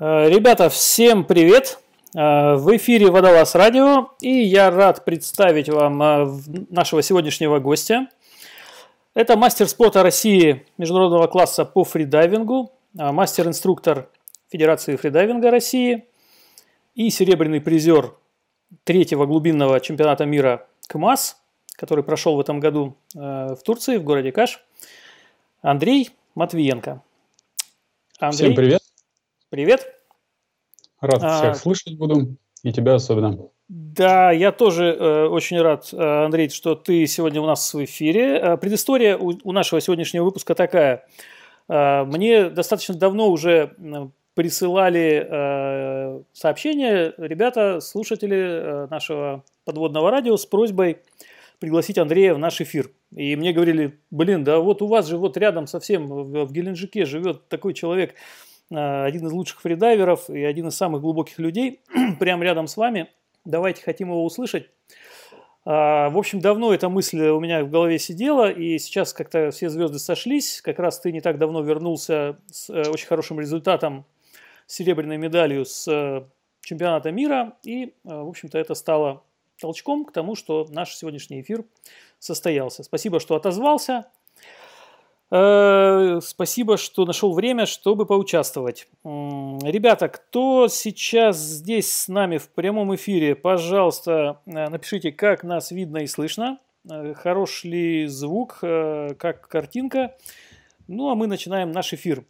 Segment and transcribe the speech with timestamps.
[0.00, 1.80] Э, ребята, всем привет!
[2.14, 6.40] Э, в эфире Водолаз Радио, и я рад представить вам э,
[6.70, 8.06] нашего сегодняшнего гостя.
[9.14, 14.08] Это мастер спорта России международного класса по фридайвингу, мастер-инструктор
[14.52, 16.06] Федерации фридайвинга России
[16.94, 18.14] и серебряный призер
[18.84, 21.42] третьего глубинного чемпионата мира КМАС,
[21.74, 24.64] который прошел в этом году в Турции, в городе Каш,
[25.62, 27.02] Андрей Матвиенко.
[28.20, 28.87] Андрей, Всем привет!
[29.50, 29.94] Привет.
[31.00, 33.48] Рад а, всех слышать буду, и тебя особенно.
[33.68, 38.36] Да, я тоже э, очень рад, э, Андрей, что ты сегодня у нас в эфире.
[38.36, 41.06] Э, предыстория у, у нашего сегодняшнего выпуска такая.
[41.66, 43.74] Э, мне достаточно давно уже
[44.34, 50.98] присылали э, сообщения ребята, слушатели э, нашего подводного радио с просьбой
[51.58, 52.90] пригласить Андрея в наш эфир.
[53.16, 57.06] И мне говорили, блин, да вот у вас же вот рядом совсем в, в Геленджике
[57.06, 58.14] живет такой человек,
[58.70, 61.80] один из лучших фридайверов и один из самых глубоких людей,
[62.20, 63.08] прямо рядом с вами.
[63.44, 64.70] Давайте хотим его услышать.
[65.64, 69.68] А, в общем, давно эта мысль у меня в голове сидела, и сейчас как-то все
[69.68, 70.62] звезды сошлись.
[70.62, 74.06] Как раз ты не так давно вернулся с э, очень хорошим результатом,
[74.66, 76.24] серебряной медалью с э,
[76.62, 79.22] чемпионата мира, и, в общем-то, это стало
[79.60, 81.64] толчком к тому, что наш сегодняшний эфир
[82.18, 82.82] состоялся.
[82.82, 84.06] Спасибо, что отозвался.
[85.30, 88.88] Э, спасибо, что нашел время, чтобы поучаствовать.
[89.04, 95.98] Ребята, кто сейчас здесь с нами в прямом эфире, пожалуйста, э, напишите, как нас видно
[95.98, 96.58] и слышно,
[96.90, 100.16] э, хорош ли звук, как картинка.
[100.86, 102.24] Ну, а мы начинаем наш эфир.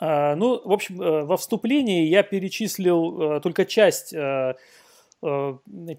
[0.00, 4.14] Ну, в общем, во вступлении я перечислил только часть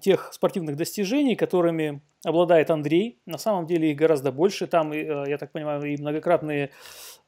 [0.00, 3.18] тех спортивных достижений, которыми обладает Андрей.
[3.26, 4.66] На самом деле их гораздо больше.
[4.66, 6.70] Там, э, я так понимаю, и многократные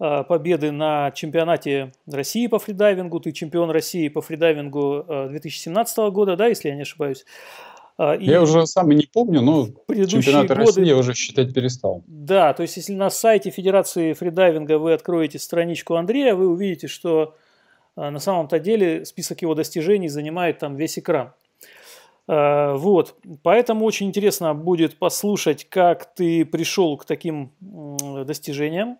[0.01, 3.21] э, победы на чемпионате России по фридайвингу.
[3.21, 7.25] Ты чемпион России по фридайвингу 2017 года, да, если я не ошибаюсь.
[8.19, 12.03] И я уже сам и не помню, но чемпионаты годы, России я уже считать перестал.
[12.07, 17.37] Да, то есть если на сайте Федерации фридайвинга вы откроете страничку Андрея, вы увидите, что
[17.95, 21.33] на самом-то деле список его достижений занимает там весь экран.
[22.29, 27.53] Э, вот, поэтому очень интересно будет послушать, как ты пришел к таким
[28.27, 28.99] достижениям.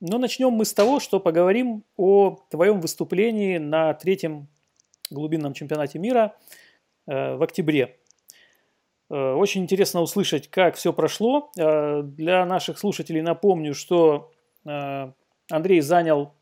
[0.00, 4.48] Но начнем мы с того, что поговорим о твоем выступлении на третьем
[5.10, 6.36] глубинном чемпионате мира
[7.06, 7.98] э, в октябре.
[9.10, 11.50] Э, очень интересно услышать, как все прошло.
[11.54, 14.32] Для наших слушателей напомню, что
[14.62, 16.34] Андрей занял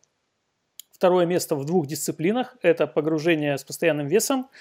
[0.90, 2.56] второе место в двух дисциплинах.
[2.62, 4.48] Это погружение с постоянным весом–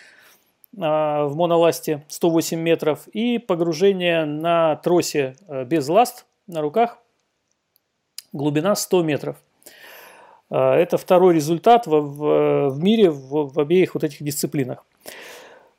[0.73, 6.99] в моноласте 108 метров и погружение на тросе э, без ласт на руках
[8.33, 9.37] глубина 100 метров.
[10.49, 14.85] А, это второй результат в, в, мире в, обеих вот этих дисциплинах.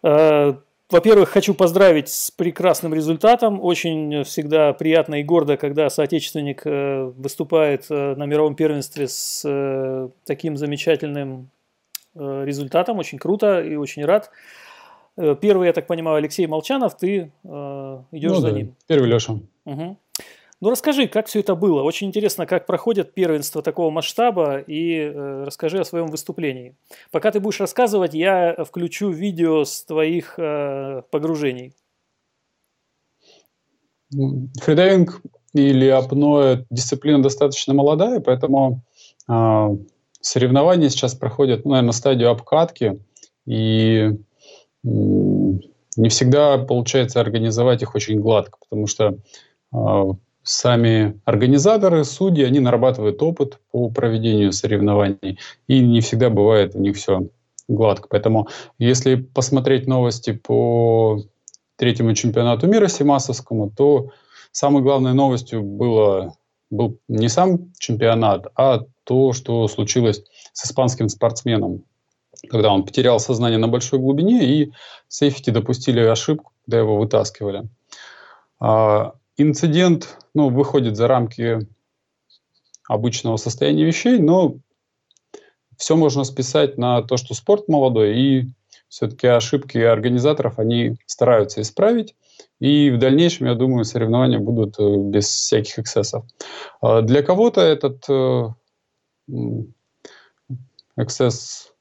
[0.03, 0.59] А,
[0.91, 3.63] во-первых, хочу поздравить с прекрасным результатом.
[3.63, 10.57] Очень всегда приятно и гордо, когда соотечественник э, выступает э, на мировом первенстве с таким
[10.57, 11.51] замечательным
[12.15, 12.99] результатом.
[12.99, 14.31] Очень круто и очень рад.
[15.19, 18.57] Э, первый, я так понимаю, Алексей Молчанов, ты э, идешь ну, за да.
[18.57, 18.77] ним.
[18.87, 19.41] Первый Леша.
[19.65, 19.97] Угу.
[20.61, 21.83] Ну расскажи, как все это было.
[21.83, 26.77] Очень интересно, как проходят первенства такого масштаба, и э, расскажи о своем выступлении.
[27.11, 31.75] Пока ты будешь рассказывать, я включу видео с твоих э, погружений.
[34.11, 35.21] Фридайвинг
[35.53, 38.83] или апноэ дисциплина достаточно молодая, поэтому
[39.29, 39.69] э,
[40.21, 43.01] соревнования сейчас проходят, ну, наверное, стадию обкатки,
[43.47, 44.17] и
[44.83, 49.19] не всегда получается организовать их очень гладко, потому что
[49.73, 50.05] э,
[50.43, 56.97] сами организаторы, судьи, они нарабатывают опыт по проведению соревнований, и не всегда бывает у них
[56.97, 57.29] все
[57.69, 58.09] гладко.
[58.09, 61.23] Поэтому если посмотреть новости по
[61.77, 64.11] третьему чемпионату мира Симасовскому, то
[64.53, 66.35] самой главной новостью было,
[66.71, 70.23] был не сам чемпионат, а то, что случилось
[70.53, 71.85] с испанским спортсменом
[72.49, 74.73] когда он потерял сознание на большой глубине, и
[75.09, 77.69] сейфти допустили ошибку, когда его вытаскивали.
[78.61, 81.59] А, инцидент ну, выходит за рамки
[82.89, 84.57] обычного состояния вещей, но
[85.77, 88.47] все можно списать на то, что спорт молодой, и
[88.89, 92.15] все-таки ошибки организаторов они стараются исправить.
[92.59, 96.25] И в дальнейшем, я думаю, соревнования будут э, без всяких эксцессов.
[96.81, 98.49] А, для кого-то этот э,
[100.97, 101.73] эксцесс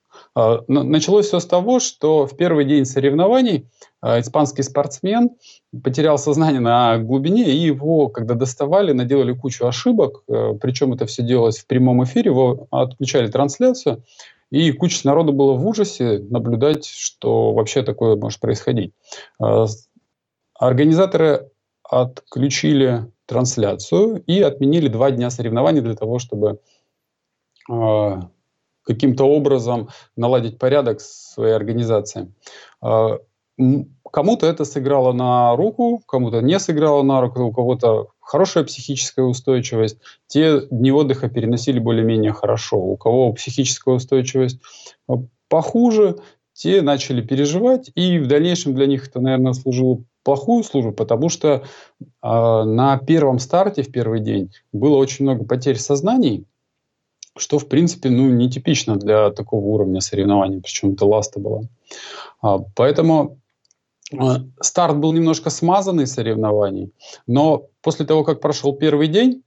[0.68, 3.68] началось все с того, что в первый день соревнований
[4.02, 5.32] а, испанский спортсмен
[5.84, 11.24] потерял сознание на глубине, и его, когда доставали, наделали кучу ошибок, э, причем это все
[11.24, 14.04] делалось в прямом эфире, его отключали трансляцию,
[14.52, 18.94] И куча народу было в ужасе наблюдать, что вообще такое может происходить.
[19.42, 19.66] А,
[20.60, 21.50] организаторы
[21.84, 26.60] отключили трансляцию и отменили два дня соревнований для того, чтобы
[27.70, 28.30] а,
[28.88, 32.34] каким-то образом наладить порядок в своей организации.
[32.82, 33.20] А,
[34.12, 39.98] кому-то это сыграло на руку, кому-то не сыграло на руку, у кого-то хорошая психическая устойчивость.
[40.28, 42.78] Те дни отдыха переносили более-менее хорошо.
[42.78, 44.60] У кого психическая устойчивость
[45.50, 46.18] похуже,
[46.54, 51.48] те начали переживать, и в дальнейшем для них это, наверное, служило плохую службу, потому что
[51.50, 51.62] э,
[52.22, 56.46] на первом старте, в первый день, было очень много потерь сознаний,
[57.38, 61.62] что, в принципе, ну, нетипично для такого уровня соревнований, причем это ласта была.
[62.42, 63.40] А, поэтому
[64.12, 64.16] э,
[64.62, 66.92] старт был немножко смазанный соревнований,
[67.26, 69.44] но после того, как прошел первый день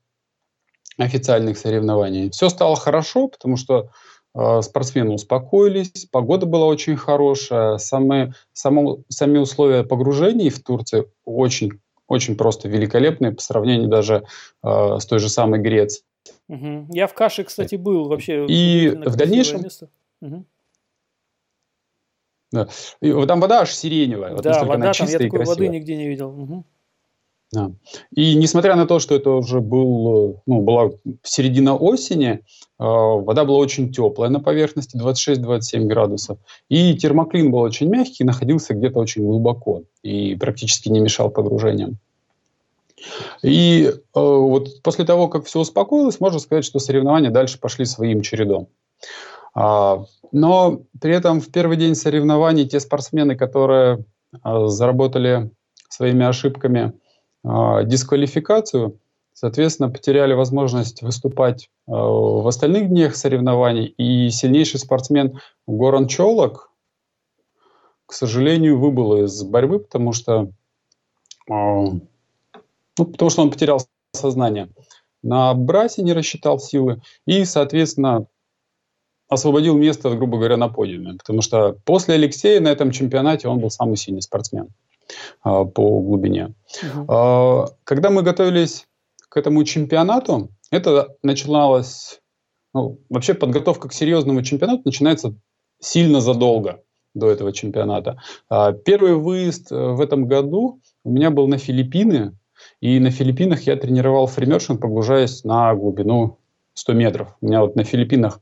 [0.99, 3.91] официальных соревнований, все стало хорошо, потому что
[4.35, 11.73] э, спортсмены успокоились, погода была очень хорошая, самые, само, сами условия погружений в Турции очень,
[12.07, 14.25] очень просто великолепные по сравнению даже
[14.63, 16.05] э, с той же самой Грецией.
[16.51, 16.87] Угу.
[16.91, 18.45] Я в каше, кстати, был вообще.
[18.47, 19.63] И в дальнейшем...
[20.21, 20.45] Угу.
[22.53, 22.69] Да.
[23.01, 24.33] И там вода аж сиреневая.
[24.35, 26.31] Вот да, вода там, я такой воды нигде не видел.
[26.31, 26.65] Угу.
[27.53, 27.73] Да.
[28.15, 30.91] И несмотря на то, что это уже был, ну, была
[31.23, 32.39] середина осени, э,
[32.79, 36.39] вода была очень теплая на поверхности, 26-27 градусов.
[36.69, 41.99] И термоклин был очень мягкий, находился где-то очень глубоко и практически не мешал погружениям.
[43.43, 48.23] И э, вот после того, как все успокоилось, можно сказать, что соревнования дальше пошли своим
[48.23, 48.69] чередом.
[49.55, 54.05] А, но при этом в первый день соревнований те спортсмены, которые
[54.43, 55.51] а, заработали
[55.89, 56.93] своими ошибками
[57.45, 58.99] а, дисквалификацию,
[59.33, 63.87] соответственно, потеряли возможность выступать а, в остальных днях соревнований.
[63.87, 66.71] И сильнейший спортсмен Горан Чолок,
[68.07, 70.51] к сожалению, выбыл из борьбы, потому что
[73.01, 73.81] ну, потому что он потерял
[74.13, 74.69] сознание.
[75.23, 78.27] На брасе не рассчитал силы и, соответственно,
[79.29, 81.15] освободил место, грубо говоря, на подиуме.
[81.15, 84.69] Потому что после Алексея на этом чемпионате он был самый сильный спортсмен
[85.43, 86.55] а, по глубине.
[86.83, 87.07] Угу.
[87.09, 88.87] А, когда мы готовились
[89.29, 92.21] к этому чемпионату, это начиналось...
[92.73, 95.35] Ну, вообще подготовка к серьезному чемпионату начинается
[95.81, 96.83] сильно задолго
[97.15, 98.21] до этого чемпионата.
[98.49, 102.37] А, первый выезд э, в этом году у меня был на Филиппины,
[102.81, 106.39] и на Филиппинах я тренировал фримершин, погружаясь на глубину
[106.75, 107.37] 100 метров.
[107.41, 108.41] У меня вот на Филиппинах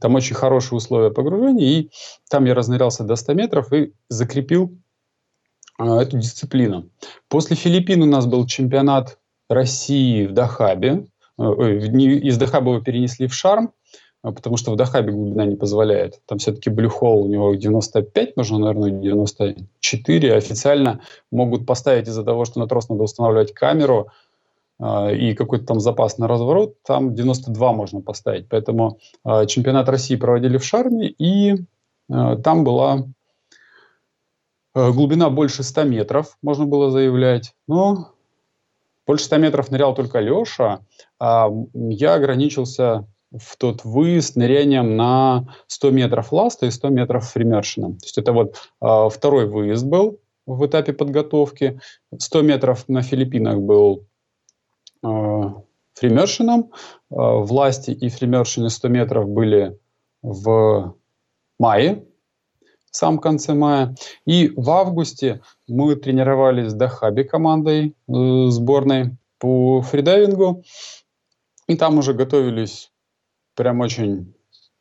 [0.00, 1.90] там очень хорошие условия погружения, и
[2.28, 4.76] там я разнырялся до 100 метров и закрепил
[5.78, 6.90] э, эту дисциплину.
[7.28, 9.18] После Филиппин у нас был чемпионат
[9.48, 11.06] России в Дахабе.
[11.38, 13.72] Э, из Дахаба его перенесли в Шарм.
[14.26, 16.20] А, потому что в Дахабе глубина не позволяет.
[16.26, 20.34] Там все-таки блюхол у него 95, нужно, наверное, 94.
[20.34, 21.00] Официально
[21.30, 24.08] могут поставить из-за того, что на трос надо устанавливать камеру
[24.80, 28.48] э, и какой-то там запас на разворот, там 92 можно поставить.
[28.48, 33.04] Поэтому э, чемпионат России проводили в Шарме, и э, там была
[34.74, 37.54] глубина больше 100 метров, можно было заявлять.
[37.68, 38.10] Но
[39.06, 40.80] больше 100 метров нырял только Леша,
[41.20, 43.06] а я ограничился
[43.38, 47.98] в тот выезд нырянием на 100 метров ласта и 100 метров фримершином.
[47.98, 51.80] То есть это вот э, второй выезд был в этапе подготовки.
[52.16, 54.06] 100 метров на Филиппинах был
[55.04, 55.42] э,
[55.94, 56.72] фримершином.
[57.10, 59.78] Э, власти и фримершины 100 метров были
[60.22, 60.94] в
[61.58, 62.04] мае,
[62.90, 63.94] в самом конце мая.
[64.24, 70.62] И в августе мы тренировались с Дахаби командой э, сборной по фридайвингу.
[71.66, 72.92] И там уже готовились
[73.56, 74.34] прям очень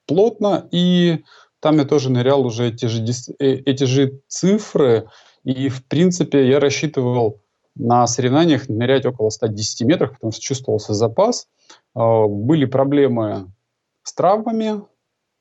[0.05, 1.24] плотно, и
[1.60, 3.03] там я тоже нырял уже эти же,
[3.39, 5.08] э, эти же цифры,
[5.44, 7.41] и в принципе я рассчитывал
[7.75, 11.48] на соревнованиях нырять около 110 метров, потому что чувствовался запас.
[11.94, 13.51] А, были проблемы
[14.03, 14.82] с травмами,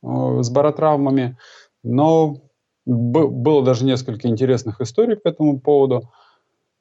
[0.02, 1.38] а, с баротравмами,
[1.82, 2.36] но
[2.86, 6.10] было даже несколько интересных историй по этому поводу.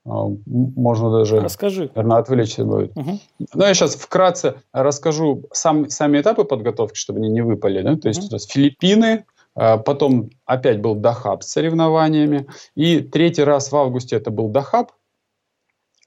[0.05, 1.89] А, можно даже, Расскажи.
[1.95, 2.95] наверное, отвлечься будет.
[2.97, 3.19] Угу.
[3.53, 7.81] Ну, я сейчас вкратце расскажу сам, сами этапы подготовки, чтобы они не выпали.
[7.81, 7.95] Да?
[7.95, 8.39] То есть, угу.
[8.39, 14.49] Филиппины, а, потом опять был Дахаб с соревнованиями, и третий раз в августе это был
[14.49, 14.91] Дахаб,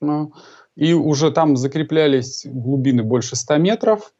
[0.02, 0.26] а,
[0.74, 4.12] и уже там закреплялись глубины больше 100 метров,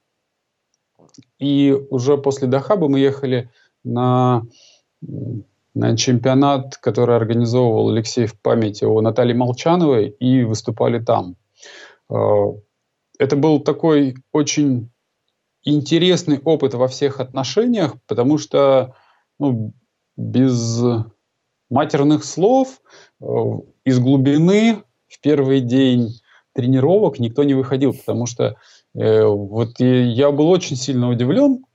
[1.39, 3.51] и уже после Дахаба мы ехали
[3.85, 4.43] на
[5.77, 11.37] на чемпионат, который организовывал Алексей в памяти о Наталье Молчановой, и выступали там.
[12.11, 12.15] Э,
[13.19, 14.91] это был такой очень
[15.65, 18.95] интересный опыт во всех отношениях, потому что
[19.39, 19.75] ну,
[20.17, 20.83] без
[21.69, 22.81] матерных слов
[23.21, 23.27] э,
[23.85, 26.09] из глубины в первый день
[26.55, 28.57] тренировок никто не выходил, потому что
[28.95, 31.67] э, вот я был очень сильно удивлен,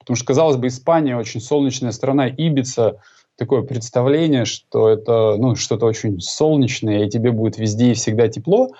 [0.00, 3.00] потому что, казалось бы, Испания очень солнечная страна, Ибица,
[3.36, 8.70] такое представление, что это ну, что-то очень солнечное, и тебе будет везде и всегда тепло.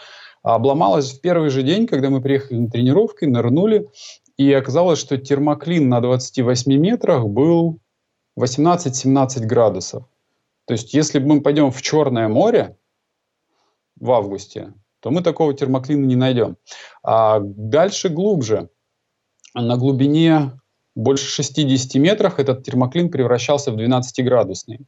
[0.43, 3.89] А обломалось в первый же день, когда мы приехали на тренировки, нырнули,
[4.37, 7.81] и оказалось, что термоклин на 28 метрах был
[8.39, 10.05] 18-17 градусов.
[10.67, 12.77] То есть, если мы пойдем в Черное море
[13.99, 16.57] в августе, то мы такого термоклина не найдем.
[17.03, 18.69] А дальше глубже,
[19.55, 20.53] на глубине
[20.97, 24.87] больше 60 метрах этот термоклин превращался в 12-градусный.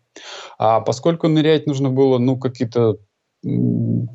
[0.59, 2.97] А поскольку нырять нужно было ну, какие-то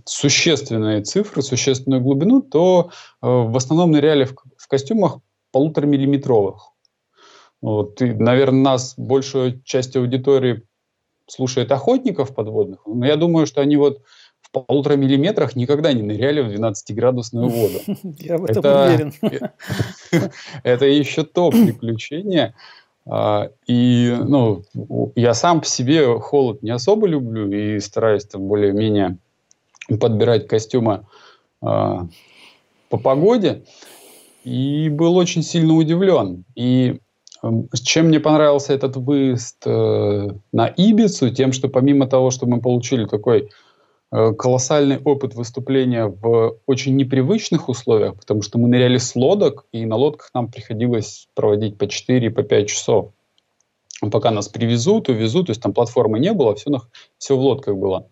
[0.05, 2.89] существенные цифры, существенную глубину, то
[3.21, 5.19] э, в основном ныряли в, в костюмах
[5.51, 6.71] полуторамиллиметровых.
[7.62, 10.63] Вот, и, наверное, нас большую часть аудитории
[11.27, 14.01] слушает охотников подводных, но я думаю, что они вот
[14.43, 17.79] в полутора миллиметрах никогда не ныряли в 12-градусную воду.
[18.19, 19.13] Я в этом это, уверен.
[20.63, 22.53] Это еще то приключение.
[23.05, 24.63] А, и ну,
[25.15, 29.17] я сам по себе холод не особо люблю и стараюсь там более-менее
[30.00, 31.05] подбирать костюмы
[31.62, 32.07] а,
[32.89, 33.63] по погоде.
[34.45, 36.45] И был очень сильно удивлен.
[36.55, 37.00] И
[37.43, 41.29] Эм, чем мне понравился этот выезд э, на Ибицу?
[41.29, 43.47] Тем, что помимо того, что мы получили такой э,
[44.13, 49.96] колоссальный опыт выступления в очень непривычных условиях, потому что мы ныряли с лодок, и на
[49.96, 53.12] лодках нам приходилось проводить по 4, по 5 часов.
[54.12, 56.82] Пока нас привезут, увезут, то есть там платформы не было, все, на,
[57.17, 58.08] все в лодках было.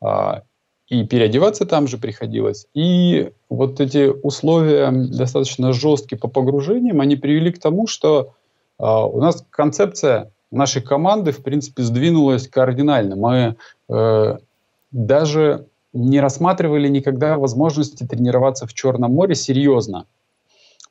[0.00, 0.42] А,
[0.88, 2.66] и переодеваться там же приходилось.
[2.74, 8.34] И вот эти условия достаточно жесткие по погружениям, они привели к тому, что
[8.78, 13.16] а, у нас концепция нашей команды, в принципе, сдвинулась кардинально.
[13.16, 13.56] Мы
[13.88, 14.38] э,
[14.94, 20.06] даже не рассматривали никогда возможности тренироваться в Черном море серьезно.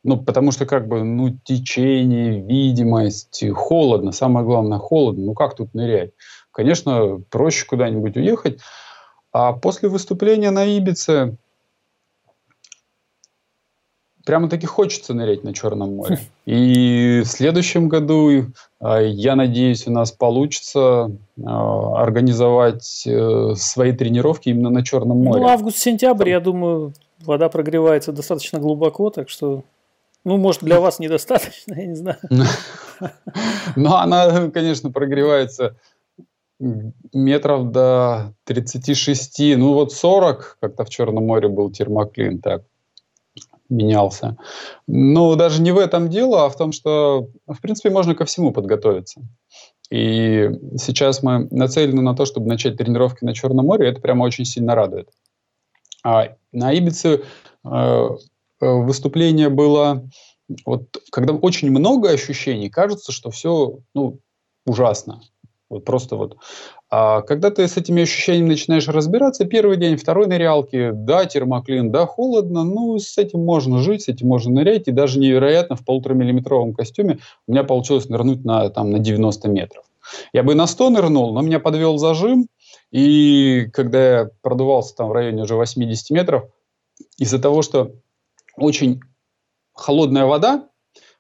[0.04, 5.28] Ну, потому что как бы, ну, течение, видимость, холодно, самое главное, холодно.
[5.28, 6.12] Ну, как тут нырять?
[6.52, 8.60] Конечно, проще куда-нибудь уехать.
[9.32, 11.38] А после выступления на Ибице
[14.26, 16.20] прямо таки хочется нырять на Черном море.
[16.46, 18.46] И в следующем году,
[18.80, 21.12] а, я надеюсь, у нас получится
[21.44, 25.42] а, организовать э, свои тренировки именно на Черном море.
[25.42, 29.64] Ну, август-сентябрь, я думаю, вода прогревается достаточно глубоко, так что,
[30.24, 32.18] ну, может, для вас недостаточно, я не знаю.
[33.76, 35.76] Но она, конечно, прогревается
[37.14, 42.64] метров до 36, ну вот 40, как-то в Черном море был термоклин, так
[43.74, 44.38] менялся.
[44.88, 48.52] Но даже не в этом дело, а в том, что, в принципе, можно ко всему
[48.52, 49.22] подготовиться.
[49.90, 54.24] И сейчас мы нацелены на то, чтобы начать тренировки на Черном море, и это прямо
[54.24, 55.10] очень сильно радует.
[56.04, 57.22] А на Ибице
[57.64, 58.10] э, э,
[58.60, 60.08] выступление было,
[60.66, 64.20] вот, когда очень много ощущений, кажется, что все ну,
[64.66, 65.22] ужасно.
[65.74, 66.38] Вот просто вот.
[66.92, 72.06] А когда ты с этими ощущениями начинаешь разбираться, первый день, второй нырялки, да, термоклин, да,
[72.06, 76.74] холодно, ну, с этим можно жить, с этим можно нырять, и даже невероятно в полуторамиллиметровом
[76.74, 79.84] костюме у меня получилось нырнуть на, там, на 90 метров.
[80.32, 82.48] Я бы на 100 нырнул, но меня подвел зажим,
[82.92, 86.44] и когда я продувался там в районе уже 80 метров,
[87.18, 87.94] из-за того, что
[88.56, 89.02] очень
[89.74, 90.68] холодная вода,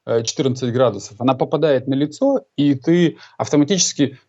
[0.05, 4.19] 14 э, градусов, она попадает на лицо, и ты автоматически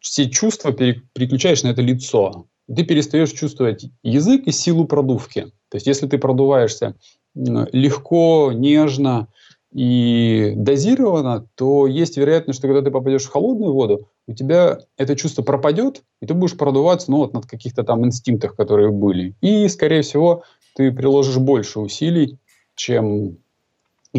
[0.00, 2.46] все чувства переключаешь на это лицо.
[2.74, 5.52] Ты перестаешь чувствовать язык и силу продувки.
[5.68, 6.94] То есть, если ты продуваешься
[7.34, 9.28] легко, нежно
[9.72, 15.14] и дозированно, то есть вероятность, что когда ты попадешь в холодную воду, у тебя это
[15.14, 19.36] чувство пропадет, и ты будешь продуваться ну, вот, над каких-то там инстинктах, которые были.
[19.40, 20.42] И, скорее всего,
[20.74, 22.38] ты приложишь больше усилий,
[22.74, 23.36] чем,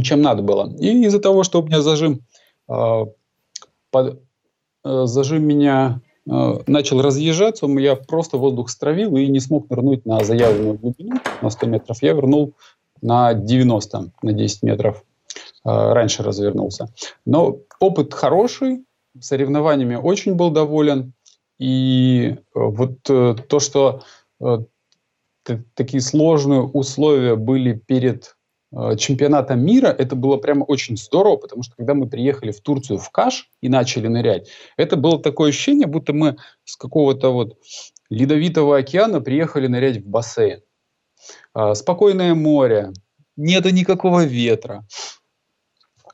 [0.02, 0.74] чем надо было.
[0.80, 2.22] И из-за того, что у меня зажим
[2.70, 3.06] э,
[3.92, 4.31] под, Э,
[4.84, 10.78] зажим меня э, начал разъезжаться, я просто воздух стравил и не смог нырнуть на заявленную
[10.78, 11.98] глубину на 100 метров.
[12.02, 12.54] Я вернул
[13.02, 15.04] на 90, на 10 метров.
[15.66, 16.94] Э, раньше развернулся.
[17.26, 18.86] Но опыт хороший,
[19.20, 21.14] соревнованиями очень был доволен.
[21.60, 24.02] И вот то, что
[25.76, 28.41] такие сложные условия были перед Э,
[28.98, 33.10] чемпионата мира это было прямо очень здорово, потому что когда мы приехали в Турцию в
[33.10, 37.58] Каш и начали нырять, это было такое ощущение, будто мы с какого-то вот
[38.10, 40.62] ледовитого океана приехали нырять в бассейн.
[41.56, 42.94] Э, спокойное море,
[43.36, 44.86] нету никакого ветра.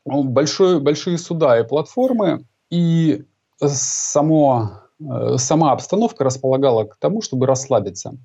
[0.05, 3.25] большой, большие суда и платформы, и
[3.59, 8.17] само, э, сама обстановка располагала к тому, чтобы расслабиться.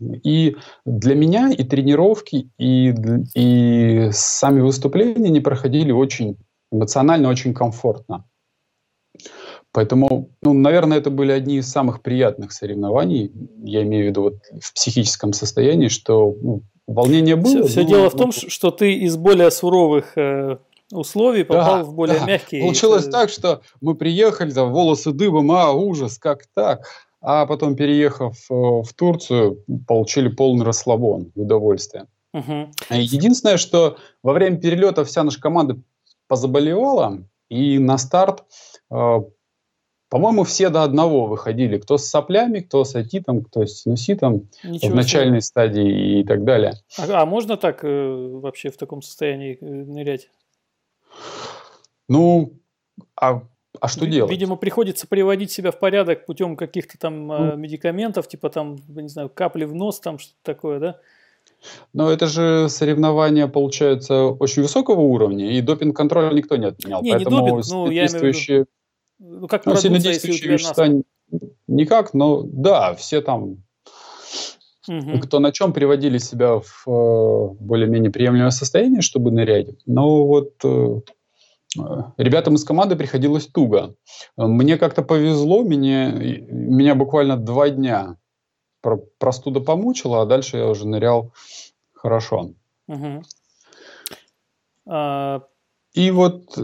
[0.00, 2.94] И для меня и тренировки, и,
[3.34, 6.36] и сами выступления не проходили очень
[6.72, 8.24] эмоционально, очень комфортно.
[9.72, 13.30] Поэтому, ну, наверное, это были одни из самых приятных соревнований,
[13.62, 17.62] я имею в виду вот в психическом состоянии, что ну, волнение было.
[17.62, 20.58] Все, все дело в том, что ты из более суровых э,
[20.90, 22.26] условий попал да, в более да.
[22.26, 22.62] мягкие.
[22.62, 26.86] Получилось так, что мы приехали, там волосы дыбом, а ужас, как так?
[27.20, 32.06] А потом, переехав э, в Турцию, получили полный расслабон и удовольствие.
[32.32, 32.70] Угу.
[32.90, 35.78] Единственное, что во время перелета вся наша команда
[36.28, 38.44] позаболевала, и на старт,
[38.90, 39.18] э,
[40.08, 41.78] по-моему, все до одного выходили.
[41.78, 45.46] Кто с соплями, кто с атитом, кто с синуситом Ничего в начальной себе.
[45.46, 46.74] стадии и так далее.
[46.98, 50.30] А, а можно так э, вообще в таком состоянии э, нырять?
[52.08, 52.52] Ну,
[53.20, 53.42] а
[53.80, 54.30] а что делать?
[54.30, 59.28] Видимо, приходится приводить себя в порядок путем каких-то там ну, медикаментов, типа там, не знаю,
[59.28, 61.00] капли в нос, там что-то такое, да?
[61.92, 67.02] Но это же соревнования, получается, очень высокого уровня, и допинг-контроль никто не отменял.
[67.02, 68.66] Не, поэтому не допинг, ну, я виду,
[69.18, 70.88] ну, как ну, сильно действующие вещества
[71.66, 73.62] никак, но да, все там,
[74.88, 75.20] угу.
[75.22, 79.68] кто на чем приводили себя в э, более-менее приемлемое состояние, чтобы нырять.
[79.86, 81.00] Но вот э,
[81.76, 83.94] ребятам из команды приходилось туго.
[84.36, 88.16] Мне как-то повезло, меня, меня буквально два дня
[89.18, 91.32] простуда помучила, а дальше я уже нырял
[91.92, 92.52] хорошо.
[92.88, 93.22] Угу.
[94.86, 95.42] А...
[95.92, 96.56] И вот,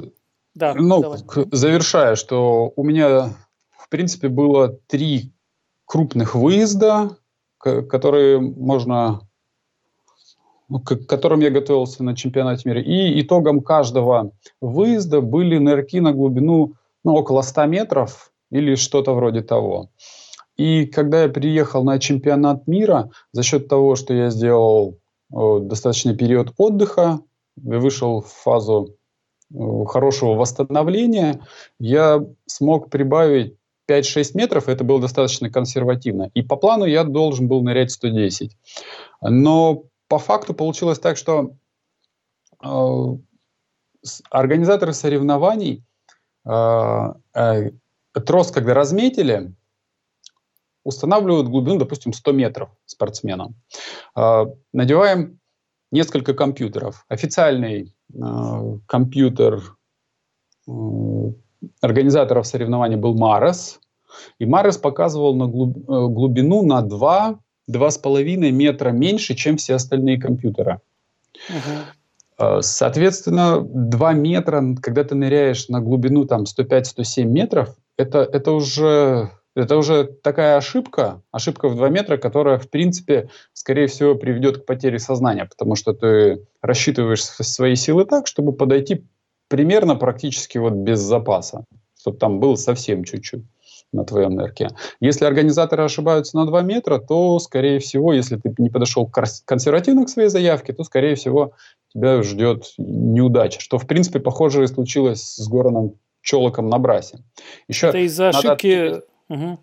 [0.55, 1.21] да, ну, давай.
[1.51, 3.35] завершая, что у меня,
[3.77, 5.33] в принципе, было три
[5.85, 7.17] крупных выезда,
[7.59, 9.26] которые можно
[10.69, 12.81] к которым я готовился на чемпионате мира.
[12.81, 19.43] И итогом каждого выезда были нырки на глубину ну, около 100 метров или что-то вроде
[19.43, 19.91] того.
[20.57, 24.99] И когда я приехал на чемпионат мира, за счет того, что я сделал
[25.33, 27.21] э, достаточный период отдыха,
[27.57, 28.97] вышел в фазу
[29.53, 31.41] э, хорошего восстановления,
[31.79, 33.55] я смог прибавить
[33.89, 36.31] 5-6 метров, это было достаточно консервативно.
[36.35, 38.57] И по плану я должен был нырять 110.
[39.23, 41.57] Но по факту получилось так, что
[42.63, 43.17] э,
[44.31, 45.85] организаторы соревнований
[46.45, 47.71] э, э,
[48.25, 49.55] трос, когда разметили,
[50.85, 53.57] устанавливают глубину, допустим, 100 метров спортсменам.
[54.17, 55.41] Э, надеваем
[55.91, 57.05] несколько компьютеров.
[57.09, 57.95] Официальный
[58.87, 59.77] компьютер
[61.81, 63.81] организаторов соревнований был Марес,
[64.39, 67.39] и Марес показывал на глуб, глубину на 2
[67.71, 70.81] 2,5 метра меньше, чем все остальные компьютеры.
[71.49, 72.61] Угу.
[72.61, 79.77] Соответственно, 2 метра, когда ты ныряешь на глубину там 105-107 метров, это, это, уже, это
[79.77, 84.99] уже такая ошибка, ошибка в 2 метра, которая, в принципе, скорее всего, приведет к потере
[84.99, 89.07] сознания, потому что ты рассчитываешь свои силы так, чтобы подойти
[89.49, 91.65] примерно практически вот без запаса,
[91.99, 93.45] чтобы там было совсем чуть-чуть
[93.93, 94.69] на твоем нырке.
[95.01, 99.11] Если организаторы ошибаются на 2 метра, то, скорее всего, если ты не подошел
[99.45, 101.53] консервативно к своей заявке, то, скорее всего,
[101.93, 103.61] тебя ждет неудача.
[103.61, 107.19] Что, в принципе, похоже и случилось с Гороном Чолоком на Брасе.
[107.69, 109.03] Еще Это из-за ошибки...
[109.29, 109.59] Угу.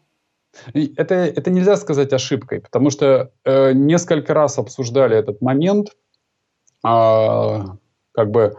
[0.75, 5.89] Это, это нельзя сказать ошибкой, потому что э, несколько раз обсуждали этот момент,
[6.85, 7.63] э,
[8.11, 8.55] как бы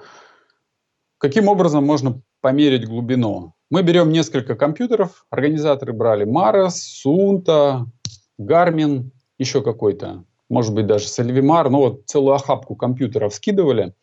[1.19, 3.54] каким образом можно померить глубину.
[3.71, 6.75] Мы берем несколько компьютеров, организаторы брали Maros,
[7.05, 7.87] Sunta,
[8.41, 13.95] Garmin, еще какой-то, может быть, даже Salvimar, ну вот целую охапку компьютеров скидывали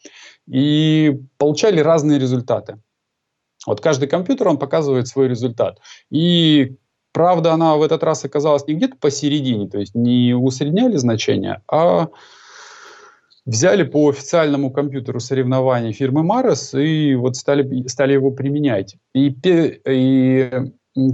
[0.48, 2.80] и получали разные результаты.
[3.68, 5.80] Вот каждый компьютер, он показывает свой результат.
[6.10, 6.78] И
[7.14, 12.08] правда, она в этот раз оказалась не где-то посередине, то есть не усредняли значения, а
[13.52, 18.96] взяли по официальному компьютеру соревнований фирмы Марес и вот стали, стали его применять.
[19.14, 19.36] И,
[19.86, 20.50] и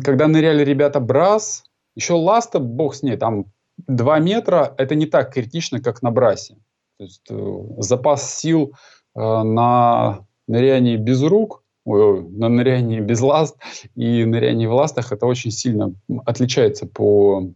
[0.03, 1.63] когда ныряли ребята Брас,
[1.95, 3.45] еще Ласта, бог с ней, там
[3.87, 6.57] 2 метра, это не так критично, как на Брасе.
[6.99, 8.73] То есть э, запас сил
[9.15, 13.57] э, на нырянии без рук, ой, на нырянии без ласт
[13.95, 15.93] и нырянии в ластах, это очень сильно
[16.25, 17.49] отличается по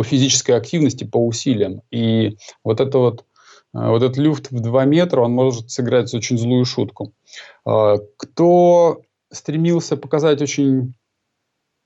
[0.00, 1.82] по, физической активности, по усилиям.
[1.90, 3.26] И вот это вот
[3.74, 7.12] э, вот этот люфт в 2 метра, он может сыграть очень злую шутку.
[7.66, 10.94] А, кто стремился показать очень...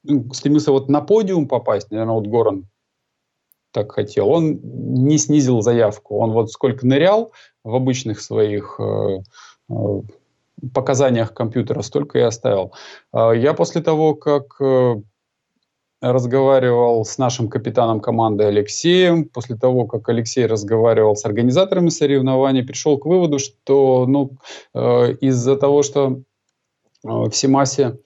[0.04, 2.68] Ну, стремился вот на подиум попасть, наверное, вот Горан
[3.72, 6.18] так хотел, он не снизил заявку.
[6.18, 7.32] Он вот сколько нырял
[7.64, 9.22] в обычных своих э,
[10.72, 12.72] показаниях компьютера, столько и оставил.
[13.12, 14.60] Я после того, как
[16.12, 19.24] разговаривал с нашим капитаном команды Алексеем.
[19.24, 24.32] После того, как Алексей разговаривал с организаторами соревнований, пришел к выводу, что ну,
[24.74, 26.20] э, из-за того, что
[27.04, 27.98] э, в Симасе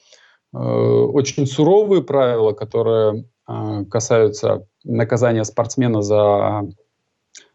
[0.54, 6.68] э, очень суровые правила, которые э, касаются наказания спортсмена за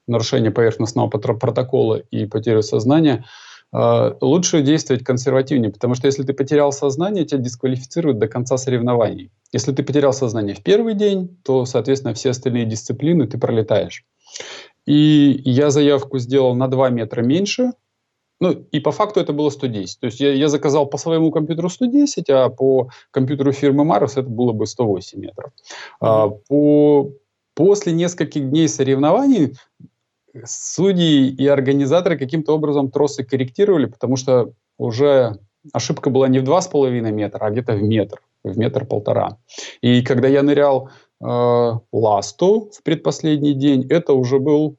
[0.08, 6.72] нарушение поверхностного протокола и потерю сознания, э, лучше действовать консервативнее, потому что если ты потерял
[6.72, 9.32] сознание, тебя дисквалифицируют до конца соревнований.
[9.52, 14.06] Если ты потерял сознание в первый день, то, соответственно, все остальные дисциплины ты пролетаешь.
[14.86, 17.72] И я заявку сделал на 2 метра меньше,
[18.40, 20.00] ну, и по факту это было 110.
[20.02, 24.28] То есть я, я заказал по своему компьютеру 110, а по компьютеру фирмы Марус это
[24.28, 25.52] было бы 108 метров.
[25.52, 25.96] Mm-hmm.
[26.02, 27.12] А, по,
[27.54, 29.56] после нескольких дней соревнований
[30.46, 35.40] судьи и организаторы каким-то образом тросы корректировали, потому что уже
[35.72, 39.38] ошибка была не в 2,5 метра, а где-то в метр в метр-полтора.
[39.82, 40.90] И когда я нырял
[41.22, 44.78] э, ласту в предпоследний день, это уже был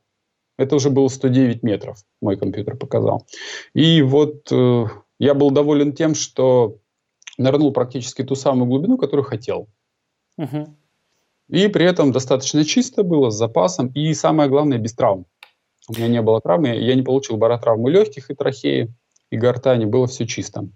[0.56, 3.26] это уже было 109 метров, мой компьютер показал.
[3.74, 4.84] И вот э,
[5.18, 6.76] я был доволен тем, что
[7.38, 9.66] нырнул практически ту самую глубину, которую хотел.
[10.38, 10.68] Угу.
[11.48, 15.26] И при этом достаточно чисто было, с запасом, и самое главное, без травм.
[15.88, 18.94] У меня не было травмы, я не получил баротравмы легких и трахеи,
[19.30, 20.68] и гортани, было все чисто.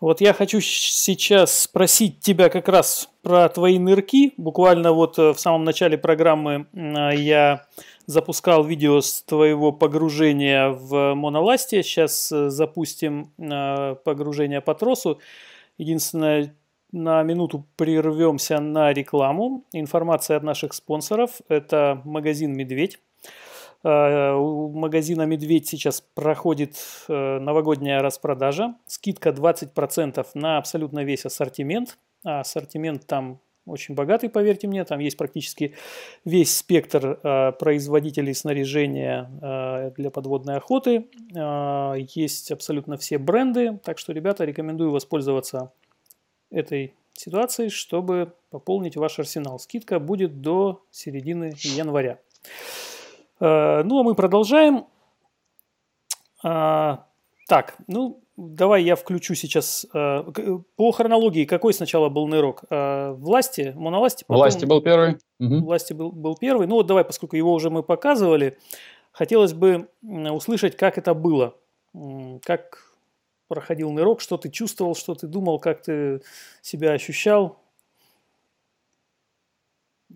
[0.00, 4.32] Вот я хочу сейчас спросить тебя как раз про твои нырки.
[4.38, 7.66] Буквально вот э, в самом начале программы я
[8.06, 11.82] запускал видео с твоего погружения в моноласте.
[11.82, 15.20] Сейчас э, запустим э, погружение по тросу.
[15.76, 16.56] Единственное,
[16.92, 19.66] на минуту прервемся на рекламу.
[19.72, 21.42] Информация от наших спонсоров.
[21.48, 22.98] Это магазин «Медведь».
[23.82, 26.76] Э, у магазина «Медведь» сейчас проходит
[27.08, 28.74] э, новогодняя распродажа.
[28.86, 31.98] Скидка 20% на абсолютно весь ассортимент.
[32.24, 34.84] А ассортимент там очень богатый, поверьте мне.
[34.84, 35.74] Там есть практически
[36.24, 41.06] весь спектр э, производителей снаряжения для подводной охоты.
[42.14, 43.78] Есть абсолютно все бренды.
[43.84, 45.72] Так что, ребята, рекомендую воспользоваться
[46.50, 49.58] этой ситуацией, чтобы пополнить ваш арсенал.
[49.58, 52.18] Скидка будет до середины января.
[53.40, 54.86] Э, ну, а мы продолжаем.
[56.42, 57.06] А,
[57.48, 60.24] так, ну, давай я включу сейчас э,
[60.76, 61.44] по хронологии.
[61.44, 62.64] Какой сначала был нырок?
[62.70, 64.24] Э, власти, моновласти?
[64.24, 64.42] Потом...
[64.42, 65.18] Власти был первый.
[65.38, 65.64] Угу.
[65.64, 66.66] Власти был, был первый.
[66.66, 68.58] Ну вот давай, поскольку его уже мы показывали,
[69.12, 71.54] хотелось бы услышать, как это было.
[72.44, 72.90] Как
[73.48, 76.22] проходил нырок, что ты чувствовал, что ты думал, как ты
[76.62, 77.59] себя ощущал.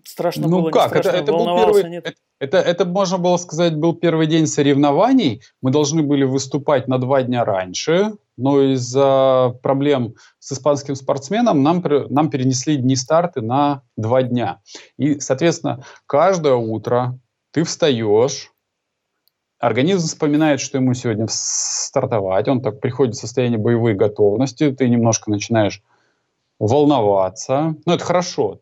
[0.05, 0.93] Страшно ну было, как?
[0.93, 2.05] не страшно, это, это был первый, нет?
[2.05, 5.41] Это, это, это, можно было сказать, был первый день соревнований.
[5.63, 11.83] Мы должны были выступать на два дня раньше, но из-за проблем с испанским спортсменом нам,
[12.09, 14.59] нам перенесли дни старты на два дня.
[14.97, 17.17] И, соответственно, каждое утро
[17.51, 18.51] ты встаешь,
[19.57, 25.31] организм вспоминает, что ему сегодня стартовать, он так приходит в состояние боевой готовности, ты немножко
[25.31, 25.81] начинаешь
[26.59, 27.75] волноваться.
[27.85, 28.59] Ну, это хорошо,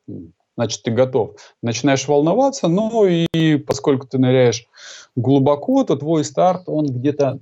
[0.56, 1.36] значит, ты готов.
[1.62, 4.68] Начинаешь волноваться, ну и поскольку ты ныряешь
[5.16, 7.40] глубоко, то твой старт, он где-то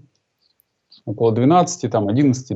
[1.05, 2.51] около 12, там, 11,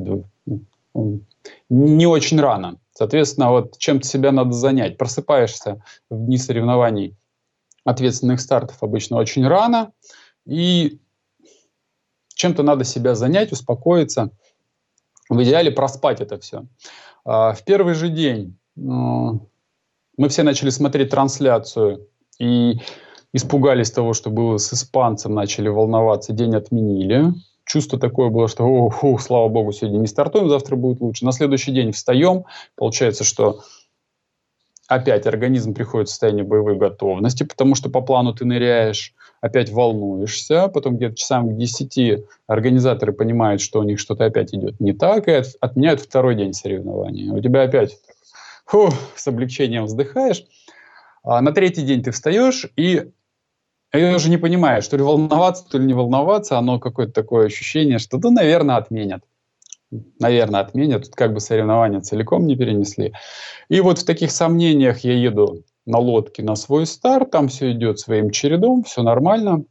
[1.68, 2.78] не очень рано.
[2.92, 4.96] Соответственно, вот чем-то себя надо занять.
[4.96, 7.16] Просыпаешься в дни соревнований
[7.84, 9.92] ответственных стартов обычно очень рано,
[10.44, 10.98] и
[12.34, 14.30] чем-то надо себя занять, успокоиться.
[15.28, 16.64] В идеале проспать это все.
[17.24, 18.56] А, в первый же день
[20.16, 22.74] мы все начали смотреть трансляцию и
[23.32, 27.32] испугались того, что было с испанцем, начали волноваться, день отменили.
[27.64, 31.24] Чувство такое было, что, о, фу, слава богу, сегодня не стартуем, завтра будет лучше.
[31.24, 32.44] На следующий день встаем,
[32.76, 33.60] получается, что
[34.88, 40.68] опять организм приходит в состояние боевой готовности, потому что по плану ты ныряешь, опять волнуешься,
[40.68, 45.28] потом где-то часам к 10 организаторы понимают, что у них что-то опять идет не так,
[45.28, 47.30] и отменяют второй день соревнований.
[47.30, 47.98] У тебя опять
[48.66, 50.44] фу, с облегчением вздыхаешь.
[51.22, 53.10] А на третий день ты встаешь и
[53.92, 57.98] я уже не понимаю, что ли волноваться, то ли не волноваться, оно какое-то такое ощущение,
[57.98, 59.22] что, ну, наверное, отменят.
[60.18, 61.04] Наверное, отменят.
[61.04, 63.14] Тут как бы соревнования целиком не перенесли.
[63.68, 68.00] И вот в таких сомнениях я еду на лодке на свой старт, там все идет
[68.00, 69.64] своим чередом, все нормально.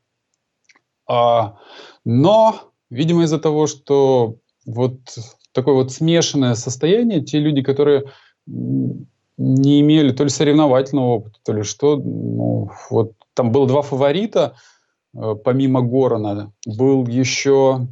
[1.08, 1.58] А,
[2.05, 4.99] но, видимо, из-за того, что вот
[5.51, 8.05] такое вот смешанное состояние, те люди, которые
[8.47, 11.97] не имели то ли соревновательного опыта, то ли что.
[11.97, 14.55] Ну, вот там было два фаворита,
[15.13, 16.51] э, помимо Горона.
[16.65, 17.88] Был еще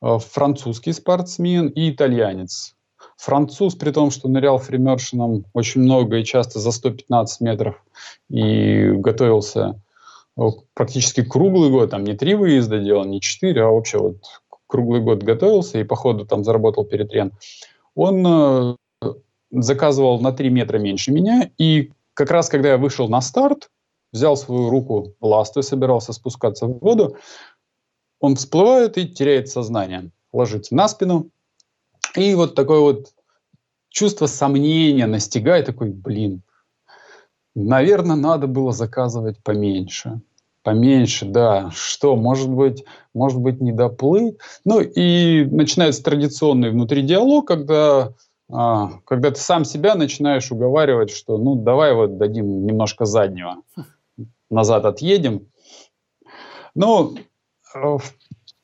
[0.00, 2.74] французский спортсмен и итальянец.
[3.18, 7.84] Француз, при том, что нырял фримершином очень много и часто за 115 метров,
[8.30, 9.78] и готовился
[10.74, 14.16] практически круглый год, там не три выезда делал, не четыре, а вообще вот
[14.66, 17.32] круглый год готовился и по ходу там заработал перетрен.
[17.94, 18.76] Он э,
[19.50, 23.70] заказывал на 3 метра меньше меня, и как раз когда я вышел на старт,
[24.12, 27.16] взял свою руку ластой, собирался спускаться в воду,
[28.20, 31.30] он всплывает и теряет сознание, ложится на спину,
[32.16, 33.12] и вот такое вот
[33.88, 36.42] чувство сомнения настигает, такой, блин,
[37.54, 40.20] наверное, надо было заказывать поменьше.
[40.62, 41.70] Поменьше, да.
[41.74, 42.84] Что, может быть,
[43.14, 44.36] может быть, не доплыть?
[44.64, 48.12] Ну и начинается традиционный внутри диалог, когда,
[48.50, 53.62] когда ты сам себя начинаешь уговаривать, что ну давай вот дадим немножко заднего,
[54.50, 55.46] назад отъедем.
[56.74, 57.16] Ну,
[57.74, 57.96] э,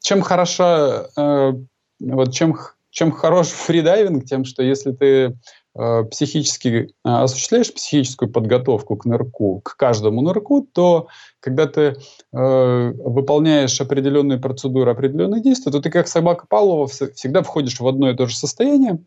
[0.00, 1.52] чем хороша, э,
[2.00, 2.56] вот чем
[2.96, 5.38] чем хорош фридайвинг, тем, что если ты
[5.74, 11.08] э, психически осуществляешь психическую подготовку к нырку, к каждому нырку, то
[11.40, 11.94] когда ты э,
[12.32, 18.16] выполняешь определенные процедуры, определенные действия, то ты как собака Павлова всегда входишь в одно и
[18.16, 19.04] то же состояние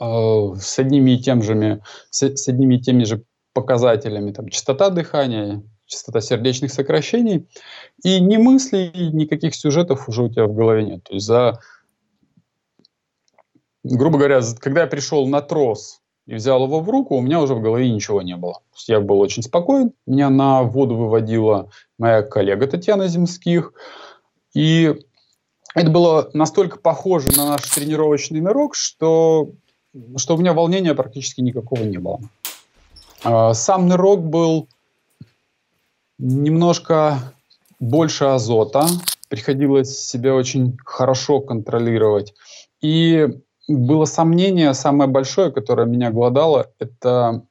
[0.00, 6.20] с одними и тем же, с, одними и теми же показателями, там, частота дыхания, частота
[6.20, 7.48] сердечных сокращений,
[8.04, 11.04] и ни мыслей, никаких сюжетов уже у тебя в голове нет.
[11.04, 11.58] То есть за
[13.96, 17.54] грубо говоря, когда я пришел на трос и взял его в руку, у меня уже
[17.54, 18.60] в голове ничего не было.
[18.86, 19.92] Я был очень спокоен.
[20.06, 23.72] Меня на воду выводила моя коллега Татьяна Земских.
[24.54, 24.94] И
[25.74, 29.52] это было настолько похоже на наш тренировочный нырок, что,
[30.16, 32.20] что у меня волнения практически никакого не было.
[33.24, 34.68] А, сам нырок был
[36.18, 37.34] немножко
[37.80, 38.86] больше азота,
[39.28, 42.34] приходилось себя очень хорошо контролировать.
[42.80, 43.28] И
[43.68, 47.44] было сомнение самое большое, которое меня гладало, это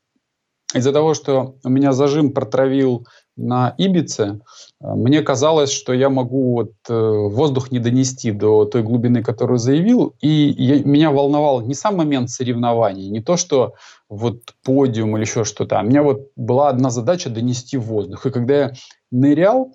[0.74, 4.42] из-за того, что у меня зажим протравил на Ибице,
[4.82, 9.60] э, мне казалось, что я могу вот, э, воздух не донести до той глубины, которую
[9.60, 13.74] заявил, и я, меня волновал не сам момент соревнований, не то, что
[14.10, 18.26] вот подиум или еще что-то, а у меня вот была одна задача донести воздух.
[18.26, 18.74] И когда я
[19.12, 19.74] нырял,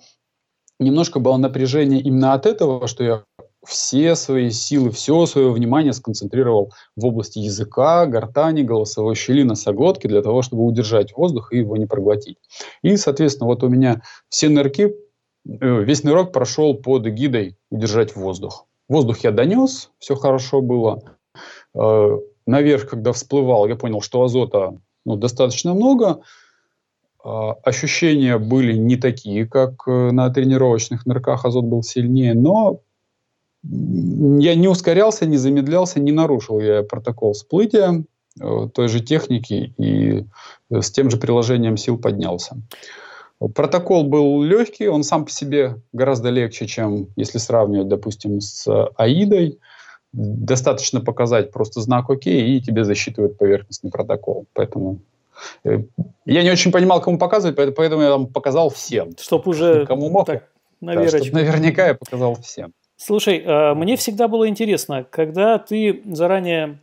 [0.79, 3.23] немножко было напряжение именно от этого, что я
[3.65, 10.21] все свои силы, все свое внимание сконцентрировал в области языка, гортани, голосовой щели, носоглотки для
[10.21, 12.37] того, чтобы удержать воздух и его не проглотить.
[12.81, 14.93] И, соответственно, вот у меня все нырки,
[15.47, 18.65] э, весь нырок прошел под эгидой удержать воздух.
[18.89, 21.03] Воздух я донес, все хорошо было.
[21.73, 26.21] Э, наверх, когда всплывал, я понял, что азота ну, достаточно много.
[27.23, 32.81] Э, ощущения были не такие, как на тренировочных нырках азот был сильнее, но
[33.63, 38.03] я не ускорялся, не замедлялся, не нарушил я протокол всплытия
[38.39, 40.25] э, той же техники и
[40.69, 42.57] с тем же приложением сил поднялся.
[43.55, 49.59] Протокол был легкий, он сам по себе гораздо легче, чем если сравнивать, допустим, с АИДой.
[50.13, 54.45] Достаточно показать просто знак ОК, и тебе засчитывают поверхностный протокол.
[54.53, 54.99] Поэтому
[55.63, 55.79] э,
[56.25, 59.17] я не очень понимал, кому показывать, поэтому я там показал всем.
[59.17, 60.27] Чтоб уже кому мог.
[60.27, 60.43] Так,
[60.81, 62.73] да, чтоб наверняка я показал всем.
[63.05, 66.79] Слушай, а, мне всегда было интересно, когда ты заранее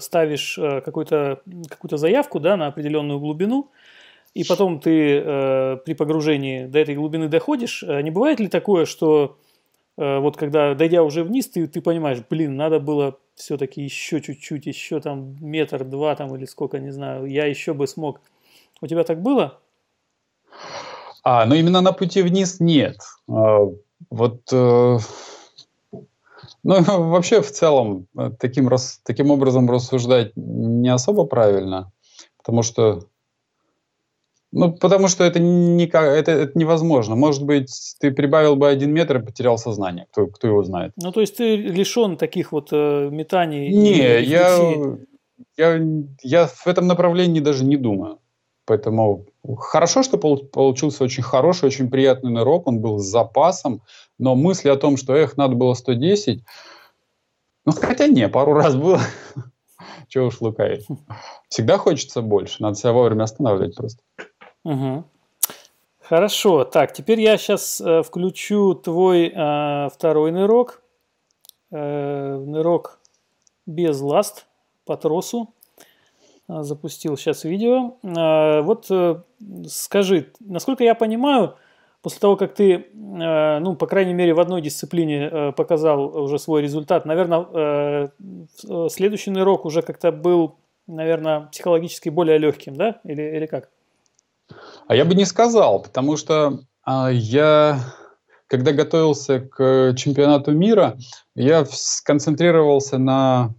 [0.00, 3.68] ставишь э, какую-то какую заявку да, на определенную глубину,
[4.32, 8.86] и потом ты э, при погружении до этой глубины доходишь, э, не бывает ли такое,
[8.86, 9.36] что
[9.98, 15.00] вот когда, дойдя уже вниз, ты, ты понимаешь, блин, надо было все-таки еще чуть-чуть, еще
[15.00, 18.22] там метр, два там или сколько, не знаю, я еще бы смог.
[18.80, 19.60] У тебя так было?
[21.22, 22.96] А, ну именно на пути вниз нет.
[23.28, 23.68] А,
[24.08, 24.98] вот э,
[26.62, 31.92] ну, вообще, в целом, э, таким, рас, таким образом рассуждать не особо правильно,
[32.38, 33.08] потому что
[34.54, 37.16] ну, потому что это, не, это, это невозможно.
[37.16, 40.06] Может быть, ты прибавил бы один метр и потерял сознание.
[40.10, 40.92] Кто, кто его знает?
[40.96, 43.72] Ну, то есть ты лишен таких вот э, метаний?
[43.72, 44.58] Не, я,
[45.56, 45.80] я,
[46.22, 48.18] я в этом направлении даже не думаю.
[48.66, 49.24] Поэтому
[49.58, 52.66] хорошо, что получился очень хороший, очень приятный нырок.
[52.66, 53.82] Он был с запасом.
[54.18, 56.44] Но мысли о том, что, эх, надо было 110,
[57.64, 59.00] ну, хотя не, пару раз было.
[60.08, 60.86] Чего уж лукавить.
[61.48, 62.62] Всегда хочется больше.
[62.62, 64.02] Надо себя вовремя останавливать просто.
[66.00, 66.64] Хорошо.
[66.64, 70.82] Так, теперь я сейчас э, включу твой э, второй нырок.
[71.70, 72.98] Э, нырок
[73.64, 74.46] без ласт
[74.84, 75.54] по тросу.
[76.48, 77.96] Э, запустил сейчас видео.
[78.02, 79.16] Э, вот э,
[79.68, 81.56] скажи, насколько я понимаю,
[82.02, 87.06] после того, как ты, ну, по крайней мере, в одной дисциплине показал уже свой результат,
[87.06, 88.10] наверное,
[88.88, 90.56] следующий нырок уже как-то был,
[90.88, 92.98] наверное, психологически более легким, да?
[93.04, 93.68] Или, или как?
[94.88, 97.78] А я бы не сказал, потому что а, я,
[98.48, 100.98] когда готовился к чемпионату мира,
[101.36, 103.54] я сконцентрировался на,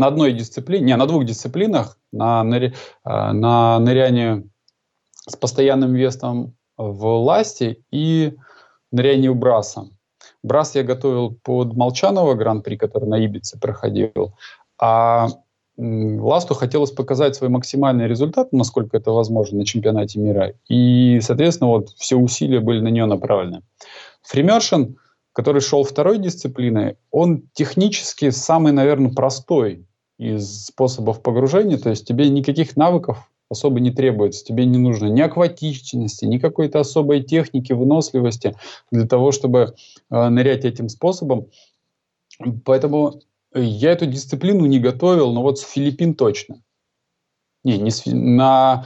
[0.00, 2.72] на одной дисциплине, не, на двух дисциплинах, на, ныря,
[3.04, 4.44] а, на ныряние
[5.28, 8.34] с постоянным весом в ласте и
[8.90, 9.90] ныряние браса.
[10.42, 14.32] Брас я готовил под Молчанова гран-при, который на Ибице проходил.
[14.80, 15.28] А
[15.76, 20.54] Ласту хотелось показать свой максимальный результат, насколько это возможно, на чемпионате мира.
[20.68, 23.60] И, соответственно, вот все усилия были на нее направлены.
[24.22, 24.96] Фримершин,
[25.34, 29.86] который шел второй дисциплиной, он технически самый, наверное, простой
[30.20, 31.78] из способов погружения.
[31.78, 34.44] То есть тебе никаких навыков особо не требуется.
[34.44, 38.54] Тебе не нужно ни акватичности, ни какой-то особой техники, выносливости
[38.92, 39.74] для того, чтобы
[40.10, 41.46] э, нырять этим способом.
[42.64, 43.22] Поэтому
[43.54, 46.62] я эту дисциплину не готовил, но вот с Филиппин точно.
[47.64, 48.84] Не, не с, на,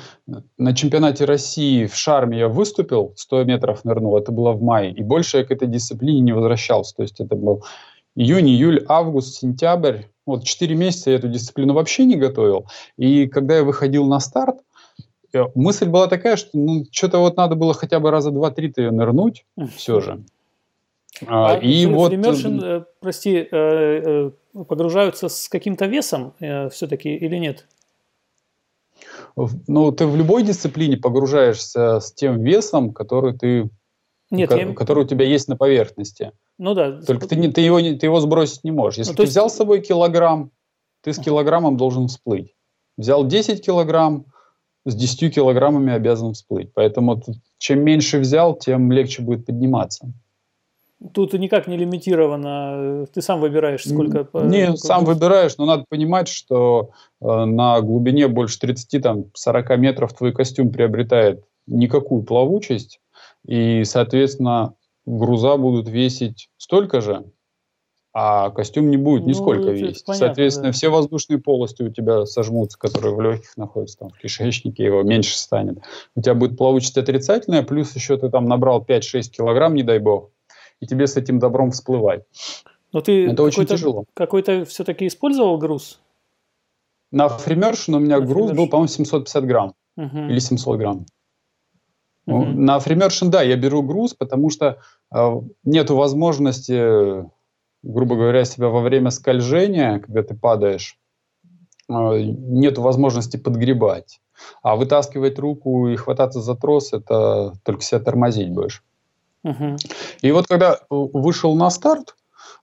[0.57, 5.03] на чемпионате России в Шарме я выступил, 100 метров нырнул, это было в мае, и
[5.03, 6.97] больше я к этой дисциплине не возвращался.
[6.97, 7.65] То есть это был
[8.17, 10.03] июнь, июль, август, сентябрь.
[10.27, 12.67] Вот 4 месяца я эту дисциплину вообще не готовил.
[12.97, 14.59] И когда я выходил на старт,
[15.33, 18.91] э, мысль была такая, что ну, что-то вот надо было хотя бы раза два-три-то ее
[18.91, 19.45] нырнуть
[19.77, 20.23] все же.
[21.27, 22.11] А, а и вот...
[22.11, 26.33] Фримершин, э, прости, э, погружаются с каким-то весом
[26.71, 27.67] все-таки или нет?
[29.67, 33.69] Ну, ты в любой дисциплине погружаешься с тем весом, который ты
[34.35, 34.75] нет, ко- я...
[34.75, 36.33] который у тебя есть на поверхности.
[36.59, 37.01] Ну да.
[37.03, 38.99] Только ты, не, ты, его, ты его сбросить не можешь.
[38.99, 39.33] Если ну, ты есть...
[39.33, 40.51] взял с собой килограмм,
[41.03, 42.55] ты с килограммом должен всплыть.
[42.97, 44.27] Взял 10 килограмм,
[44.85, 46.73] с 10 килограммами обязан всплыть.
[46.75, 47.21] Поэтому
[47.59, 50.13] чем меньше взял, тем легче будет подниматься.
[51.13, 54.27] Тут никак не лимитировано, ты сам выбираешь, сколько...
[54.45, 60.33] Не, сколько сам выбираешь, но надо понимать, что э, на глубине больше 30-40 метров твой
[60.33, 63.01] костюм приобретает никакую плавучесть,
[63.47, 64.75] и, соответственно,
[65.07, 67.25] груза будут весить столько же,
[68.17, 70.05] а костюм не будет нисколько ну, весить.
[70.05, 70.73] Понятно, Соответственно, да.
[70.73, 75.37] все воздушные полости у тебя сожмутся, которые в легких находятся, там, в кишечнике его меньше
[75.37, 75.79] станет.
[76.15, 80.31] У тебя будет плавучесть отрицательная, плюс еще ты там набрал 5-6 килограмм, не дай бог,
[80.81, 82.23] и тебе с этим добром всплывать.
[82.93, 84.05] Но ты Это очень тяжело.
[84.15, 86.01] Какой-то все-таки использовал груз?
[87.11, 89.75] На фримершин у меня На груз был, по-моему, 750 грамм.
[89.97, 90.19] Угу.
[90.29, 91.07] Или 700 грамм.
[92.27, 92.45] Угу.
[92.45, 94.79] На фримершин, да, я беру груз, потому что
[95.15, 97.29] э, нет возможности,
[97.83, 100.99] грубо говоря, себя во время скольжения, когда ты падаешь,
[101.89, 104.21] э, нет возможности подгребать.
[104.63, 108.83] А вытаскивать руку и хвататься за трос, это только себя тормозить будешь.
[110.23, 112.17] И вот когда вышел на старт,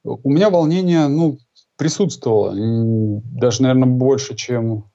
[0.03, 1.37] у меня волнение, ну,
[1.77, 4.85] присутствовало, даже, наверное, больше, чем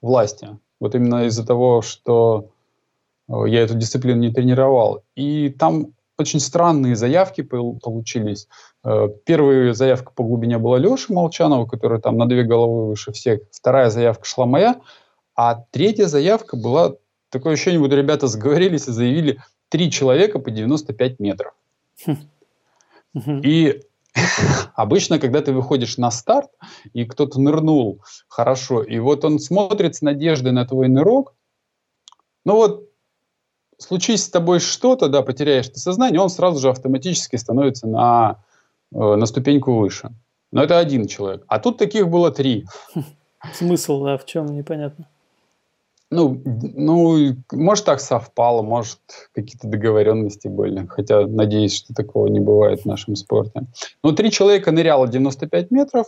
[0.00, 0.58] власти.
[0.80, 2.51] Вот именно из-за того, что э,
[3.46, 5.02] я эту дисциплину не тренировал.
[5.14, 8.48] И там очень странные заявки получились.
[8.84, 13.40] Э, первая заявка по глубине была Леши Молчанова, который там на две головы выше всех.
[13.50, 14.80] Вторая заявка шла моя.
[15.34, 16.94] А третья заявка была...
[17.30, 19.40] Такое ощущение, будто ребята сговорились и заявили,
[19.70, 21.54] три человека по 95 метров.
[23.14, 23.80] И
[24.74, 26.50] обычно, когда ты выходишь на старт,
[26.92, 31.34] и кто-то нырнул хорошо, и вот он смотрит с надеждой на твой нырок,
[32.44, 32.91] ну вот,
[33.82, 38.42] случись с тобой что-то, да, потеряешь ты сознание, он сразу же автоматически становится на,
[38.94, 40.10] э, на ступеньку выше.
[40.52, 41.44] Но это один человек.
[41.48, 42.66] А тут таких было три.
[43.54, 45.08] Смысл, да, в чем непонятно.
[46.10, 48.98] Ну, ну, может, так совпало, может,
[49.34, 50.86] какие-то договоренности были.
[50.86, 53.62] Хотя, надеюсь, что такого не бывает в нашем спорте.
[54.02, 56.06] Но три человека ныряло 95 метров,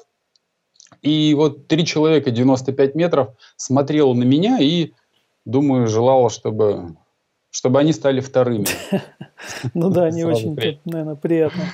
[1.01, 4.93] и вот три человека 95 метров смотрело на меня и,
[5.47, 6.97] думаю, желало, чтобы
[7.55, 8.67] чтобы они стали вторыми.
[9.75, 11.65] Ну да, не очень, наверное, приятно.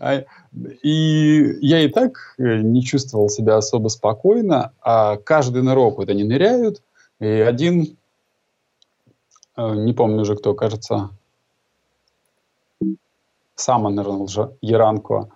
[0.00, 0.24] А,
[0.82, 6.24] и я и так э, не чувствовал себя особо спокойно, а каждый нырок вот они
[6.24, 6.82] ныряют,
[7.20, 7.96] и один,
[9.56, 11.10] э, не помню уже кто, кажется,
[13.54, 15.28] сам нырнул же, Яранко,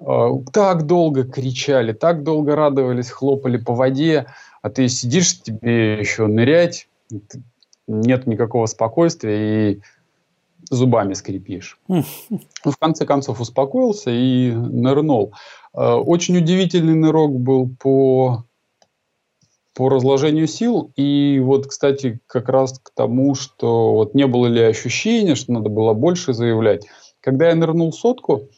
[0.00, 4.26] э, так долго кричали, так долго радовались, хлопали по воде,
[4.62, 6.88] а ты сидишь, тебе еще нырять,
[7.88, 9.80] нет никакого спокойствия и
[10.70, 11.78] зубами скрипишь.
[12.64, 15.32] Ну, в конце концов успокоился и нырнул.
[15.74, 18.44] Э, очень удивительный нырок был по
[19.74, 20.90] по разложению сил.
[20.96, 25.68] И вот, кстати, как раз к тому, что вот не было ли ощущения, что надо
[25.68, 26.84] было больше заявлять.
[27.20, 28.48] Когда я нырнул сотку,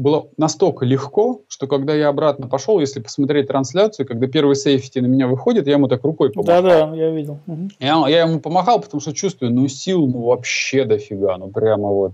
[0.00, 5.06] было настолько легко, что когда я обратно пошел, если посмотреть трансляцию, когда первый сейфти на
[5.06, 6.62] меня выходит, я ему так рукой помахал.
[6.62, 7.38] Да-да, я видел.
[7.46, 7.68] Угу.
[7.80, 12.12] Я, я ему помахал, потому что чувствую, ну сил ну вообще дофига, ну прямо вот.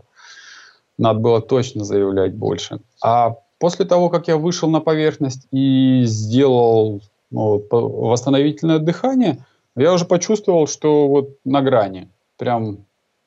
[0.98, 2.80] Надо было точно заявлять больше.
[3.04, 9.44] А после того, как я вышел на поверхность и сделал ну, восстановительное дыхание,
[9.76, 12.08] я уже почувствовал, что вот на грани.
[12.36, 12.78] Прям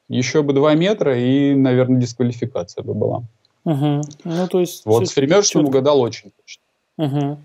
[0.10, 3.24] еще бы два метра и, наверное, дисквалификация бы была.
[3.70, 4.02] Угу.
[4.24, 4.86] Ну, то есть...
[4.86, 6.64] Вот с фермерским угадал очень точно.
[6.98, 7.38] Угу.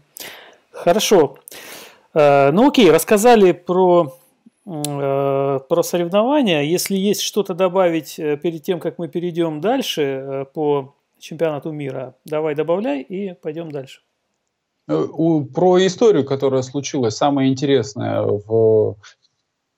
[0.73, 1.37] Хорошо.
[2.15, 4.17] Э, ну, окей, рассказали про,
[4.67, 6.63] э, про соревнования.
[6.63, 12.55] Если есть что-то добавить э, перед тем, как мы перейдем дальше по чемпионату мира, давай
[12.55, 14.01] добавляй и пойдем дальше.
[14.87, 18.97] Про историю, которая случилась, самое интересное в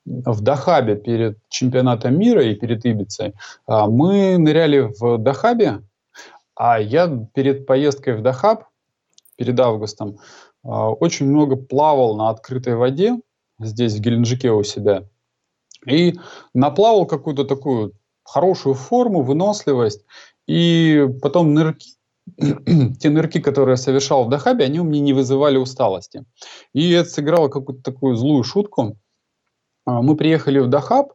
[0.05, 3.33] в Дахабе перед чемпионатом мира и перед Ибицей.
[3.65, 5.81] А, мы ныряли в Дахабе,
[6.57, 8.65] а я перед поездкой в Дахаб,
[9.35, 10.17] перед августом,
[10.63, 13.15] а, очень много плавал на открытой воде,
[13.59, 15.07] здесь в Геленджике у себя.
[15.85, 16.15] И
[16.53, 17.93] наплавал какую-то такую
[18.23, 20.03] хорошую форму, выносливость.
[20.47, 21.91] И потом нырки,
[22.99, 26.25] те нырки, которые я совершал в Дахабе, они у меня не вызывали усталости.
[26.73, 28.97] И это сыграло какую-то такую злую шутку.
[29.85, 31.13] А, мы приехали в Дахаб,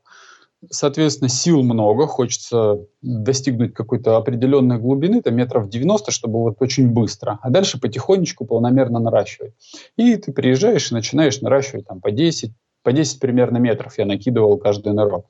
[0.70, 7.38] соответственно, сил много, хочется достигнуть какой-то определенной глубины, там метров 90, чтобы вот очень быстро,
[7.42, 9.54] а дальше потихонечку, планомерно наращивать.
[9.96, 12.52] И ты приезжаешь и начинаешь наращивать там по 10,
[12.82, 15.26] по 10 примерно метров я накидывал каждый нырок.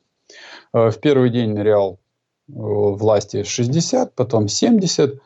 [0.73, 1.99] Э, в первый день нырял
[2.49, 5.21] э, власти 60, потом 70,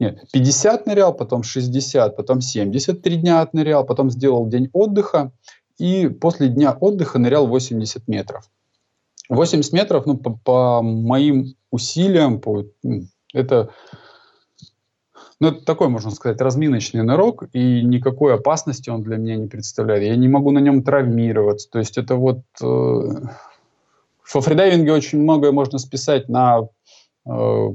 [0.00, 5.32] нет, 50 нырял, потом 60, потом 70, три дня отнырял, потом сделал день отдыха,
[5.78, 8.48] и после дня отдыха нырял 80 метров.
[9.28, 12.64] 80 метров, ну, по, по моим усилиям, по,
[13.34, 13.70] это,
[15.40, 20.04] ну, это такой, можно сказать, разминочный нырок, и никакой опасности он для меня не представляет.
[20.04, 21.70] Я не могу на нем травмироваться.
[21.70, 22.40] То есть это вот...
[22.62, 22.66] Э,
[24.34, 26.68] во фридайвинге очень многое можно списать на
[27.26, 27.68] э,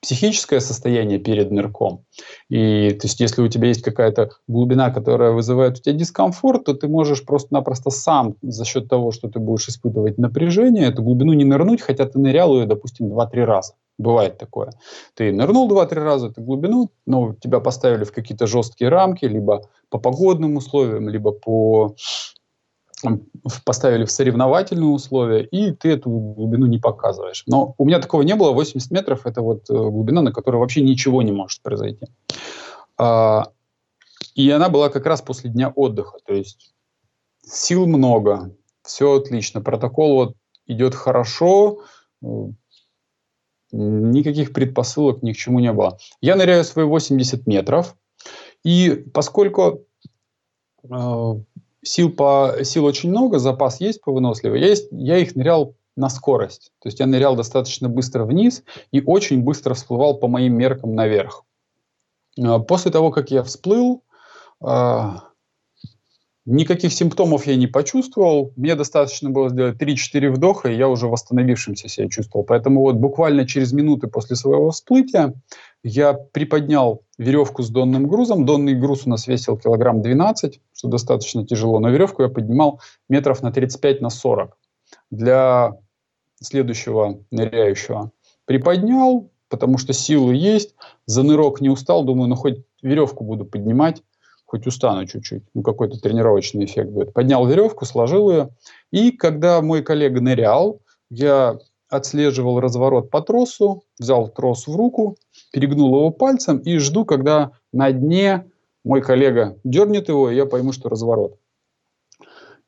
[0.00, 2.04] психическое состояние перед нырком.
[2.48, 6.74] И то есть, если у тебя есть какая-то глубина, которая вызывает у тебя дискомфорт, то
[6.74, 11.44] ты можешь просто-напросто сам за счет того, что ты будешь испытывать напряжение, эту глубину не
[11.44, 13.74] нырнуть, хотя ты нырял ее, допустим, 2-3 раза.
[13.98, 14.72] Бывает такое.
[15.14, 19.98] Ты нырнул 2-3 раза эту глубину, но тебя поставили в какие-то жесткие рамки, либо по
[19.98, 21.94] погодным условиям, либо по
[23.64, 27.44] поставили в соревновательные условия, и ты эту глубину не показываешь.
[27.46, 28.52] Но у меня такого не было.
[28.52, 32.06] 80 метров– это вот э, глубина, на которой вообще ничего не может произойти.
[32.98, 33.50] А,
[34.34, 36.18] и она была как раз после дня отдыха.
[36.24, 36.74] То есть
[37.42, 39.60] сил много, все отлично.
[39.60, 40.36] Протокол вот
[40.66, 41.80] идет хорошо,
[42.22, 42.26] э,
[43.72, 45.98] никаких предпосылок ни к чему не было.
[46.20, 47.96] Я ныряю свои 80 метров,
[48.64, 49.86] и поскольку
[50.82, 51.34] э,
[51.82, 56.72] сил, по, сил очень много, запас есть по выносливой, я, я их нырял на скорость.
[56.80, 61.44] То есть я нырял достаточно быстро вниз и очень быстро всплывал по моим меркам наверх.
[62.38, 64.02] А, после того, как я всплыл,
[64.60, 65.30] а,
[66.46, 68.52] Никаких симптомов я не почувствовал.
[68.56, 72.44] Мне достаточно было сделать 3-4 вдоха, и я уже восстановившимся себя чувствовал.
[72.44, 75.34] Поэтому вот буквально через минуты после своего всплытия
[75.82, 78.44] я приподнял веревку с донным грузом.
[78.44, 81.78] Донный груз у нас весил килограмм 12, что достаточно тяжело.
[81.78, 84.56] Но веревку я поднимал метров на 35 на 40
[85.10, 85.76] для
[86.42, 88.12] следующего ныряющего.
[88.44, 90.74] Приподнял, потому что силы есть,
[91.06, 94.02] за нырок не устал, думаю, ну хоть веревку буду поднимать
[94.50, 97.12] хоть устану чуть-чуть, ну какой-то тренировочный эффект будет.
[97.12, 98.48] Поднял веревку, сложил ее,
[98.90, 101.56] и когда мой коллега нырял, я
[101.88, 105.16] отслеживал разворот по тросу, взял трос в руку,
[105.52, 108.50] перегнул его пальцем и жду, когда на дне
[108.84, 111.36] мой коллега дернет его, и я пойму, что разворот.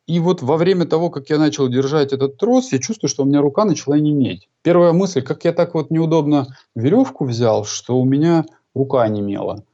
[0.07, 3.27] И вот во время того, как я начал держать этот трос, я чувствую, что у
[3.27, 4.49] меня рука начала неметь.
[4.63, 9.65] Первая мысль, как я так вот неудобно веревку взял, что у меня рука немела.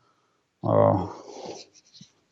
[0.62, 1.10] А,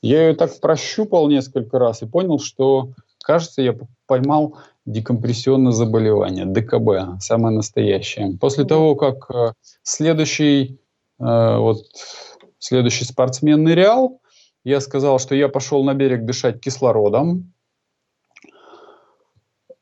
[0.03, 2.91] я ее так прощупал несколько раз и понял, что,
[3.22, 3.74] кажется, я
[4.07, 4.57] поймал
[4.87, 8.39] декомпрессионное заболевание, ДКБ, самое настоящее.
[8.41, 10.80] После того, как э, следующий,
[11.18, 11.78] э, вот,
[12.59, 14.20] следующий спортсмен нырял,
[14.64, 17.53] я сказал, что я пошел на берег дышать кислородом.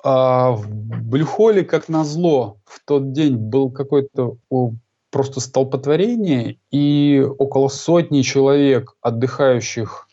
[0.02, 4.36] А в Блюхоле, как назло, в тот день был какой-то
[5.10, 10.08] просто столпотворение, и около сотни человек, отдыхающих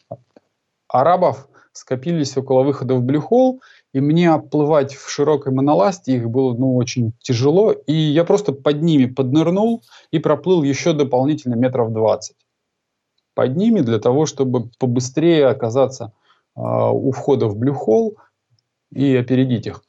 [0.87, 3.61] арабов, скопились около выхода в блюхол,
[3.93, 8.81] и мне оплывать в широкой моноласте их было ну, очень тяжело, и я просто под
[8.81, 12.35] ними поднырнул и проплыл еще дополнительно метров 20
[13.33, 16.13] под ними для того, чтобы побыстрее оказаться
[16.55, 18.17] э, у входа в блюхол
[18.91, 19.83] и опередить их.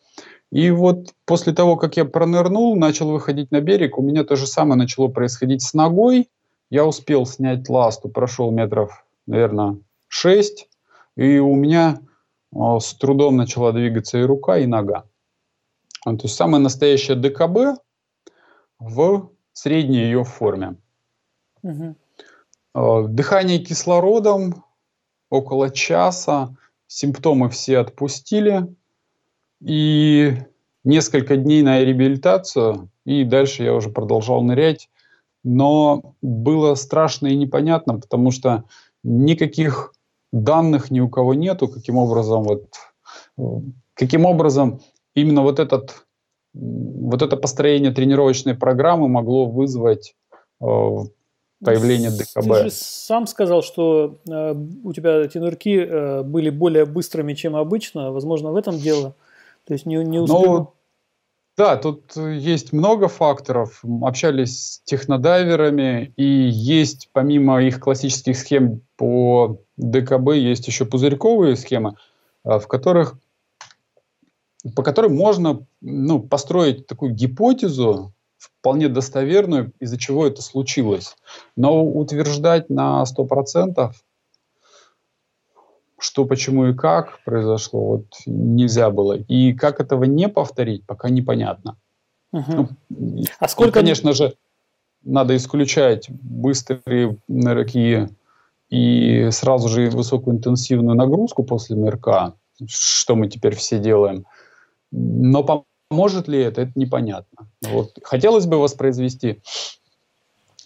[0.50, 4.46] И вот после того, как я пронырнул, начал выходить на берег, у меня то же
[4.46, 6.28] самое начало происходить с ногой.
[6.70, 9.78] Я успел снять ласту, прошел метров, наверное,
[10.08, 10.68] 6,
[11.16, 12.00] и у меня
[12.54, 15.04] с трудом начала двигаться и рука, и нога.
[16.04, 17.80] То есть самая настоящая ДКБ
[18.78, 20.76] в средней ее форме.
[21.62, 21.96] Угу.
[23.08, 24.64] Дыхание кислородом
[25.30, 28.74] около часа, симптомы все отпустили,
[29.60, 30.36] и
[30.84, 34.90] несколько дней на реабилитацию, и дальше я уже продолжал нырять.
[35.44, 38.64] Но было страшно и непонятно, потому что
[39.02, 39.92] никаких
[40.32, 44.80] данных ни у кого нету, каким образом вот, каким образом
[45.14, 46.04] именно вот этот
[46.54, 50.14] вот это построение тренировочной программы могло вызвать
[50.60, 50.64] э,
[51.64, 52.42] появление ДКБ.
[52.42, 54.54] Ты же сам сказал, что э,
[54.84, 58.12] у тебя эти нырки э, были более быстрыми, чем обычно.
[58.12, 59.14] Возможно, в этом дело.
[59.66, 60.42] То есть не, не успел...
[60.42, 60.72] Ну,
[61.56, 63.82] да, тут есть много факторов.
[64.02, 71.96] Общались с технодайверами, и есть, помимо их классических схем по ДКБ, есть еще пузырьковые схемы,
[72.44, 73.18] а, в которых,
[74.76, 81.16] по которым можно ну, построить такую гипотезу, вполне достоверную, из-за чего это случилось.
[81.56, 83.92] Но утверждать на 100%
[85.98, 89.14] что, почему и как произошло, вот нельзя было.
[89.14, 91.76] И как этого не повторить, пока непонятно.
[92.30, 92.68] Угу.
[92.90, 93.80] Ну, а сколько...
[93.80, 94.34] И, конечно же,
[95.02, 98.08] надо исключать быстрые нырки
[98.72, 102.32] и сразу же высокую интенсивную нагрузку после нырка,
[102.66, 104.24] что мы теперь все делаем.
[104.90, 107.50] Но поможет ли это, это непонятно.
[107.60, 107.98] Вот.
[108.02, 109.42] Хотелось бы воспроизвести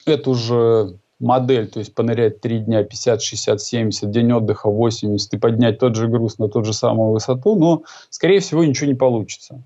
[0.07, 5.39] эту же модель, то есть понырять 3 дня 50, 60, 70, день отдыха 80 и
[5.39, 9.61] поднять тот же груз на ту же самую высоту, но, скорее всего, ничего не получится.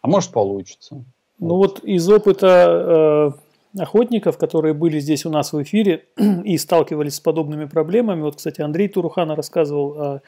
[0.00, 1.02] А может, получится.
[1.40, 6.06] Ну вот, вот из опыта э, охотников, которые были здесь у нас в эфире
[6.44, 10.20] и сталкивались с подобными проблемами, вот, кстати, Андрей Турухана рассказывал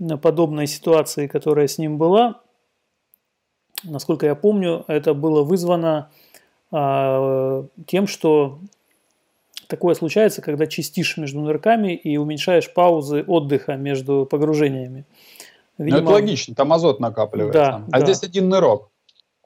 [0.00, 2.40] о подобной ситуации, которая с ним была.
[3.84, 6.10] Насколько я помню, это было вызвано
[6.72, 8.58] э, тем, что
[9.68, 15.04] Такое случается, когда чистишь между нырками и уменьшаешь паузы отдыха между погружениями.
[15.76, 17.60] Видимо, ну, это логично, там азот накапливается.
[17.60, 18.06] Да, а да.
[18.06, 18.88] здесь один нырок.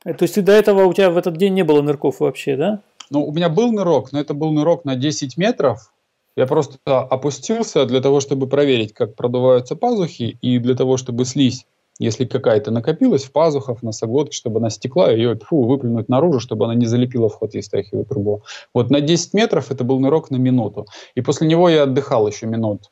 [0.05, 2.57] Э, то есть ты до этого у тебя в этот день не было нырков вообще,
[2.57, 2.81] да?
[3.13, 5.93] Ну, у меня был нырок, но это был нырок на 10 метров.
[6.35, 11.67] Я просто опустился для того, чтобы проверить, как продуваются пазухи, и для того, чтобы слизь
[11.99, 16.65] если какая-то накопилась в пазухах, в носоглотке, чтобы она стекла, ее фу, выплюнуть наружу, чтобы
[16.65, 18.43] она не залепила вход естрахиевой трубу.
[18.75, 20.87] Вот на 10 метров это был нырок на минуту.
[21.15, 22.91] И после него я отдыхал еще минут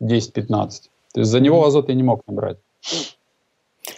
[0.00, 0.46] 10-15.
[1.12, 2.58] То есть за него азот я не мог набрать.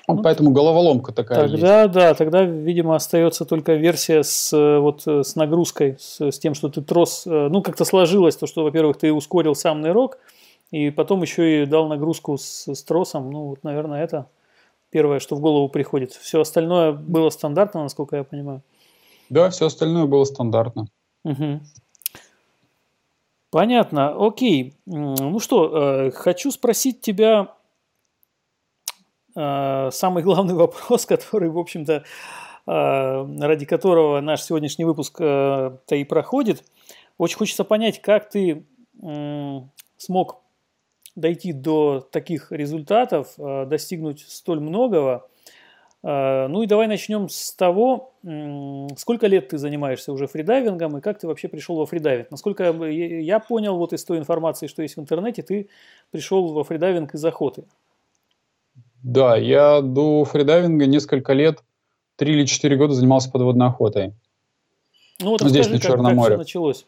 [0.09, 1.93] Ну, поэтому головоломка такая Тогда, есть.
[1.93, 6.83] да, тогда, видимо, остается только версия с, вот, с нагрузкой, с, с тем, что ты
[6.83, 10.19] трос, э, ну, как-то сложилось, то, что, во-первых, ты ускорил сам нырок,
[10.71, 13.31] и потом еще и дал нагрузку с, с тросом.
[13.31, 14.27] Ну, вот, наверное, это
[14.91, 16.13] первое, что в голову приходит.
[16.13, 18.63] Все остальное было стандартно, насколько я понимаю.
[19.29, 20.87] Да, все остальное было стандартно.
[21.25, 21.61] Угу.
[23.51, 24.15] Понятно.
[24.27, 24.75] Окей.
[24.87, 27.47] Ну что, э, хочу спросить тебя э,
[29.37, 32.05] самый главный вопрос, который, в общем-то,
[32.67, 36.65] э, ради которого наш сегодняшний выпуск-то и проходит.
[37.19, 38.67] Очень хочется понять, как ты
[39.99, 40.43] смог
[41.17, 45.29] дойти до таких результатов, э, достигнуть столь многого.
[46.03, 48.13] Э, ну и давай начнем с того,
[48.97, 52.31] сколько лет ты занимаешься уже фридайвингом и как ты вообще пришел во фридайвинг.
[52.31, 55.69] Насколько я понял вот из той информации, что есть в интернете, ты
[56.11, 57.65] пришел во фридайвинг из охоты.
[59.07, 61.63] Да, я до фридайвинга несколько лет,
[62.17, 64.15] три или четыре года занимался подводной охотой.
[65.21, 66.87] Ну вот расскажи, Здесь, на Черном как, как все началось.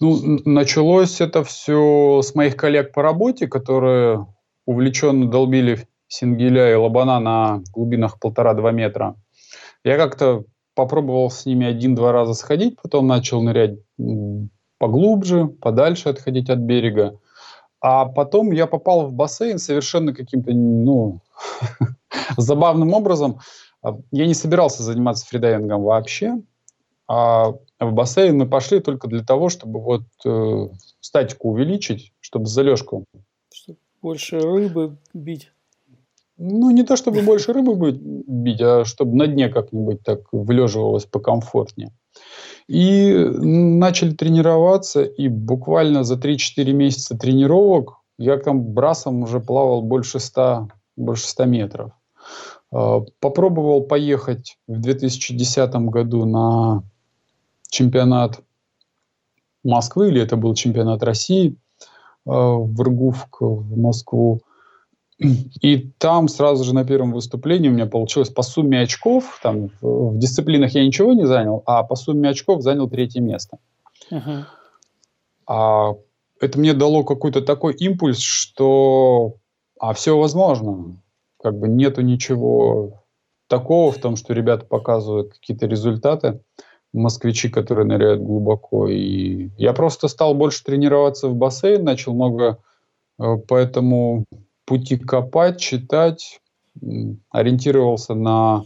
[0.00, 4.26] Ну, началось это все с моих коллег по работе, которые
[4.64, 9.16] увлеченно долбили сингеля и лобана на глубинах полтора-два метра.
[9.84, 10.44] Я как-то
[10.74, 13.80] попробовал с ними один-два раза сходить, потом начал нырять
[14.78, 17.20] поглубже, подальше отходить от берега.
[17.86, 21.20] А потом я попал в бассейн совершенно каким-то, ну,
[22.38, 23.40] забавным образом.
[24.10, 26.40] Я не собирался заниматься фридайвингом вообще.
[27.06, 30.68] А в бассейн мы пошли только для того, чтобы вот э,
[31.00, 33.04] статику увеличить, чтобы залежку
[34.00, 35.52] Больше рыбы бить.
[36.36, 41.04] Ну, не то чтобы больше рыбы будет бить, а чтобы на дне как-нибудь так влеживалось
[41.04, 41.92] покомфортнее.
[42.66, 50.18] И начали тренироваться, и буквально за 3-4 месяца тренировок я там брасом уже плавал больше
[50.18, 51.92] 100, больше 100 метров.
[52.72, 56.82] А, попробовал поехать в 2010 году на
[57.68, 58.40] чемпионат
[59.62, 61.56] Москвы, или это был чемпионат России
[62.26, 64.40] а, в Иргувк, в Москву.
[65.18, 70.10] И там сразу же на первом выступлении у меня получилось по сумме очков, там в,
[70.10, 73.58] в дисциплинах я ничего не занял, а по сумме очков занял третье место.
[74.10, 74.44] Uh-huh.
[75.46, 75.94] А
[76.40, 79.36] это мне дало какой-то такой импульс, что
[79.78, 81.00] а все возможно.
[81.42, 83.04] Как бы нету ничего
[83.48, 86.40] такого в том, что ребята показывают какие-то результаты,
[86.92, 88.88] москвичи, которые ныряют глубоко.
[88.88, 92.58] И я просто стал больше тренироваться в бассейн, начал много
[93.18, 94.24] э, по этому
[94.64, 96.40] пути копать, читать,
[97.30, 98.64] ориентировался на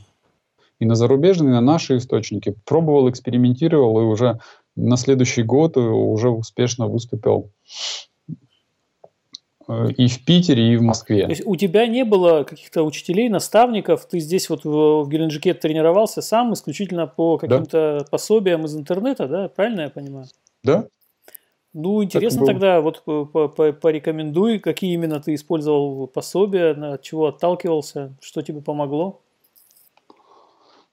[0.78, 2.54] и на зарубежные, и на наши источники.
[2.64, 4.38] Пробовал, экспериментировал, и уже
[4.76, 7.50] на следующий год уже успешно выступил
[9.66, 11.24] э, и в Питере, и в Москве.
[11.24, 15.52] То есть у тебя не было каких-то учителей, наставников, ты здесь вот в, в Геленджике
[15.52, 18.04] тренировался сам исключительно по каким-то да.
[18.08, 19.48] пособиям из интернета, да?
[19.48, 20.26] Правильно я понимаю?
[20.62, 20.86] Да,
[21.74, 28.60] ну, интересно тогда, вот порекомендуй, какие именно ты использовал пособия, от чего отталкивался, что тебе
[28.60, 29.20] помогло?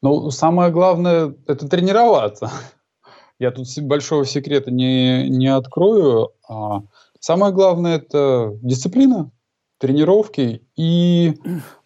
[0.01, 2.51] Ну, самое главное– это тренироваться.
[3.39, 6.31] Я тут большого секрета не, не открою.
[6.47, 6.83] А
[7.19, 9.31] самое главное– это дисциплина,
[9.77, 11.33] тренировки и,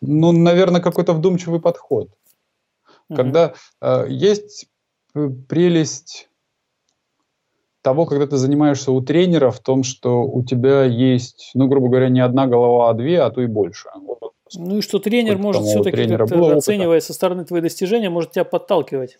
[0.02, 2.10] ну, наверное, какой-то вдумчивый подход.
[3.16, 4.68] Когда э, есть
[5.48, 6.29] прелесть
[7.82, 12.10] того, когда ты занимаешься у тренера, в том, что у тебя есть, ну, грубо говоря,
[12.10, 13.90] не одна голова, а две, а то и больше.
[13.96, 14.34] Вот.
[14.56, 19.18] Ну и что тренер Хоть может все-таки, оценивая со стороны твои достижения, может тебя подталкивать,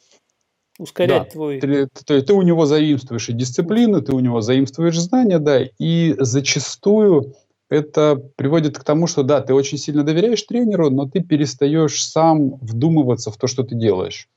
[0.80, 1.60] ускорять да, твой...
[1.60, 6.16] Ты, ты, ты у него заимствуешь и дисциплину, ты у него заимствуешь знания, да, и
[6.18, 7.36] зачастую
[7.70, 12.56] это приводит к тому, что да, ты очень сильно доверяешь тренеру, но ты перестаешь сам
[12.56, 14.28] вдумываться в то, что ты делаешь.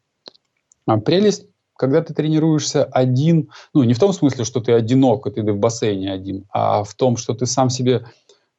[0.84, 1.46] А прелесть
[1.82, 5.58] когда ты тренируешься один, ну, не в том смысле, что ты одинок, и ты в
[5.58, 8.06] бассейне один, а в том, что ты сам себе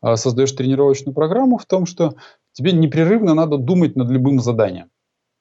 [0.01, 2.15] э, создаешь тренировочную программу, в том, что
[2.51, 4.89] тебе непрерывно надо думать над любым заданием.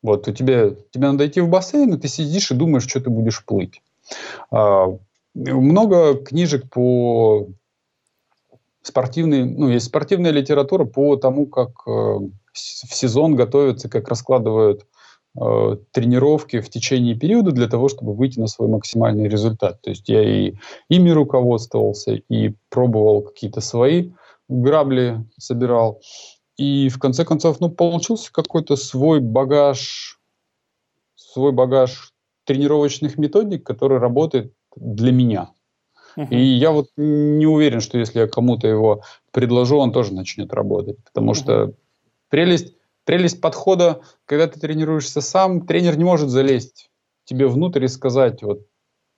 [0.01, 3.11] Вот, у тебя, тебе надо идти в бассейн, и ты сидишь и думаешь, что ты
[3.11, 3.83] будешь плыть.
[4.53, 4.97] А,
[5.35, 7.49] много книжек по
[8.83, 14.87] спортивной, ну, есть спортивная литература по тому, как э, в сезон готовятся, как раскладывают
[15.35, 19.80] тренировки в течение периода для того, чтобы выйти на свой максимальный результат.
[19.80, 20.55] То есть я и
[20.89, 24.11] ими руководствовался, и пробовал какие-то свои
[24.49, 26.03] грабли, собирал.
[26.57, 30.20] И в конце концов, ну, получился какой-то свой багаж,
[31.14, 32.12] свой багаж
[32.45, 35.51] тренировочных методик, который работает для меня.
[36.16, 36.28] Uh-huh.
[36.28, 41.03] И я вот не уверен, что если я кому-то его предложу, он тоже начнет работать.
[41.05, 41.37] Потому uh-huh.
[41.37, 41.72] что
[42.28, 42.74] прелесть
[43.05, 46.90] Прелесть подхода, когда ты тренируешься сам, тренер не может залезть
[47.24, 48.66] тебе внутрь и сказать, вот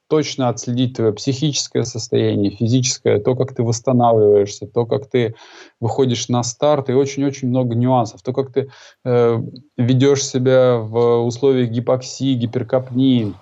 [0.09, 5.35] точно отследить твое психическое состояние, физическое, то, как ты восстанавливаешься, то, как ты
[5.81, 8.71] выходишь на старт, и очень-очень много нюансов, то, как ты
[9.05, 9.39] э,
[9.77, 13.35] ведешь себя в условиях гипоксии, гиперкапнии.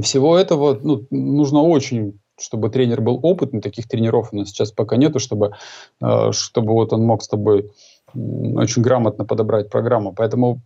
[0.00, 4.96] Всего этого ну, нужно очень чтобы тренер был опытный, таких тренеров у нас сейчас пока
[4.96, 5.52] нету, чтобы,
[6.00, 7.70] э, чтобы вот он мог с тобой
[8.14, 10.12] очень грамотно подобрать программу.
[10.12, 10.60] Поэтому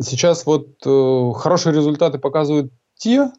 [0.00, 3.30] сейчас вот э, хорошие результаты показывают те,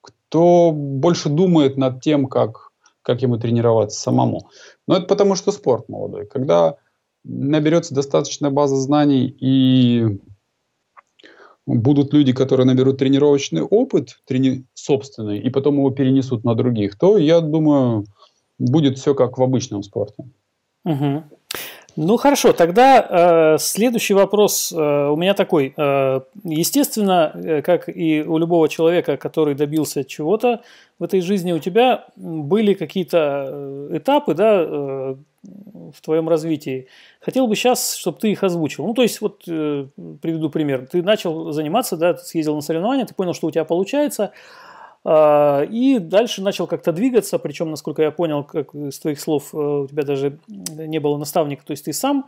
[0.00, 2.70] кто больше думает над тем, как,
[3.02, 4.50] как ему тренироваться самому.
[4.86, 6.26] Но это потому, что спорт молодой.
[6.26, 6.76] Когда
[7.24, 10.20] наберется достаточная база знаний и
[11.66, 14.66] будут люди, которые наберут тренировочный опыт трени...
[14.74, 18.04] собственный, и потом его перенесут на других, то, я думаю,
[18.58, 20.24] будет все как в обычном спорте.
[20.84, 21.24] Угу.
[21.96, 25.74] Ну хорошо, тогда э, следующий вопрос э, у меня такой.
[25.76, 30.62] Э, естественно, э, как и у любого человека, который добился чего-то
[30.98, 35.14] в этой жизни, у тебя были какие-то э, этапы да, э,
[35.94, 36.88] в твоем развитии.
[37.20, 38.84] Хотел бы сейчас, чтобы ты их озвучил.
[38.86, 39.86] Ну, то есть, вот э,
[40.20, 40.88] приведу пример.
[40.90, 44.32] Ты начал заниматься, да, ты съездил на соревнования, ты понял, что у тебя получается,
[45.06, 49.86] и дальше начал как-то двигаться, причем, насколько я понял, как из твоих слов, э, у
[49.86, 52.26] тебя даже не было наставника, то есть ты сам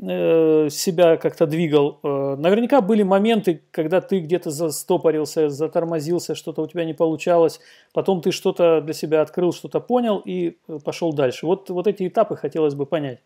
[0.00, 1.98] э, себя как-то двигал.
[2.04, 7.58] Э, наверняка были моменты, когда ты где-то застопорился, затормозился, что-то у тебя не получалось,
[7.92, 11.46] потом ты что-то для себя открыл, что-то понял и пошел дальше.
[11.46, 13.18] Вот, вот эти этапы хотелось бы понять.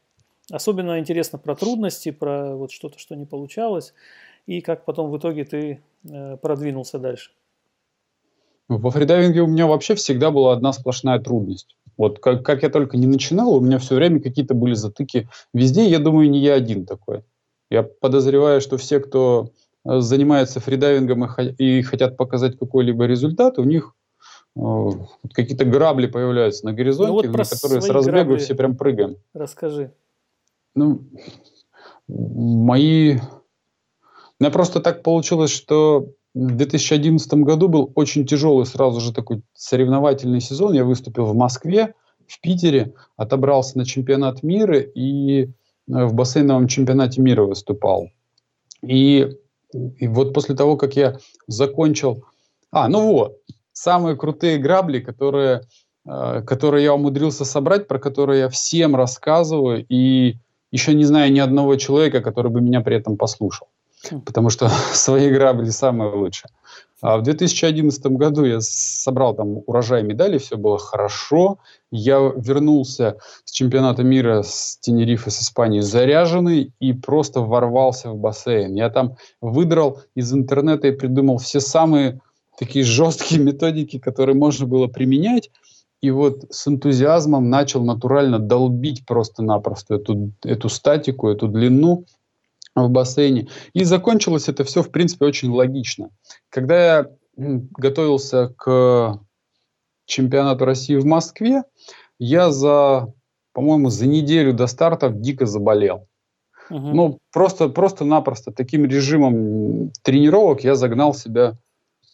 [0.51, 3.93] Особенно интересно про трудности, про вот что-то, что не получалось,
[4.47, 5.82] и как потом в итоге ты
[6.41, 7.32] продвинулся дальше.
[8.68, 11.76] Во фридайвинге у меня вообще всегда была одна сплошная трудность.
[11.96, 15.88] Вот как, как я только не начинал, у меня все время какие-то были затыки везде.
[15.88, 17.24] Я думаю, не я один такой.
[17.70, 19.50] Я подозреваю, что все, кто
[19.84, 23.94] э, занимается фридайвингом и, и хотят показать какой-либо результат, у них
[24.56, 24.90] э,
[25.32, 29.16] какие-то грабли появляются на горизонте, ну, вот на которые с разбегу все прям прыгаем.
[29.34, 29.92] Расскажи.
[30.74, 31.02] Ну,
[32.06, 33.16] мои...
[33.16, 40.41] У меня просто так получилось, что 2011 году был очень тяжелый сразу же такой соревновательный
[40.41, 40.72] сезон.
[40.72, 41.95] Я выступил в Москве,
[42.26, 45.49] в Питере, отобрался на чемпионат мира и э,
[45.87, 48.11] в бассейновом чемпионате мира выступал.
[48.83, 49.29] И,
[49.72, 52.24] и вот после того, как я закончил...
[52.70, 53.39] А, ну вот,
[53.72, 55.62] самые крутые грабли, которые,
[56.07, 60.37] э, которые я умудрился собрать, про которые я всем рассказываю, и
[60.70, 63.68] еще не знаю ни одного человека, который бы меня при этом послушал.
[64.24, 66.50] Потому что свои игра были самые лучшие.
[67.00, 71.59] А в 2011 году я собрал там урожай медалей, все было хорошо.
[71.92, 78.74] Я вернулся с чемпионата мира с Тенерифе, с Испании заряженный и просто ворвался в бассейн.
[78.74, 82.20] Я там выдрал из интернета и придумал все самые
[82.59, 85.50] такие жесткие методики, которые можно было применять.
[86.00, 92.04] И вот с энтузиазмом начал натурально долбить просто-напросто эту, эту статику, эту длину–
[92.87, 93.49] в бассейне.
[93.72, 96.11] И закончилось это все, в принципе, очень логично.
[96.51, 97.07] Когда я
[97.37, 99.20] готовился к
[100.07, 101.62] чемпионату России в Москве,
[102.18, 103.12] я за,
[103.53, 106.09] по-моему, за неделю до старта дико заболел.
[106.70, 106.79] Угу.
[106.79, 111.57] Ну, просто, просто-напросто таким режимом тренировок я загнал себя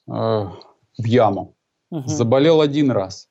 [0.06, 1.54] э, в яму.
[1.90, 2.06] Угу.
[2.06, 3.28] Заболел один раз.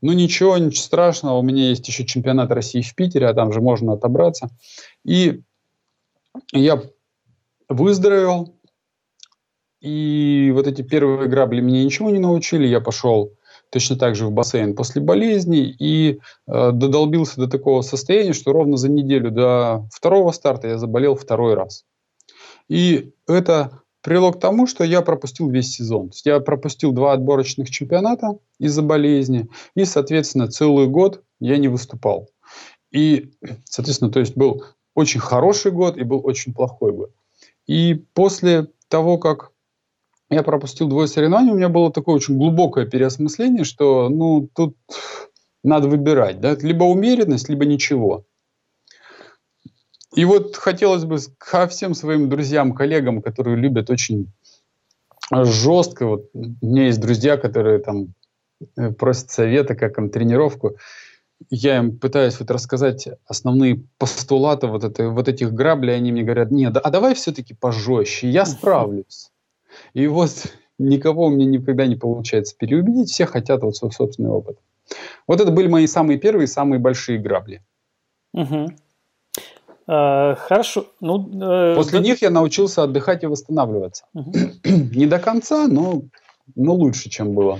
[0.00, 1.38] Ну, ничего, ничего страшного.
[1.38, 4.48] У меня есть еще чемпионат России в Питере, а там же можно отобраться.
[5.04, 5.42] И
[6.52, 6.82] я
[7.68, 8.58] выздоровел,
[9.80, 12.66] и вот эти первые грабли меня ничего не научили.
[12.66, 13.34] Я пошел
[13.70, 18.76] точно так же в бассейн после болезни и э, додолбился до такого состояния, что ровно
[18.76, 21.84] за неделю до второго старта я заболел второй раз.
[22.68, 26.08] И это привело к тому, что я пропустил весь сезон.
[26.08, 31.68] То есть я пропустил два отборочных чемпионата из-за болезни, и, соответственно, целый год я не
[31.68, 32.28] выступал.
[32.90, 33.32] И,
[33.64, 34.64] соответственно, то есть был
[34.94, 37.10] очень хороший год и был очень плохой год.
[37.66, 39.50] И после того, как
[40.30, 44.76] я пропустил двое соревнований, у меня было такое очень глубокое переосмысление, что ну тут
[45.62, 48.24] надо выбирать, да, либо умеренность, либо ничего.
[50.14, 54.30] И вот хотелось бы ко всем своим друзьям, коллегам, которые любят очень
[55.32, 58.14] жестко, вот у меня есть друзья, которые там
[58.98, 60.76] просят совета, как им тренировку,
[61.50, 66.50] я им пытаюсь вот рассказать основные постулаты вот, это, вот этих граблей, они мне говорят,
[66.50, 69.30] нет, а давай все-таки пожестче, я справлюсь.
[69.92, 70.30] И вот
[70.78, 74.58] никого у меня никогда не получается переубедить, все хотят вот свой собственный опыт.
[75.26, 77.62] Вот это были мои самые первые, самые большие грабли.
[78.32, 78.68] Угу.
[79.86, 80.86] А, хорошо.
[81.00, 82.04] Ну, э, После да...
[82.04, 84.04] них я научился отдыхать и восстанавливаться.
[84.14, 84.32] Угу.
[84.64, 86.02] Не до конца, но,
[86.54, 87.58] но лучше, чем было.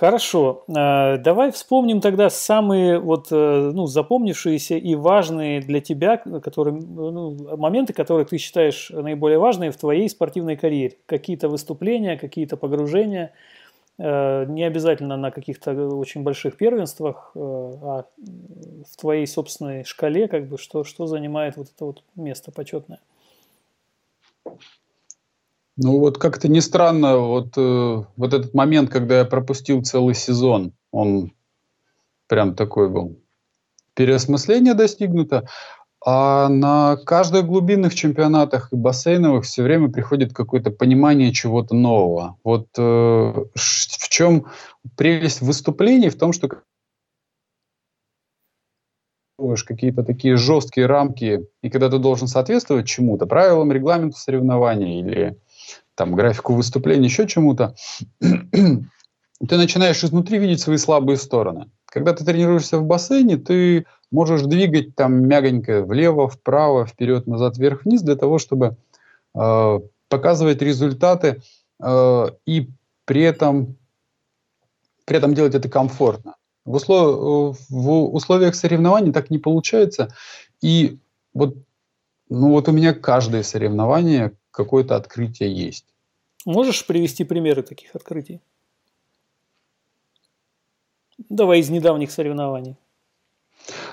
[0.00, 6.72] Хорошо, э, давай вспомним тогда самые вот, э, ну, запомнившиеся и важные для тебя которые,
[6.74, 10.96] ну, моменты, которые ты считаешь наиболее важные в твоей спортивной карьере.
[11.04, 13.34] Какие-то выступления, какие-то погружения,
[13.98, 18.04] э, не обязательно на каких-то очень больших первенствах, а
[18.90, 23.00] в твоей собственной шкале, как бы, что, что занимает вот это вот место почетное.
[25.82, 30.74] Ну вот как-то не странно, вот, э, вот этот момент, когда я пропустил целый сезон,
[30.90, 31.32] он
[32.28, 33.18] прям такой был.
[33.94, 35.48] Переосмысление достигнуто,
[36.04, 42.36] а на каждых глубинных чемпионатах и бассейновых все время приходит какое-то понимание чего-то нового.
[42.44, 44.48] Вот э, в чем
[44.98, 46.10] прелесть выступлений?
[46.10, 46.50] В том, что
[49.66, 55.38] какие-то такие жесткие рамки, и когда ты должен соответствовать чему-то, правилам, регламенту соревнований или
[55.94, 57.74] там, графику выступления, еще чему-то,
[58.20, 61.70] ты начинаешь изнутри видеть свои слабые стороны.
[61.86, 67.84] Когда ты тренируешься в бассейне, ты можешь двигать там мягонько влево, вправо, вперед, назад, вверх,
[67.84, 68.76] вниз для того, чтобы
[69.34, 71.42] э, показывать результаты
[71.82, 72.70] э, и
[73.04, 73.76] при этом,
[75.04, 76.36] при этом делать это комфортно.
[76.64, 80.14] В, услов, в условиях соревнований так не получается.
[80.62, 80.98] И
[81.32, 81.56] вот,
[82.28, 85.86] ну вот у меня каждое соревнование какое-то открытие есть.
[86.44, 88.40] Можешь привести примеры таких открытий?
[91.28, 92.76] Давай из недавних соревнований.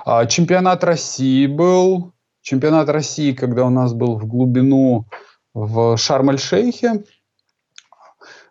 [0.06, 2.14] А, чемпионат России был.
[2.42, 5.06] Чемпионат России, когда у нас был в глубину
[5.54, 7.04] в Шарм-эль-Шейхе.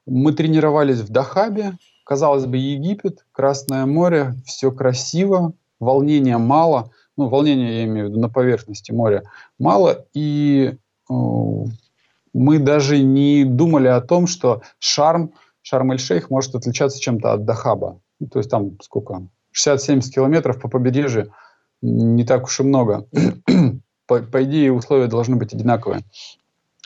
[0.05, 1.79] Мы тренировались в Дахабе.
[2.05, 6.93] Казалось бы, Египет, Красное море, все красиво, волнения мало.
[7.17, 9.23] Ну, волнения я имею в виду на поверхности моря
[9.59, 10.07] мало.
[10.15, 10.77] И
[11.11, 11.15] э,
[12.37, 15.33] мы даже не думали о том, что Шарм,
[15.63, 18.01] Шарм-эль-Шейх может отличаться чем-то от Дахаба.
[18.21, 19.27] Ну, то есть там сколько?
[19.57, 21.33] 60-70 километров по побережью
[21.81, 23.09] не так уж и много.
[24.07, 26.03] по, по идее, условия должны быть одинаковые.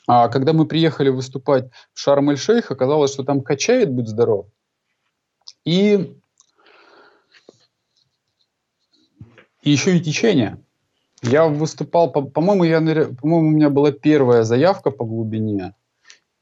[0.07, 4.46] А когда мы приехали выступать в Шарм-эль-Шейх, оказалось, что там качает, будь здоров.
[5.64, 6.16] И,
[9.62, 10.59] и еще и течение.
[11.23, 15.75] Я выступал, по- по-моему, я, по-моему, у меня была первая заявка по глубине.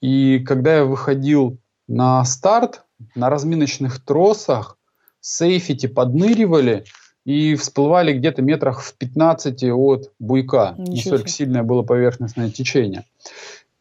[0.01, 1.59] И когда я выходил
[1.89, 4.79] на старт, на разминочных тросах,
[5.21, 6.85] сейфити подныривали
[7.25, 10.75] и всплывали где-то метрах в 15 от буйка.
[10.79, 13.05] Ничего Настолько сильное было поверхностное течение.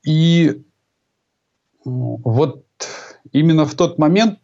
[0.03, 0.63] И
[1.85, 2.65] вот
[3.31, 4.39] именно в тот момент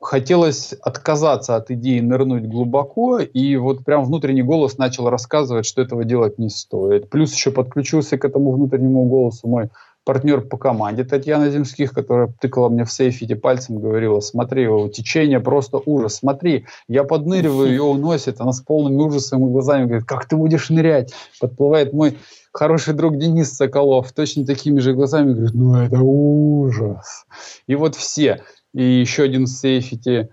[0.00, 6.04] хотелось отказаться от идеи нырнуть глубоко, и вот прям внутренний голос начал рассказывать, что этого
[6.04, 7.10] делать не стоит.
[7.10, 9.70] Плюс еще подключился к этому внутреннему голосу мой
[10.06, 15.40] партнер по команде Татьяна Земских, которая тыкала мне в сейфите пальцем, говорила, смотри, его течение
[15.40, 20.26] просто ужас, смотри, я подныриваю, ее уносит, она с полными ужасом и глазами говорит, как
[20.26, 21.12] ты будешь нырять?
[21.40, 22.16] Подплывает мой
[22.52, 27.26] хороший друг Денис Соколов, точно такими же глазами говорит, ну это ужас.
[27.66, 28.42] И вот все.
[28.76, 30.28] И еще один в сейфите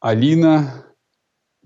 [0.00, 0.86] Алина,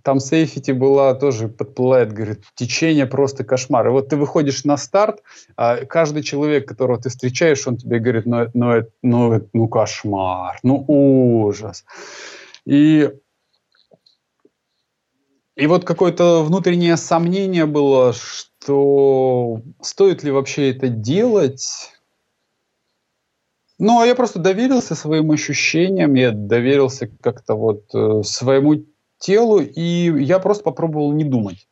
[0.02, 3.86] там сейфити была тоже подплывает, говорит, течение просто кошмар.
[3.86, 5.22] И вот ты выходишь на старт,
[5.56, 10.84] а каждый человек, которого ты встречаешь, он тебе говорит, ну, ну, ну, ну кошмар, ну
[10.88, 11.84] ужас.
[12.66, 13.10] И
[15.54, 21.92] и вот какое-то внутреннее сомнение было, что стоит ли вообще это делать.
[23.82, 28.84] Ну, а я просто доверился своим ощущениям, я доверился как-то вот э, своему
[29.16, 31.66] телу, и я просто попробовал не думать.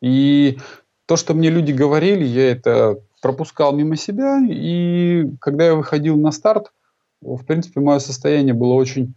[0.00, 0.58] И
[1.06, 6.30] то, что мне люди говорили, я это пропускал мимо себя, и когда я выходил на
[6.30, 6.72] старт,
[7.20, 9.14] в принципе, мое состояние было очень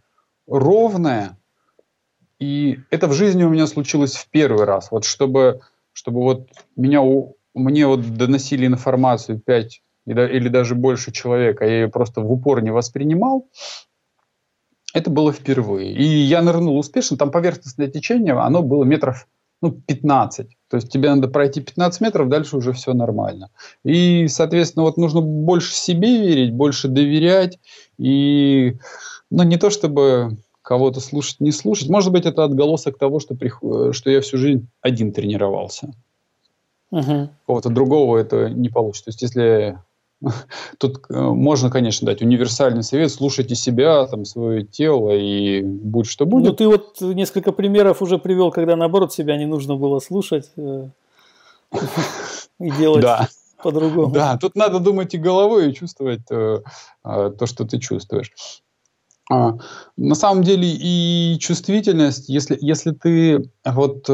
[0.48, 1.38] ровное,
[2.40, 4.90] и это в жизни у меня случилось в первый раз.
[4.90, 5.60] Вот чтобы,
[5.92, 7.02] чтобы вот меня,
[7.54, 12.62] мне вот доносили информацию 5 или даже больше человек, а я ее просто в упор
[12.62, 13.48] не воспринимал,
[14.94, 15.92] это было впервые.
[15.92, 17.16] И я нырнул успешно.
[17.16, 19.26] Там поверхностное течение, оно было метров
[19.62, 20.48] ну, 15.
[20.68, 23.50] То есть тебе надо пройти 15 метров, дальше уже все нормально.
[23.84, 27.58] И, соответственно, вот нужно больше себе верить, больше доверять.
[27.98, 28.76] И,
[29.30, 31.88] ну, не то чтобы кого-то слушать, не слушать.
[31.88, 33.60] Может быть, это отголосок того, что, прих...
[33.92, 35.92] что я всю жизнь один тренировался.
[36.90, 37.28] Угу.
[37.46, 39.04] Кого-то другого это не получится.
[39.04, 39.78] То есть, если
[40.78, 43.10] Тут э, можно, конечно, дать универсальный совет.
[43.10, 46.46] Слушайте себя, там, свое тело, и будет что будет.
[46.46, 50.88] Ну, ты вот несколько примеров уже привел, когда, наоборот, себя не нужно было слушать э,
[52.60, 53.06] и делать
[53.62, 54.12] по-другому.
[54.12, 56.60] Да, тут надо думать и головой, и чувствовать э,
[57.02, 58.32] то, что ты чувствуешь.
[59.28, 59.54] А,
[59.96, 64.08] на самом деле и чувствительность, если, если ты вот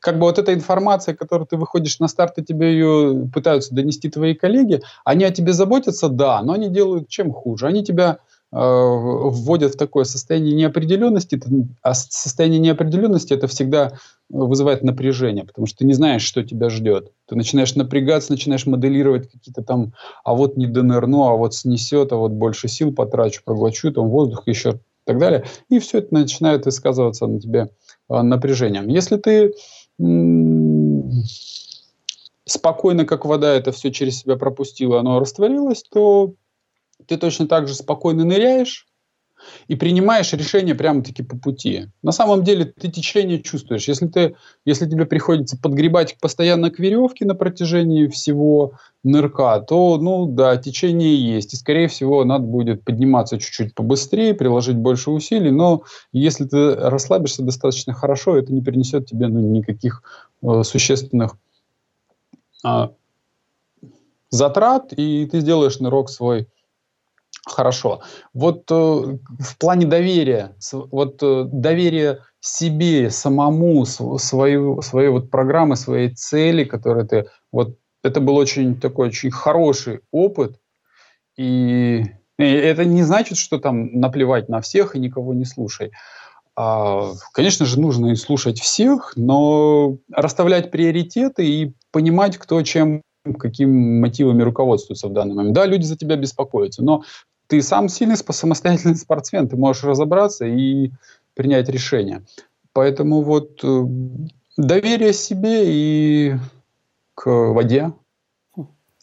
[0.00, 4.08] как бы вот эта информация, которую ты выходишь на старт, и тебе ее пытаются донести
[4.08, 7.66] твои коллеги, они о тебе заботятся, да, но они делают чем хуже.
[7.66, 8.18] Они тебя
[8.50, 11.40] э, вводят в такое состояние неопределенности,
[11.82, 13.92] а состояние неопределенности это всегда
[14.30, 17.12] вызывает напряжение, потому что ты не знаешь, что тебя ждет.
[17.28, 19.92] Ты начинаешь напрягаться, начинаешь моделировать какие-то там,
[20.24, 24.44] а вот не донырну, а вот снесет, а вот больше сил потрачу, проглочу, там воздух
[24.46, 25.44] еще и так далее.
[25.68, 27.70] И все это начинает высказываться на тебе
[28.08, 28.88] э, напряжением.
[28.88, 29.52] Если ты
[32.44, 36.34] спокойно, как вода, это все через себя пропустило, оно растворилось, то
[37.06, 38.89] ты точно так же спокойно ныряешь
[39.68, 41.88] и принимаешь решение прямо-таки по пути.
[42.02, 43.88] На самом деле ты течение чувствуешь.
[43.88, 48.72] Если, ты, если тебе приходится подгребать постоянно к веревке на протяжении всего
[49.02, 51.52] нырка, то, ну да, течение есть.
[51.54, 55.50] И, скорее всего, надо будет подниматься чуть-чуть побыстрее, приложить больше усилий.
[55.50, 55.82] Но
[56.12, 60.02] если ты расслабишься достаточно хорошо, это не принесет тебе ну, никаких
[60.42, 61.36] э, существенных
[62.64, 62.88] э,
[64.30, 66.48] затрат, и ты сделаешь нырок свой
[67.46, 68.00] хорошо.
[68.34, 76.10] Вот э, в плане доверия, вот э, доверие себе, самому, свою, своей вот программы, своей
[76.10, 80.58] цели, которые ты вот это был очень такой очень хороший опыт.
[81.36, 82.04] И,
[82.38, 85.92] и это не значит, что там наплевать на всех и никого не слушай.
[86.56, 93.02] А, конечно же, нужно и слушать всех, но расставлять приоритеты и понимать, кто чем,
[93.38, 95.54] какими мотивами руководствуется в данный момент.
[95.54, 97.02] Да, люди за тебя беспокоятся, но
[97.50, 100.92] ты сам сильный, самостоятельный спортсмен, ты можешь разобраться и
[101.34, 102.22] принять решение.
[102.72, 103.82] Поэтому вот э,
[104.56, 106.34] доверие себе и
[107.14, 107.92] к воде.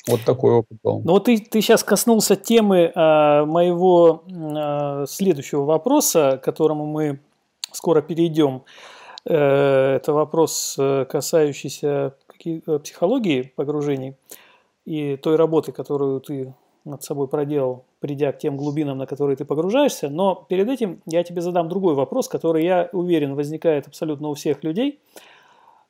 [0.07, 1.01] Вот такой опыт был.
[1.03, 7.19] Ну вот ты, ты сейчас коснулся темы э, моего э, следующего вопроса, к которому мы
[7.73, 8.63] скоро перейдем.
[9.25, 14.15] Э, это вопрос, э, касающийся э, психологии погружений
[14.85, 16.53] и той работы, которую ты
[16.85, 20.09] над собой проделал, придя к тем глубинам, на которые ты погружаешься.
[20.09, 24.63] Но перед этим я тебе задам другой вопрос, который, я уверен, возникает абсолютно у всех
[24.63, 24.99] людей,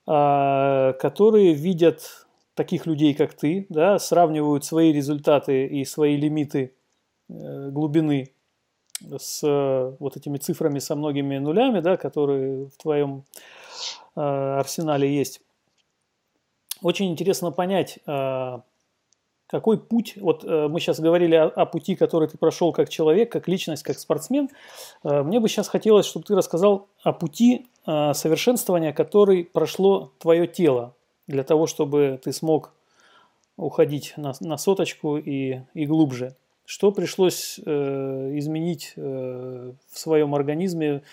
[0.05, 6.73] а, которые видят таких людей, как ты, да, сравнивают свои результаты и свои лимиты
[7.29, 8.31] э, глубины
[9.15, 9.43] с
[9.99, 13.25] вот этими цифрами со многими нулями, да, которые в твоем
[14.15, 15.41] э, арсенале есть.
[16.81, 18.63] Очень интересно понять, а,
[19.47, 23.31] какой путь, вот э, мы сейчас говорили о, о пути, который ты прошел как человек,
[23.31, 24.49] как личность, как спортсмен.
[25.03, 30.47] Э, мне бы сейчас хотелось, чтобы ты рассказал о пути э, совершенствования, который прошло твое
[30.47, 30.93] тело,
[31.27, 32.73] для того, чтобы ты смог
[33.57, 36.35] уходить на, на соточку и, и глубже.
[36.65, 41.03] Что пришлось э, изменить э, в своем организме,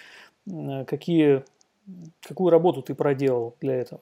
[0.46, 1.44] э, какие,
[2.20, 4.00] какую работу ты проделал для этого?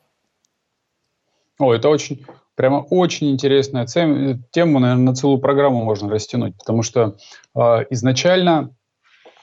[1.58, 2.24] О, это очень,
[2.55, 7.16] прямо очень интересная тема, наверное, на целую программу можно растянуть, потому что
[7.55, 8.74] э, изначально,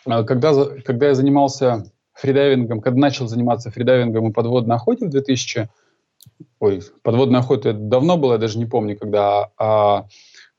[0.06, 0.54] э, когда,
[0.86, 5.70] когда я занимался фридайвингом, когда начал заниматься фридайвингом и подводной охотой в 2000,
[6.60, 10.06] ой, подводная охота это давно было, я даже не помню, когда, а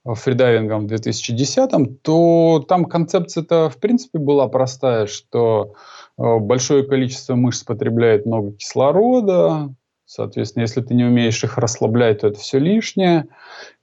[0.05, 5.75] фридайвингом в 2010, то там концепция-то в принципе была простая, что
[6.19, 9.75] э, большое количество мышц потребляет много кислорода,
[10.13, 13.29] Соответственно, если ты не умеешь их расслаблять, то это все лишнее.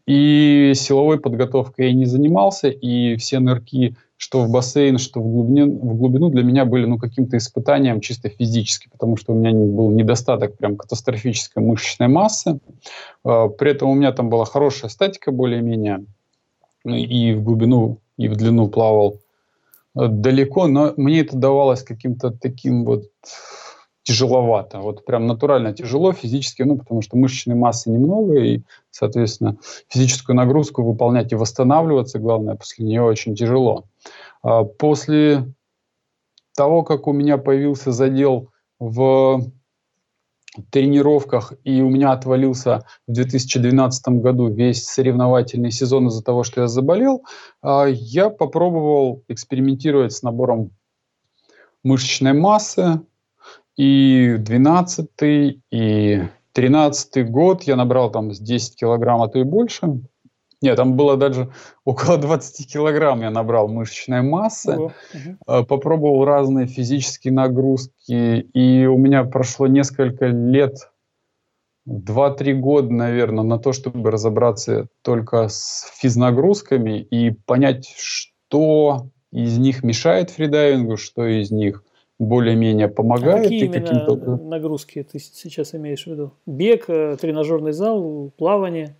[0.06, 5.72] И силовой подготовкой я не занимался, и все нырки, что в бассейн, что в глубину,
[5.72, 9.90] в глубину для меня были ну, каким-то испытанием чисто физически, потому что у меня был
[9.92, 12.60] недостаток прям катастрофической мышечной массы.
[13.24, 16.04] А, при этом у меня там была хорошая статика более-менее,
[16.84, 19.22] ну, и в глубину, и в длину плавал
[19.96, 23.06] э, далеко, но мне это давалось каким-то таким вот
[24.08, 24.80] тяжеловато.
[24.80, 29.58] Вот прям натурально тяжело физически, ну, потому что мышечной массы немного, и, соответственно,
[29.90, 33.84] физическую нагрузку выполнять и восстанавливаться, главное, после нее очень тяжело.
[34.42, 35.54] А после
[36.56, 38.50] того, как у меня появился задел
[38.80, 39.42] в
[40.72, 46.68] тренировках, и у меня отвалился в 2012 году весь соревновательный сезон из-за того, что я
[46.68, 47.26] заболел,
[47.62, 50.72] а, я попробовал экспериментировать с набором
[51.84, 53.02] мышечной массы,
[53.78, 55.10] и 12
[55.72, 56.24] и
[56.54, 60.02] 13 год я набрал там с 10 килограмм, а то и больше.
[60.60, 61.52] Нет, там было даже
[61.86, 64.76] около 20 килограмм я набрал мышечной массы.
[64.76, 64.94] Ого.
[65.14, 65.66] Угу.
[65.66, 68.40] Попробовал разные физические нагрузки.
[68.54, 70.90] И у меня прошло несколько лет,
[71.88, 79.84] 2-3 года, наверное, на то, чтобы разобраться только с физнагрузками и понять, что из них
[79.84, 81.84] мешает фридайвингу, что из них
[82.20, 83.42] более-менее помогает.
[83.42, 86.34] А какие именно нагрузки ты сейчас имеешь в виду?
[86.46, 88.96] Бег, э, тренажерный зал, плавание?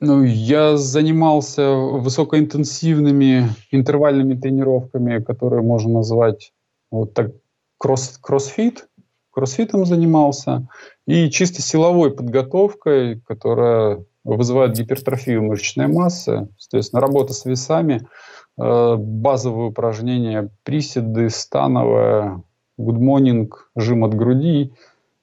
[0.00, 6.52] Ну, я занимался высокоинтенсивными интервальными тренировками, которые можно назвать
[6.90, 7.32] вот так
[7.78, 8.86] кросс, кроссфит.
[9.30, 10.68] Кроссфитом занимался.
[11.06, 16.48] И чисто силовой подготовкой, которая вызывает гипертрофию мышечной массы.
[16.58, 18.06] Соответственно, работа с весами–
[18.58, 22.42] базовые упражнения, приседы, становая,
[22.78, 24.72] good morning, жим от груди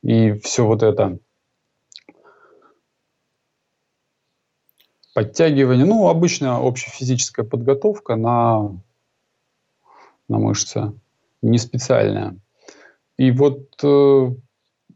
[0.03, 1.19] и все вот это.
[5.13, 8.77] Подтягивание, ну, обычная общефизическая подготовка на,
[10.27, 10.93] на мышцы,
[11.41, 12.37] не специальная.
[13.17, 14.31] И вот э,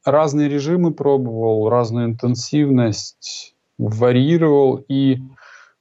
[0.03, 4.83] разные режимы пробовал, разную интенсивность варьировал.
[4.89, 5.19] И э,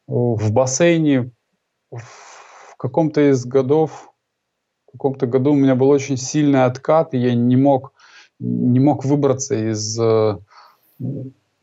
[0.07, 1.33] в бассейне
[2.79, 4.13] каком-то из годов,
[4.89, 7.93] в каком-то году у меня был очень сильный откат, и я не мог,
[8.39, 10.39] не мог выбраться из, э,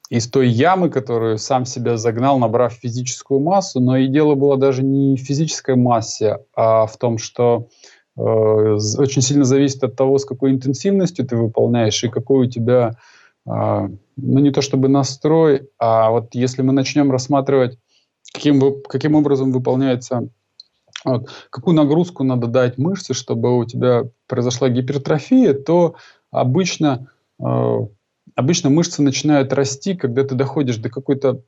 [0.10, 3.80] из той ямы, которую сам себя загнал, набрав физическую массу.
[3.80, 7.70] Но и дело было даже не в физической массе, а в том, что
[8.18, 12.98] э, очень сильно зависит от того, с какой интенсивностью ты выполняешь и какой у тебя,
[13.48, 17.80] э, ну не то чтобы настрой, а вот если мы начнем рассматривать,
[18.34, 20.30] каким, каким образом выполняется
[21.06, 25.96] вот, какую нагрузку надо дать мышце, чтобы у тебя произошла гипертрофия, то
[26.32, 27.78] обычно, э,
[28.36, 31.42] обычно мышцы начинают расти, когда ты доходишь до какой-то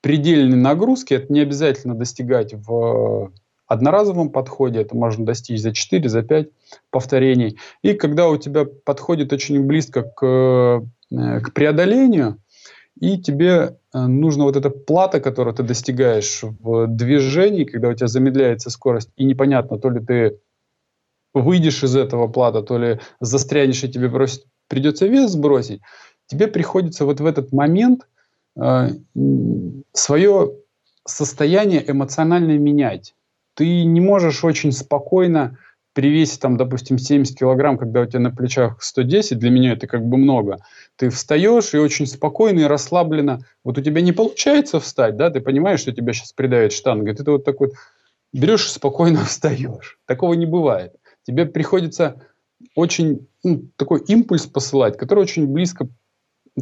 [0.00, 1.14] предельной нагрузки.
[1.14, 3.32] Это не обязательно достигать в
[3.66, 6.48] одноразовом подходе, это можно достичь за 4, за 5
[6.90, 7.58] повторений.
[7.82, 10.24] И когда у тебя подходит очень близко к,
[11.10, 12.38] э, к преодолению,
[13.00, 18.70] и тебе нужно вот эта плата, которую ты достигаешь в движении, когда у тебя замедляется
[18.70, 20.38] скорость, и непонятно, то ли ты
[21.34, 25.80] выйдешь из этого плата, то ли застрянешь, и тебе бросить, придется вес сбросить,
[26.26, 28.06] тебе приходится вот в этот момент
[28.56, 28.88] э,
[29.92, 30.52] свое
[31.06, 33.14] состояние эмоционально менять.
[33.54, 35.58] Ты не можешь очень спокойно
[35.94, 39.86] при весе, там, допустим, 70 килограмм, когда у тебя на плечах 110, для меня это
[39.86, 40.64] как бы много,
[40.96, 45.40] ты встаешь и очень спокойно и расслабленно, вот у тебя не получается встать, да, ты
[45.40, 47.72] понимаешь, что тебя сейчас придавит штанга, ты вот так вот
[48.32, 49.98] берешь и спокойно встаешь.
[50.06, 50.94] Такого не бывает.
[51.24, 52.20] Тебе приходится
[52.74, 55.88] очень ну, такой импульс посылать, который очень близко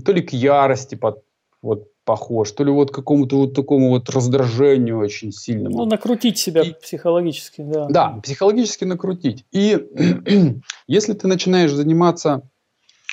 [0.05, 1.23] то ли к ярости под,
[1.63, 5.79] вот, похож, то ли вот какому-то вот такому вот раздражению очень сильному.
[5.79, 7.87] Ну, накрутить себя и, психологически, да.
[7.89, 9.45] Да, психологически накрутить.
[9.53, 9.79] И
[10.87, 12.43] если ты начинаешь заниматься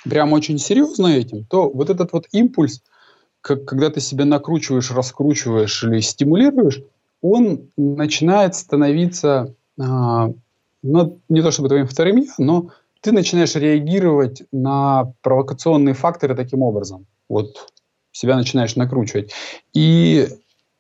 [0.04, 2.82] прям очень серьезно этим, то вот этот вот импульс,
[3.42, 6.82] как, когда ты себя накручиваешь, раскручиваешь или стимулируешь,
[7.22, 10.32] он начинает становиться, а,
[10.84, 12.70] ну, не то чтобы твоим вторым я, но
[13.02, 17.06] ты начинаешь реагировать на провокационные факторы таким образом.
[17.30, 17.72] Вот
[18.18, 19.32] себя начинаешь накручивать.
[19.74, 20.28] И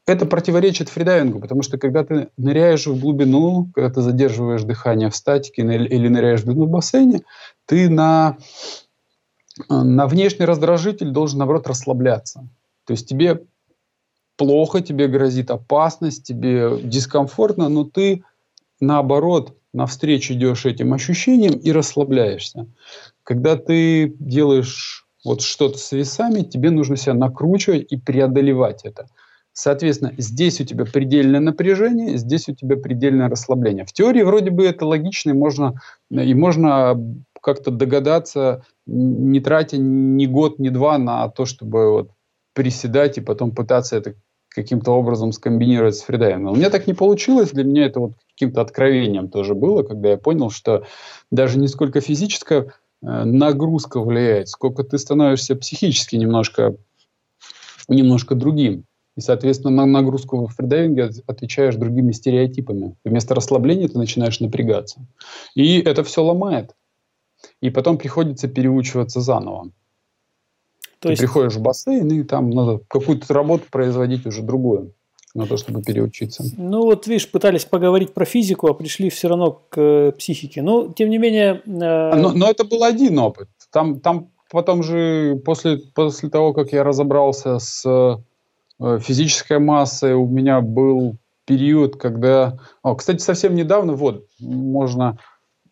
[0.07, 5.15] это противоречит фридайвингу, потому что когда ты ныряешь в глубину, когда ты задерживаешь дыхание в
[5.15, 7.21] статике или ныряешь в глубину в бассейне,
[7.65, 8.37] ты на,
[9.69, 12.47] на внешний раздражитель должен, наоборот, расслабляться.
[12.85, 13.43] То есть тебе
[14.37, 18.23] плохо, тебе грозит опасность, тебе дискомфортно, но ты,
[18.79, 22.67] наоборот, навстречу идешь этим ощущениям и расслабляешься.
[23.23, 29.07] Когда ты делаешь вот что-то с весами, тебе нужно себя накручивать и преодолевать это.
[29.51, 33.85] Соответственно, здесь у тебя предельное напряжение, здесь у тебя предельное расслабление.
[33.85, 36.95] В теории вроде бы это логично, и можно, и можно
[37.41, 42.11] как-то догадаться, не тратя ни год, ни два на то, чтобы вот
[42.53, 44.13] приседать и потом пытаться это
[44.49, 46.53] каким-то образом скомбинировать с фридайвингом.
[46.53, 50.17] У меня так не получилось, для меня это вот каким-то откровением тоже было, когда я
[50.17, 50.83] понял, что
[51.31, 56.75] даже не сколько физическое нагрузка влияет, сколько ты становишься психически немножко,
[57.87, 58.85] немножко другим.
[59.15, 62.95] И, соответственно, на нагрузку в фридайвинге отвечаешь другими стереотипами.
[63.03, 65.07] Вместо расслабления ты начинаешь напрягаться.
[65.55, 66.75] И это все ломает.
[67.61, 69.71] И потом приходится переучиваться заново.
[70.99, 71.21] То ты есть...
[71.21, 74.93] приходишь в бассейн, и там надо какую-то работу производить уже другую
[75.33, 76.43] на то, чтобы переучиться.
[76.57, 80.61] Ну вот, видишь, пытались поговорить про физику, а пришли все равно к э, психике.
[80.61, 81.61] Но, тем не менее...
[81.65, 82.15] Э...
[82.15, 83.49] Но, но это был один опыт.
[83.71, 87.85] Там, там потом же, после, после того, как я разобрался с
[88.79, 92.59] э, физической массой, у меня был период, когда...
[92.81, 95.17] О, кстати, совсем недавно, вот, можно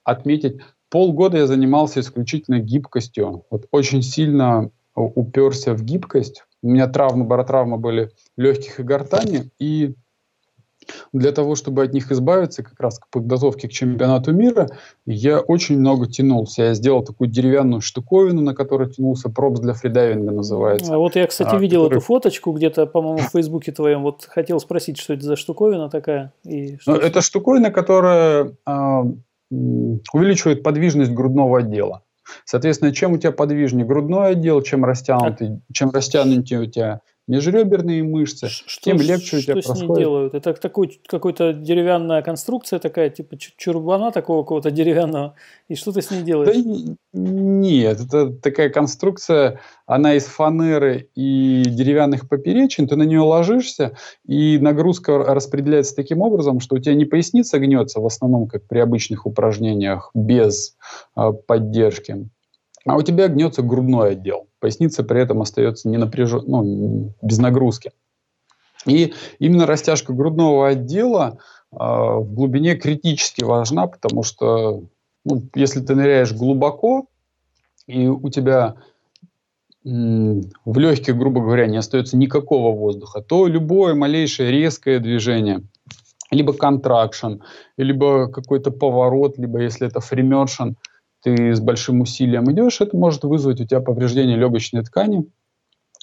[0.04, 3.46] отметить, полгода я занимался исключительно гибкостью.
[3.50, 6.44] Вот очень сильно уперся в гибкость.
[6.66, 9.94] У меня травмы, баротравмы были легких и гортани, и
[11.14, 14.70] для того, чтобы от них избавиться, как раз к подготовке к чемпионату мира,
[15.06, 16.64] я очень много тянулся.
[16.64, 20.96] Я сделал такую деревянную штуковину, на которой тянулся, пробс для фридайвинга называется.
[20.96, 21.98] А вот я, кстати, а, видел который...
[21.98, 24.02] эту фоточку где-то, по-моему, в Фейсбуке твоем.
[24.02, 26.34] Вот хотел спросить, что это за штуковина такая?
[26.46, 29.04] И что ну, это штуковина, которая э,
[29.52, 32.02] увеличивает подвижность грудного отдела.
[32.46, 33.86] Соответственно, чем у тебя подвижнее?
[33.86, 39.62] Грудной отдел, чем растянутый, чем растянутый у тебя межреберные мышцы, что, тем легче у тебя
[39.62, 39.76] что происходит.
[39.76, 40.34] Что с ней делают?
[40.36, 45.36] Это такой, какой-то деревянная конструкция такая, типа чурбана такого какого-то деревянного,
[45.68, 46.56] и что ты с ней делаешь?
[46.56, 53.98] Да нет, это такая конструкция, она из фанеры и деревянных поперечин, ты на нее ложишься,
[54.26, 58.80] и нагрузка распределяется таким образом, что у тебя не поясница гнется, в основном, как при
[58.80, 60.76] обычных упражнениях, без
[61.18, 62.30] э, поддержки,
[62.86, 64.48] а у тебя гнется грудной отдел.
[64.66, 67.92] Поясница при этом остается не напряжен, ну, без нагрузки.
[68.88, 71.38] И именно растяжка грудного отдела
[71.72, 74.86] э, в глубине критически важна, потому что
[75.24, 77.06] ну, если ты ныряешь глубоко,
[77.86, 78.74] и у тебя
[79.84, 85.62] в легких, грубо говоря, не остается никакого воздуха, то любое малейшее резкое движение,
[86.32, 87.34] либо контракшн,
[87.78, 90.70] либо какой-то поворот, либо если это фримершн–
[91.26, 95.26] ты с большим усилием идешь, это может вызвать у тебя повреждение легочной ткани,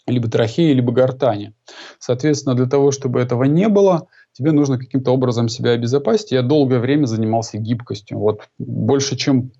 [0.09, 1.55] либо трахеи, либо гортани.
[2.01, 6.33] Соответственно, для того, чтобы этого не было, тебе нужно каким-то образом себя обезопасить.
[6.33, 8.19] Я долгое время занимался гибкостью.
[8.19, 9.53] Вот больше, чем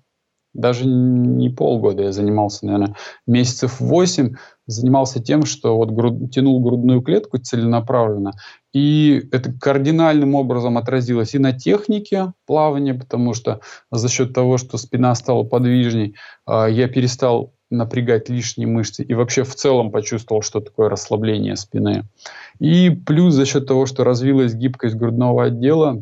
[0.53, 2.95] даже не полгода я занимался, наверное,
[3.25, 4.35] месяцев восемь
[4.67, 8.33] занимался тем, что вот груд, тянул грудную клетку целенаправленно,
[8.73, 14.77] и это кардинальным образом отразилось и на технике плавания, потому что за счет того, что
[14.77, 20.59] спина стала подвижней, а, я перестал напрягать лишние мышцы и вообще в целом почувствовал, что
[20.59, 22.03] такое расслабление спины.
[22.59, 26.01] И плюс за счет того, что развилась гибкость грудного отдела,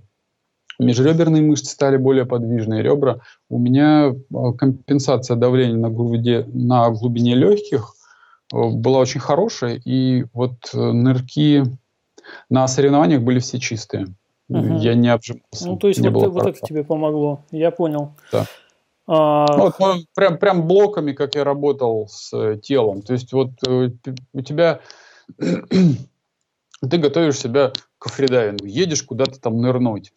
[0.79, 3.19] межреберные мышцы стали более подвижные, ребра.
[3.49, 7.95] У меня а, компенсация давления на, груди, на глубине легких
[8.53, 11.63] э, была очень хорошая, и вот э, нырки
[12.49, 14.07] на соревнованиях были все чистые.
[14.49, 14.77] Угу.
[14.79, 15.67] Я не обжимался.
[15.67, 18.13] Ну, то есть вот, вот это тебе помогло, я понял.
[18.31, 18.45] Да.
[19.07, 19.45] А...
[19.57, 23.01] Ну, вот, ну, прям, прям блоками, как я работал с э, телом.
[23.01, 24.81] То есть вот у тебя
[25.37, 30.13] ты готовишь себя к фридайвингу, едешь куда-то там нырнуть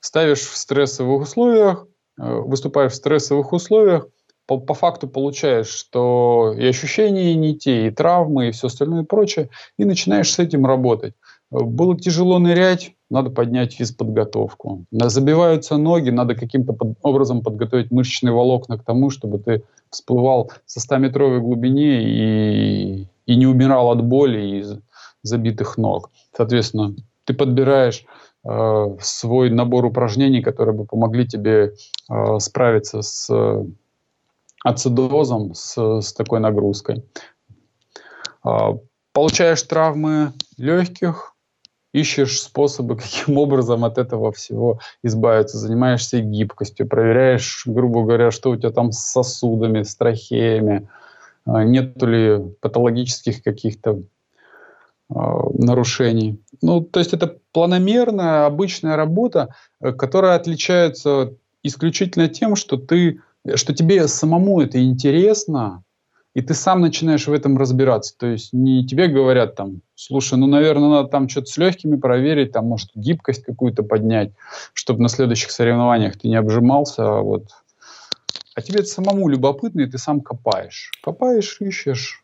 [0.00, 1.86] ставишь в стрессовых условиях,
[2.18, 4.06] э, выступаешь в стрессовых условиях,
[4.46, 9.06] по, по факту получаешь, что и ощущения не те, и травмы, и все остальное и
[9.06, 9.48] прочее,
[9.78, 11.14] и начинаешь с этим работать.
[11.50, 14.84] Э, было тяжело нырять, надо поднять физподготовку.
[14.90, 20.80] Забиваются ноги, надо каким-то под, образом подготовить мышечные волокна к тому, чтобы ты всплывал со
[20.80, 24.78] 100-метровой глубине и, и не умирал от боли из
[25.22, 26.10] забитых ног.
[26.34, 28.04] Соответственно, ты подбираешь
[28.44, 31.74] Э, свой набор упражнений, которые бы помогли тебе
[32.10, 33.30] э, справиться с
[34.64, 37.04] ацидозом, с, с такой нагрузкой.
[38.44, 38.78] Э,
[39.12, 41.34] получаешь травмы легких,
[41.92, 48.56] ищешь способы, каким образом от этого всего избавиться, занимаешься гибкостью, проверяешь, грубо говоря, что у
[48.56, 50.88] тебя там с сосудами, с трахеями,
[51.44, 54.02] нет ли патологических каких-то
[55.14, 56.40] Э, нарушений.
[56.62, 63.20] Ну, то есть это планомерная, обычная работа, э, которая отличается исключительно тем, что ты,
[63.54, 65.82] что тебе самому это интересно,
[66.34, 68.14] и ты сам начинаешь в этом разбираться.
[68.16, 72.52] То есть не тебе говорят там, слушай, ну, наверное, надо там что-то с легкими проверить,
[72.52, 74.32] там, может, гибкость какую-то поднять,
[74.72, 77.48] чтобы на следующих соревнованиях ты не обжимался, а вот.
[78.54, 80.90] А тебе это самому любопытно, и ты сам копаешь.
[81.02, 82.22] Копаешь, ищешь,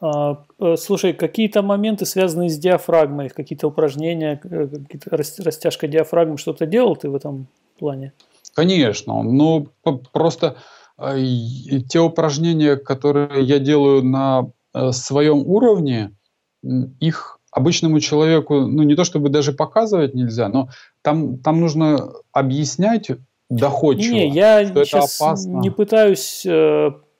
[0.00, 5.10] а, э, слушай, какие-то моменты, связанные с диафрагмой, какие-то упражнения, э, какие-то
[5.44, 7.48] растяжка диафрагмы, что-то делал ты в этом
[7.78, 8.12] плане?
[8.54, 9.68] Конечно, ну
[10.12, 10.56] просто
[10.98, 11.22] э,
[11.88, 14.50] те упражнения, которые я делаю на
[14.92, 16.12] своем уровне,
[17.00, 20.68] их обычному человеку, ну не то чтобы даже показывать нельзя, но
[21.02, 23.10] там, там нужно объяснять
[23.48, 25.58] доходчиво, не, я что это опасно.
[25.58, 26.46] не пытаюсь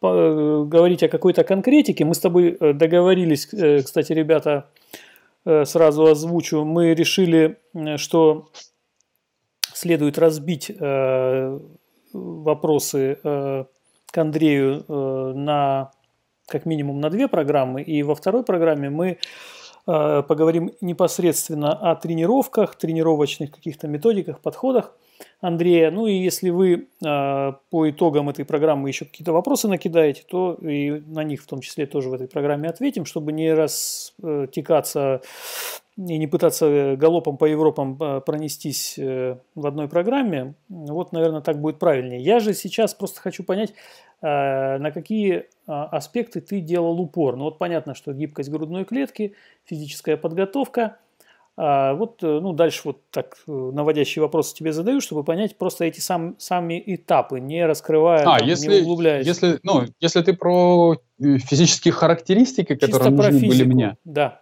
[0.02, 2.07] Э, говорить о какой-то конкретике.
[2.07, 4.66] Мы с тобой э, договорились, э, кстати, ребята,
[5.65, 7.57] сразу озвучу, мы решили,
[7.97, 8.51] что
[9.81, 10.70] следует разбить
[12.12, 15.93] вопросы к Андрею на
[16.47, 19.19] как минимум на две программы, и во второй программе мы
[19.86, 24.94] поговорим непосредственно о тренировках, тренировочных каких-то методиках, подходах–
[25.40, 25.90] Андрея.
[25.90, 30.90] Ну и если вы э, по итогам этой программы еще какие-то вопросы накидаете, то и
[30.90, 35.23] на них в том числе тоже в этой программе ответим, чтобы не растекаться
[36.09, 40.55] и не пытаться галопом по Европам а, пронестись э, в одной программе.
[40.68, 42.20] Вот, наверное, так будет правильнее.
[42.20, 43.74] Я же сейчас просто хочу понять,
[44.22, 47.36] э, на какие аспекты ты делал упор.
[47.36, 50.97] Ну вот понятно, что гибкость грудной клетки, физическая подготовка–
[51.62, 55.85] а вот, э, ну, дальше вот так э, наводящие вопросы тебе задаю, чтобы понять просто
[55.85, 59.27] эти сам, сами этапы, не раскрывая, а, там, если, не углубляясь.
[59.27, 64.40] Если, ну, если ты про э, физические характеристики, которые Чисто нужны были мне, да.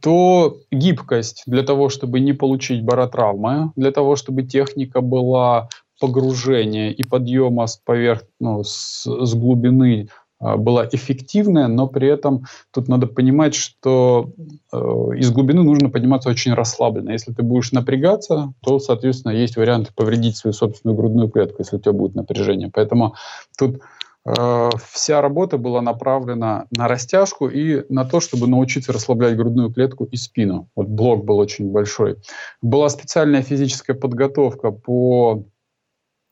[0.00, 5.68] То гибкость для того, чтобы не получить баротравмы, для того, чтобы техника была
[6.00, 10.08] погружения и подъема с поверх, ну, с, с глубины
[10.42, 14.32] а, была эффективная, но при этом тут надо понимать, что
[14.72, 14.76] э,
[15.16, 17.10] из глубины нужно подниматься очень расслабленно.
[17.10, 21.78] Если ты будешь напрягаться, то, соответственно, есть вариант повредить свою собственную грудную клетку, если у
[21.78, 22.70] тебя будет напряжение.
[22.74, 23.14] Поэтому
[23.56, 23.78] тут э,
[24.24, 30.16] вся работа была направлена на растяжку и на то, чтобы научиться расслаблять грудную клетку и
[30.16, 30.68] спину.
[30.76, 32.18] Вот блок был очень большой.
[32.60, 35.44] Была специальная физическая подготовка по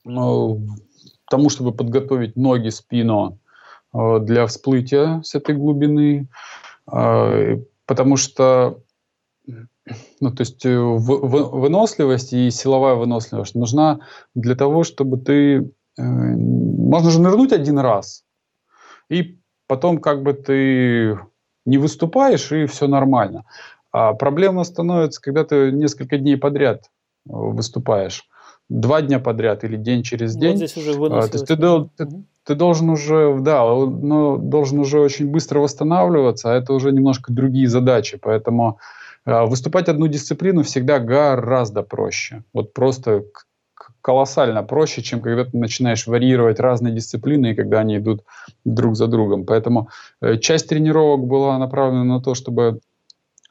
[0.07, 3.41] э, тому, чтобы подготовить ноги, спину,
[3.93, 6.29] Э, для всплытия с этой глубины,
[6.93, 7.57] э,
[7.87, 8.83] потому что
[10.21, 14.01] ну, то есть э, выносливость и силовая выносливость нужна
[14.35, 15.71] для того, чтобы ты...
[15.97, 18.25] Можно же нырнуть один раз,
[19.09, 21.19] и потом как бы ты
[21.67, 23.45] не выступаешь, и все нормально.
[23.93, 28.25] А проблема становится, когда ты несколько дней подряд э, выступаешь.
[28.69, 30.59] Два дня подряд или день через день.
[30.59, 32.07] Вот здесь уже а, То есть ты, ты,
[32.45, 37.69] ты должен уже, да, но должен уже очень быстро восстанавливаться, а это уже немножко другие
[37.69, 38.17] задачи.
[38.23, 38.79] Поэтому
[39.27, 42.45] э, выступать одну дисциплину всегда гораздо проще.
[42.53, 43.25] Вот просто
[44.03, 48.25] колоссально проще, чем когда ты начинаешь варьировать разные дисциплины и когда они идут
[48.65, 49.45] друг за другом.
[49.45, 49.89] Поэтому
[50.21, 52.81] э, часть тренировок была направлена на то, чтобы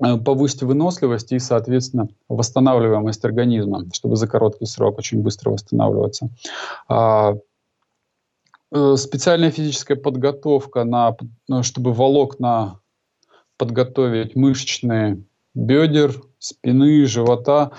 [0.03, 6.30] э, повысить выносливость и, соответственно, восстанавливаемость организма, чтобы за короткий срок очень быстро восстанавливаться.
[6.88, 7.35] А,
[8.71, 11.15] э, специальная физическая подготовка, на,
[11.61, 12.80] чтобы волокна
[13.57, 15.21] подготовить мышечные
[15.53, 17.71] бедер, спины, живота,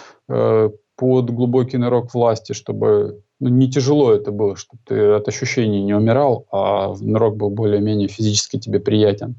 [1.00, 5.94] под глубокий нырок власти, чтобы ну, не тяжело это было, чтобы ты от ощущений не
[5.94, 9.34] умирал, а нырок был более-менее физически тебе приятен.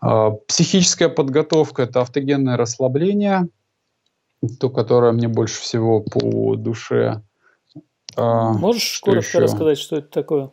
[0.00, 3.48] А, психическая подготовка– это автогенное расслабление,
[4.58, 7.20] то, которое мне больше всего по душе.
[8.16, 9.38] А, Можешь коротко еще?
[9.40, 10.50] рассказать, что это такое?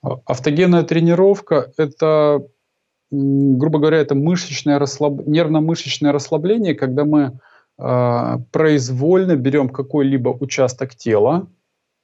[0.00, 2.46] Автогенная тренировка– это
[3.10, 5.26] грубо говоря, это мышечное расслаб...
[5.26, 7.38] нервно-мышечное расслабление, когда мы
[7.78, 11.48] э, произвольно берем какой-либо участок тела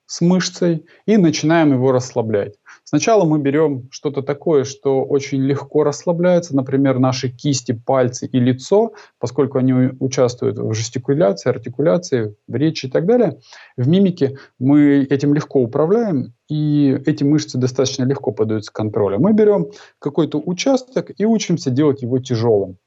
[0.07, 2.55] с мышцей и начинаем его расслаблять.
[2.85, 8.93] Сначала мы берем что-то такое, что очень легко расслабляется, например, наши кисти, пальцы и лицо,
[9.19, 13.41] поскольку они участвуют в жестикуляции, артикуляции, в речи и так далее.
[13.77, 19.19] В мимике мы этим легко управляем, и эти мышцы достаточно легко поддаются контролю.
[19.19, 19.66] Мы берем
[19.99, 22.78] какой-то участок и учимся делать его тяжелым.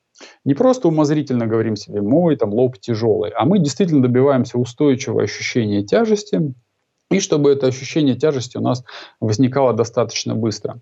[0.45, 5.83] Не просто умозрительно говорим себе «мой там, лоб тяжелый», а мы действительно добиваемся устойчивого ощущения
[5.83, 6.53] тяжести,
[7.09, 8.83] и чтобы это ощущение тяжести у нас
[9.19, 10.79] возникало достаточно быстро.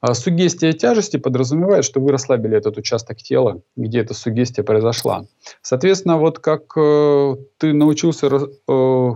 [0.00, 5.26] А сугестия тяжести подразумевает, что вы расслабили этот участок тела, где эта сугестия произошла.
[5.62, 8.28] Соответственно, вот как э, ты научился
[8.68, 9.10] э,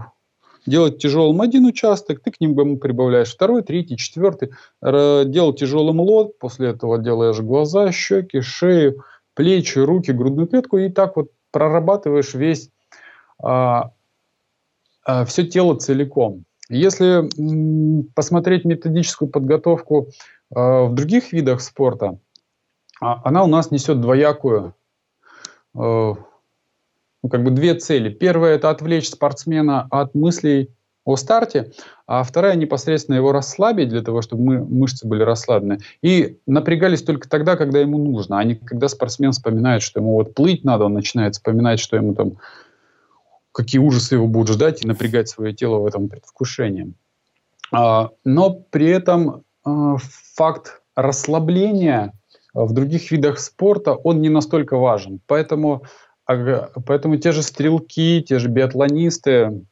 [0.66, 4.50] делать тяжелым один участок, ты к ним прибавляешь второй, третий, четвертый.
[4.82, 9.04] Делал тяжелым лот, после этого делаешь глаза, щеки, шею,
[9.34, 12.70] плечи, руки, грудную клетку и так вот прорабатываешь весь
[13.42, 13.92] а,
[15.04, 16.44] а, все тело целиком.
[16.68, 17.28] Если
[18.14, 20.08] посмотреть методическую подготовку
[20.54, 22.18] э, в других видах спорта,
[23.00, 24.74] а, она у нас несет двоякую,
[25.74, 25.78] э,
[27.22, 28.10] ну, как бы две цели.
[28.10, 30.70] Первая– это отвлечь спортсмена от мыслей
[31.04, 31.72] о старте,
[32.06, 35.78] а вторая– непосредственно его расслабить для того, чтобы мы, мышцы были расслаблены.
[36.02, 40.34] И напрягались только тогда, когда ему нужно, а не когда спортсмен вспоминает, что ему вот
[40.34, 42.36] плыть надо, он начинает вспоминать, что ему там
[43.58, 46.94] какие ужасы его будут ждать и напрягать свое тело в этом предвкушении.
[47.72, 49.96] А, но при этом а,
[50.36, 52.12] факт расслабления
[52.54, 55.20] в других видах спорта, он не настолько важен.
[55.26, 55.82] Поэтому,
[56.24, 59.64] поэтому те же стрелки, те же биатлонисты,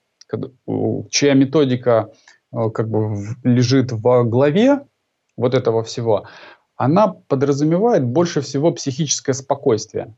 [1.10, 2.10] чья методика
[2.50, 4.80] а, как бы лежит во главе
[5.36, 6.26] вот этого всего,
[6.74, 10.12] она подразумевает больше всего психическое спокойствие.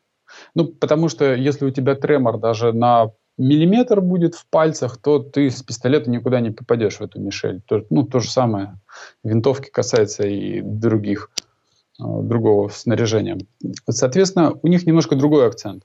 [0.54, 5.50] Ну, потому что если у тебя тремор даже на миллиметр будет в пальцах, то ты
[5.50, 7.62] с пистолета никуда не попадешь в эту мишель.
[7.66, 8.78] То, ну, то же самое.
[9.24, 11.30] Винтовки касается и других,
[12.00, 13.38] э, другого снаряжения.
[13.88, 15.84] Соответственно, у них немножко другой акцент.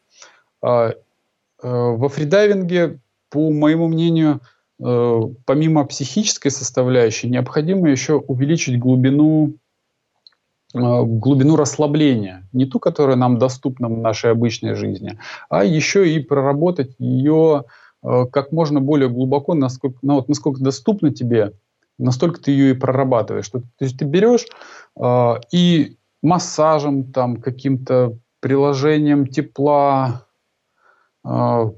[0.63, 0.93] Э, э,
[1.61, 2.99] во фридайвинге,
[3.29, 4.41] по моему мнению,
[4.79, 9.53] помимо психической составляющей, необходимо еще увеличить глубину
[10.73, 15.19] глубину расслабления, не ту, которая нам доступна в нашей обычной жизни,
[15.49, 17.65] а еще и проработать ее
[18.03, 21.53] э, как можно более глубоко, насколько, ну, вот, насколько доступно тебе,
[21.99, 23.45] настолько ты ее и прорабатываешь.
[23.45, 24.45] Что, то есть ты берешь
[24.99, 30.25] э, и массажем, там, каким-то приложением тепла,
[31.23, 31.71] э,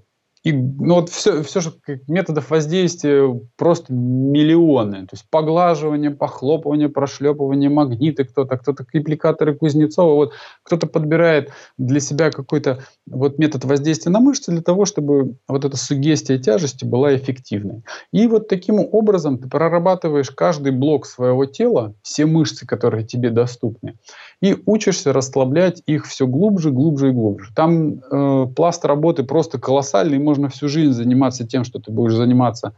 [0.46, 1.74] и ну, вот все, все же
[2.08, 5.08] методов воздействия просто миллионы.
[5.08, 10.14] То есть поглаживание, похлопывание, прошлепывание, магниты кто-то, кто-то репликаторы Кузнецова.
[10.14, 11.50] Вот кто-то подбирает
[11.80, 16.86] для себя какой-то вот метод воздействия на мышцы для того, чтобы вот эта сугестия тяжести
[16.86, 17.82] была эффективной.
[18.12, 23.96] И вот таким образом ты прорабатываешь каждый блок своего тела, все мышцы, которые тебе доступны,
[24.42, 27.52] и учишься расслаблять их все глубже, глубже и глубже.
[27.56, 32.74] Там э, пласт работы просто колоссальный, всю жизнь заниматься тем, что ты будешь заниматься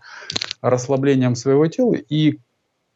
[0.62, 2.40] расслаблением своего тела, и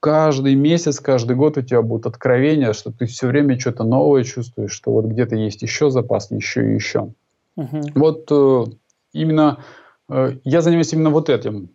[0.01, 4.71] каждый месяц, каждый год у тебя будут откровения, что ты все время что-то новое чувствуешь,
[4.71, 7.13] что вот где-то есть еще запас, еще и еще.
[7.55, 7.81] Угу.
[7.95, 8.65] Вот э,
[9.13, 9.63] именно
[10.09, 11.69] э, я занимаюсь именно вот этим,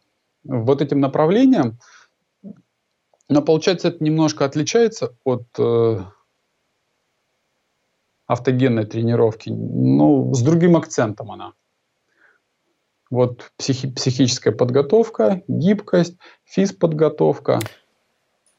[0.45, 1.79] вот этим направлением,
[3.29, 6.01] но получается это немножко отличается от э,
[8.27, 11.53] автогенной тренировки, ну, с другим акцентом она.
[13.11, 17.61] Вот психи, психическая подготовка, гибкость, физподготовка.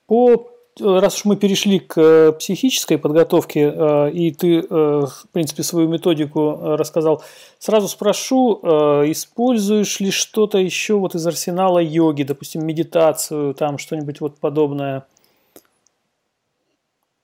[0.05, 0.49] По
[0.79, 5.87] раз уж мы перешли к э, психической подготовке, э, и ты, э, в принципе, свою
[5.87, 7.23] методику рассказал,
[7.59, 8.59] сразу спрошу,
[9.09, 15.05] используешь ли что-то еще вот из арсенала йоги, допустим, медитацию, там что-нибудь вот подобное?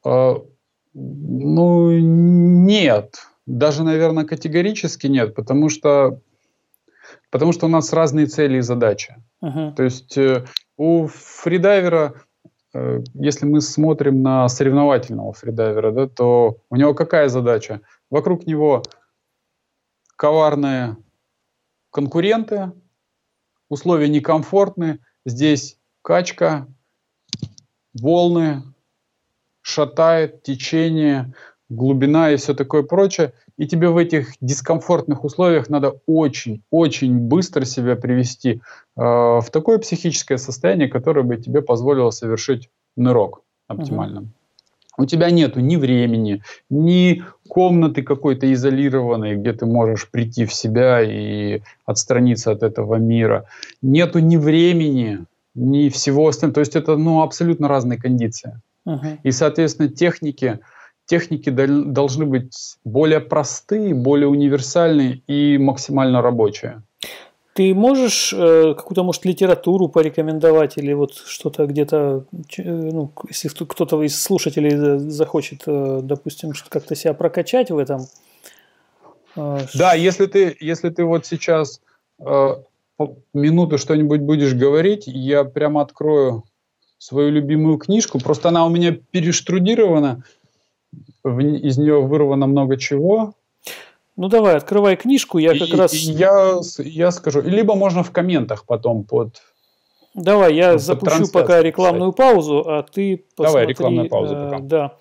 [0.04, 3.16] Ну, нет.
[3.46, 6.20] Даже, наверное, категорически нет, потому что,
[7.30, 9.16] потому что у нас разные цели и задачи.
[9.44, 9.74] Uh-huh.
[9.76, 10.18] То есть
[10.78, 12.14] у фридайвера
[12.74, 17.82] Э, если мы смотрим на соревновательного фридайвера, да, то у него какая задача?
[18.10, 18.84] Вокруг него
[20.16, 20.98] коварные
[21.92, 22.72] конкуренты,
[23.70, 26.68] условия некомфортны, здесь качка,
[27.94, 28.64] волны,
[29.62, 31.34] шатает, течение,
[31.70, 33.34] глубина и все такое прочее.
[33.58, 38.62] И тебе в этих дискомфортных условиях надо очень-очень быстро себя привести
[38.98, 44.22] э, в такое психическое состояние, которое бы тебе позволило совершить нырок оптимально.
[44.22, 44.30] Угу.
[44.98, 51.02] У тебя нету ни времени, ни комнаты какой-то изолированной, где ты можешь прийти в себя
[51.02, 53.46] и отстраниться от этого мира.
[53.82, 55.26] Нету ни времени,
[55.56, 56.56] ни всего остального.
[56.56, 58.62] То есть это ну, абсолютно разные кондиции.
[58.88, 59.18] Uh-huh.
[59.24, 60.60] И, соответственно, техники,
[61.06, 66.84] техники должны быть более простые, более универсальные и максимально рабочие.
[67.54, 72.26] Ты можешь э, какую-то, может, литературу порекомендовать или вот что-то где-то,
[72.58, 78.08] э, ну, если кто-то из слушателей захочет, э, допустим, как-то себя прокачать в этом?
[79.36, 81.80] Э, да, если ты, если ты вот сейчас
[82.20, 82.56] э,
[83.36, 86.44] минуту что-нибудь будешь говорить, я прямо открою
[86.98, 88.20] свою любимую книжку.
[88.20, 90.24] Просто она у меня перештрудирована,
[91.24, 93.34] в, из нее вырвано много чего.
[94.16, 95.94] Ну давай, открывай книжку, я как и, раз...
[95.94, 99.42] Я, я скажу, либо можно в комментах потом под...
[100.14, 102.34] Давай, я под запущу пока рекламную писать.
[102.34, 103.54] паузу, а ты посмотри...
[103.54, 104.60] Давай, рекламную паузу э, пока.
[104.60, 104.98] Да.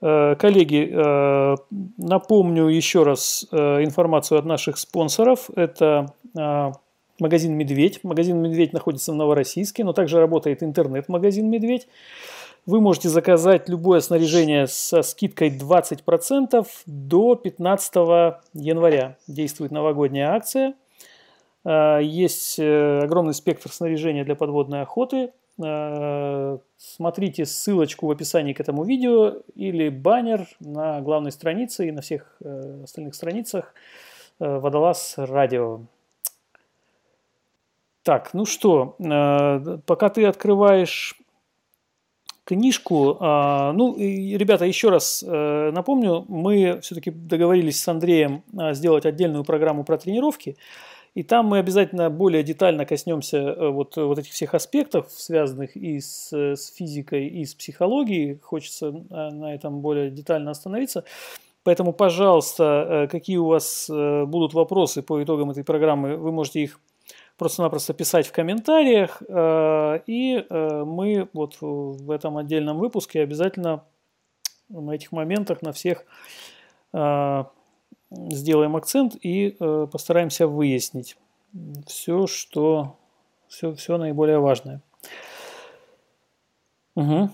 [0.00, 1.56] Э, коллеги, э,
[1.96, 5.50] напомню еще раз э, информацию от наших спонсоров.
[5.56, 6.12] Это
[7.18, 8.04] магазин «Медведь».
[8.04, 11.88] Магазин «Медведь» находится в Новороссийске, но также работает интернет-магазин «Медведь».
[12.66, 17.94] Вы можете заказать любое снаряжение со скидкой 20% до 15
[18.54, 19.16] января.
[19.28, 20.74] Действует новогодняя акция.
[21.64, 25.30] А, есть э, огромный спектр снаряжения для подводной охоты.
[25.62, 32.02] А, смотрите ссылочку в описании к этому видео или баннер на главной странице и на
[32.02, 33.74] всех э, остальных страницах
[34.40, 35.82] э, Водолаз Радио.
[38.02, 38.94] Так, ну что,
[39.84, 41.16] пока ты открываешь
[42.46, 43.16] книжку.
[43.20, 49.44] А, ну, ребята, еще раз э, напомню, мы все-таки договорились с Андреем а, сделать отдельную
[49.44, 50.56] программу про тренировки.
[51.14, 55.98] И там мы обязательно более детально коснемся э, вот, вот этих всех аспектов, связанных и
[55.98, 58.38] с, с физикой, и с психологией.
[58.38, 61.02] Хочется э, на этом более детально остановиться.
[61.64, 66.78] Поэтому, пожалуйста, какие у вас будут вопросы по итогам этой программы, вы можете их
[67.36, 73.84] просто-напросто писать в комментариях, э, и э, мы вот в этом отдельном выпуске обязательно
[74.68, 76.04] на этих моментах на всех
[76.92, 77.44] э,
[78.10, 79.56] сделаем акцент и
[79.90, 81.16] постараемся выяснить
[81.86, 82.96] все, что
[83.48, 84.80] все, все наиболее важное.
[86.94, 87.30] Угу.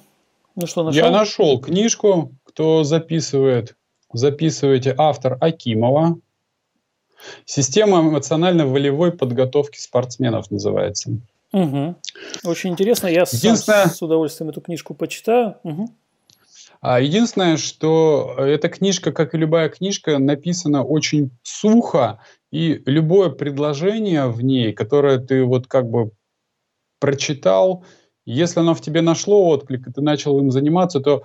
[0.56, 1.04] Ну что, нашел?
[1.04, 3.76] Я нашел книжку, кто записывает,
[4.12, 6.18] записывайте автор Акимова,
[7.44, 11.10] Система эмоционально-волевой подготовки спортсменов называется.
[11.52, 11.96] Угу.
[12.44, 13.08] Очень интересно.
[13.08, 13.86] Я Единственное...
[13.88, 15.56] с удовольствием эту книжку почитаю.
[15.62, 15.88] Угу.
[16.82, 22.20] Единственное, что эта книжка, как и любая книжка, написана очень сухо,
[22.50, 26.10] и любое предложение в ней, которое ты вот как бы
[26.98, 27.84] прочитал,
[28.24, 31.22] если оно в тебе нашло отклик, и ты начал им заниматься, то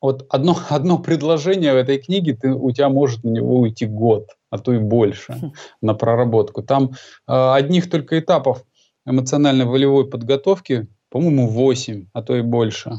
[0.00, 4.28] вот одно, одно предложение в этой книге, ты, у тебя может на него уйти год,
[4.50, 5.52] а то и больше хм.
[5.82, 6.62] на проработку.
[6.62, 6.92] Там
[7.26, 8.64] э, одних только этапов
[9.06, 12.92] эмоционально-волевой подготовки, по-моему, 8, а то и больше.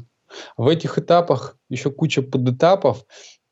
[0.58, 3.06] В этих этапах еще куча подэтапов,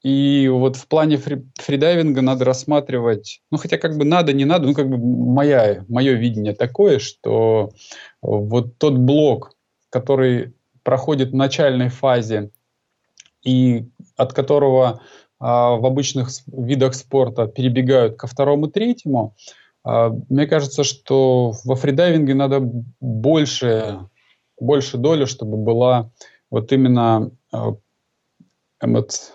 [0.03, 4.67] и вот в плане фри фридайвинга надо рассматривать, ну хотя как бы надо, не надо,
[4.67, 7.71] ну как бы моя, мое видение такое, что
[8.21, 9.53] вот тот блок,
[9.89, 10.53] который
[10.83, 12.51] проходит в начальной фазе
[13.43, 15.01] и от которого
[15.39, 19.35] в обычных видах спорта перебегают ко второму, третьему,
[19.87, 22.59] а, мне кажется, что во фридайвинге надо
[22.99, 23.99] больше,
[24.59, 26.11] больше доли, чтобы была
[26.51, 27.75] вот именно а,
[28.83, 29.31] эмоц...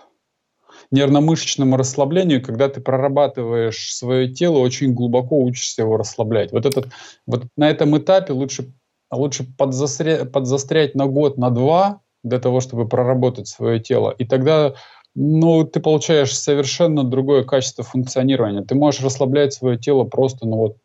[0.91, 6.51] нервно-мышечному расслаблению, когда ты прорабатываешь свое тело, очень глубоко учишься его расслаблять.
[6.51, 6.89] Вот, этот,
[7.25, 8.71] вот на этом этапе лучше,
[9.09, 14.11] лучше подзастря, подзастрять на год, на два, для того, чтобы проработать свое тело.
[14.11, 14.75] И тогда
[15.15, 18.63] ну, ты получаешь совершенно другое качество функционирования.
[18.63, 20.77] Ты можешь расслаблять свое тело просто, ну вот,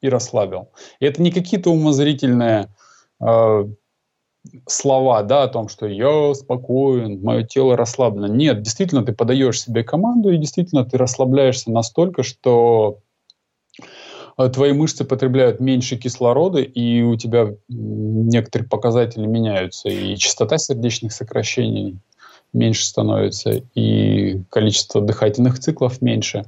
[0.00, 0.70] и расслабил.
[1.00, 2.68] И это не какие-то умозрительные
[3.20, 3.64] э,
[4.66, 8.26] слова, да, о том, что я спокоен, мое тело расслаблено.
[8.26, 12.98] Нет, действительно, ты подаешь себе команду, и действительно ты расслабляешься настолько, что
[14.36, 21.12] э, твои мышцы потребляют меньше кислорода, и у тебя некоторые показатели меняются, и частота сердечных
[21.12, 21.98] сокращений
[22.52, 26.44] меньше становится, и количество дыхательных циклов меньше.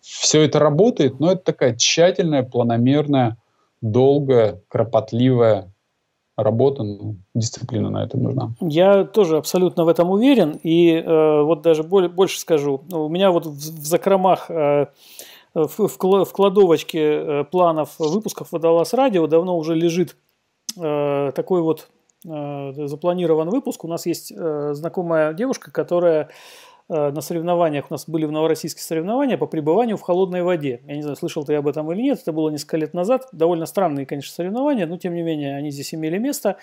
[0.00, 3.36] Все это работает, но это такая тщательная, планомерная,
[3.80, 5.72] долгая, кропотливая
[6.36, 8.54] работа, ну, дисциплина на это нужна.
[8.60, 12.82] Я тоже абсолютно в этом уверен, и э, вот даже более, больше скажу.
[12.90, 14.86] У меня вот в, в закромах э,
[15.54, 15.88] в,
[16.32, 20.16] кладовочке э, планов выпусков «Водолаз радио» давно уже лежит
[20.76, 21.88] э, такой вот
[22.24, 23.84] запланирован выпуск.
[23.84, 26.30] У нас есть э, знакомая девушка, которая
[26.88, 30.80] э, на соревнованиях, у нас были в новороссийских соревнования по пребыванию в холодной воде.
[30.86, 33.28] Я не знаю, слышал ты об этом или нет, это было несколько лет назад.
[33.32, 36.56] Довольно странные, конечно, соревнования, но тем не менее они здесь имели место,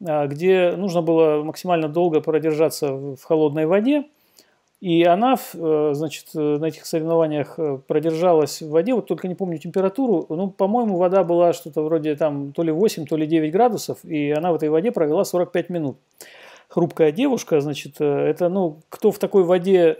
[0.00, 4.06] где нужно было максимально долго продержаться в холодной воде.
[4.80, 9.34] И она, э, значит, э, на этих соревнованиях э, продержалась в воде, вот только не
[9.34, 13.50] помню температуру, ну, по-моему, вода была что-то вроде там то ли 8, то ли 9
[13.52, 15.96] градусов, и она в этой воде провела 45 минут.
[16.68, 19.94] Хрупкая девушка, значит, это, ну, кто в такой воде,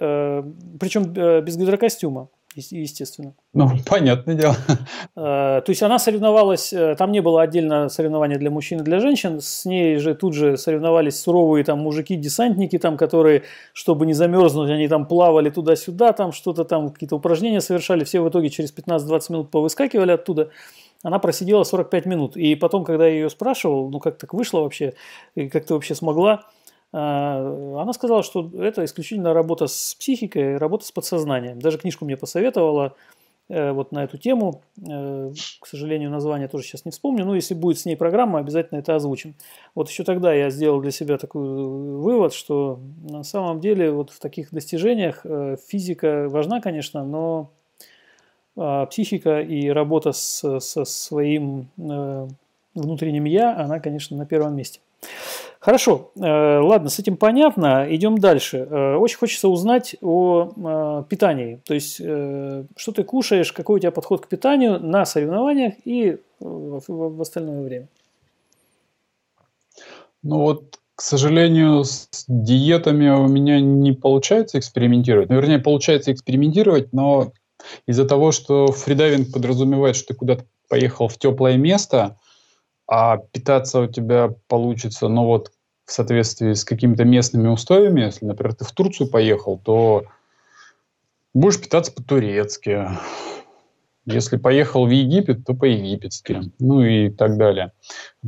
[0.81, 1.05] причем
[1.45, 3.35] без гидрокостюма, естественно.
[3.53, 4.57] Ну, понятное дело.
[5.15, 9.01] А, то есть она соревновалась, э, там не было отдельно соревнования для мужчин и для
[9.01, 13.43] женщин, с ней же тут же соревновались суровые там мужики-десантники, там, которые,
[13.73, 18.29] чтобы не замерзнуть, они там плавали туда-сюда, там что-то там, какие-то упражнения совершали, все в
[18.29, 20.51] итоге через 15-20 минут повыскакивали оттуда.
[21.03, 22.37] Она просидела 45 минут.
[22.37, 24.95] И потом, когда я ее спрашивал, ну как так вышло вообще,
[25.35, 26.45] как ты вообще смогла,
[26.93, 31.61] она сказала, что это исключительно работа с психикой, работа с подсознанием.
[31.61, 32.95] Даже книжку мне посоветовала
[33.49, 34.63] э, вот на эту тему.
[34.89, 38.79] Э, к сожалению, название тоже сейчас не вспомню, но если будет с ней программа, обязательно
[38.79, 39.35] это озвучим.
[39.75, 44.19] Вот еще тогда я сделал для себя такой вывод, что на самом деле вот в
[44.21, 47.51] таких достижениях э, физика важна, конечно, но
[48.57, 51.69] а, психика и работа с, со своим
[52.75, 54.81] внутренним «я», она, конечно, на первом месте.
[55.61, 57.87] Хорошо, э, ладно, с этим понятно.
[57.89, 58.69] Идем дальше.
[58.71, 61.61] Э, очень хочется узнать о э, питании.
[61.65, 67.21] То есть, что ты кушаешь, какой у тебя подход к питанию на соревнованиях и в
[67.21, 67.89] остальное время.
[70.23, 75.29] Ну вот, к сожалению, с диетами у меня не получается экспериментировать.
[75.31, 77.33] Ну, вернее, получается экспериментировать, но
[77.87, 82.19] из-за того, что фридайвинг подразумевает, что ты куда-то поехал в теплое место,
[82.87, 85.53] а питаться у тебя получится, ну вот,
[85.87, 90.05] в соответствии с какими-то местными условиями, если, например, ты в Турцию поехал, то
[91.33, 92.89] будешь питаться по-турецки.
[94.05, 97.73] Если поехал в Египет, то по-египетски, ну и так далее.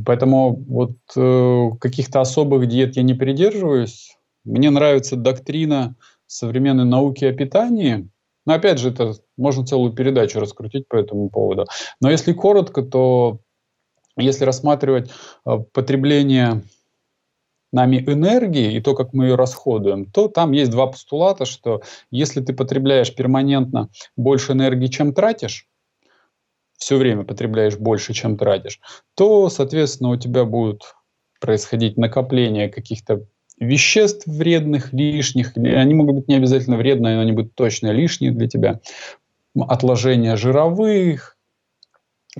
[0.05, 4.17] Поэтому вот э, каких-то особых диет я не придерживаюсь.
[4.43, 5.95] Мне нравится доктрина
[6.27, 8.09] современной науки о питании.
[8.45, 11.65] Но опять же, это можно целую передачу раскрутить по этому поводу.
[12.01, 13.39] Но если коротко, то
[14.19, 15.11] если рассматривать
[15.45, 16.63] э, потребление
[17.71, 21.81] нами энергии и то, как мы ее расходуем, то там есть два постулата, что
[22.11, 25.67] если ты потребляешь перманентно больше энергии, чем тратишь,
[26.77, 28.79] все время потребляешь больше, чем тратишь,
[29.15, 30.95] то, соответственно, у тебя будут
[31.39, 33.25] происходить накопление каких-то
[33.59, 38.47] веществ вредных, лишних, они могут быть не обязательно вредные, но они будут точно лишние для
[38.47, 38.79] тебя,
[39.55, 41.37] отложение жировых,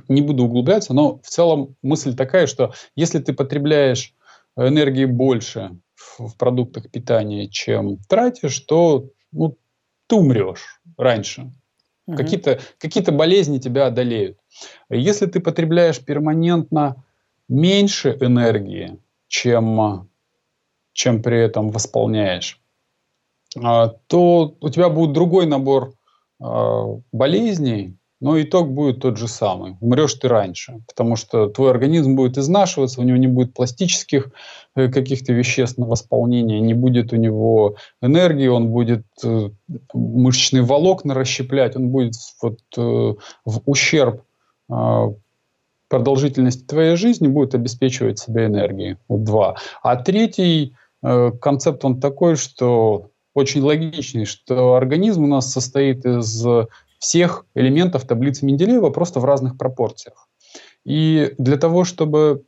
[0.07, 4.14] не буду углубляться, но в целом мысль такая, что если ты потребляешь
[4.57, 9.57] энергии больше в, в продуктах питания, чем тратишь, то ну,
[10.07, 11.52] ты умрешь раньше.
[12.07, 12.18] Угу.
[12.18, 14.38] Какие-то какие болезни тебя одолеют.
[14.90, 17.03] Если ты потребляешь перманентно
[17.48, 20.10] меньше энергии, чем,
[20.94, 22.60] чем при этом восполняешь,
[23.56, 25.94] а, то у тебя будет другой набор
[26.40, 29.78] а, болезней, но итог будет тот же самый.
[29.80, 34.32] Умрешь ты раньше, потому что твой организм будет изнашиваться, у него не будет пластических
[34.76, 39.50] э, каких-то веществ на восполнение, не будет у него энергии, он будет э,
[39.94, 42.82] мышечные волокна расщеплять, он будет вот, э,
[43.46, 44.24] в ущерб
[44.70, 45.14] э,
[45.88, 48.98] продолжительности твоей жизни будет обеспечивать себя энергией.
[49.08, 49.56] Вот два.
[49.82, 56.46] А третий концепт, он такой, что очень логичный, что организм у нас состоит из
[57.00, 60.28] всех элементов таблицы Менделеева просто в разных пропорциях.
[60.86, 62.46] И для того, чтобы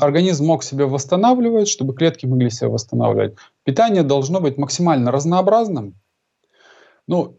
[0.00, 5.94] организм мог себя восстанавливать, чтобы клетки могли себя восстанавливать, питание должно быть максимально разнообразным.
[7.06, 7.38] Ну,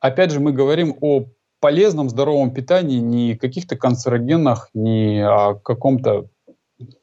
[0.00, 1.26] опять же, мы говорим о
[1.60, 6.28] полезном, здоровом питании, не каких-то канцерогенах, не о каком-то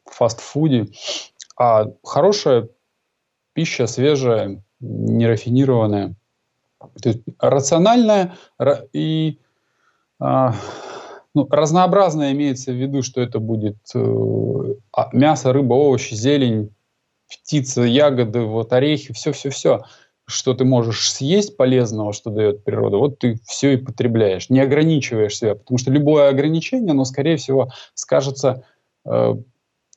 [0.05, 0.87] фастфуде,
[1.57, 2.69] а хорошая
[3.53, 6.15] пища, свежая, нерафинированная.
[7.01, 8.35] То есть рациональная
[8.93, 9.39] и
[10.19, 10.53] а,
[11.33, 16.73] ну, разнообразное имеется в виду, что это будет э, а, мясо, рыба, овощи, зелень,
[17.29, 19.83] птица, ягоды, вот орехи, все-все-все,
[20.25, 25.37] что ты можешь съесть полезного, что дает природа, вот ты все и потребляешь, не ограничиваешь
[25.37, 28.63] себя, потому что любое ограничение, оно, скорее всего, скажется
[29.05, 29.35] э,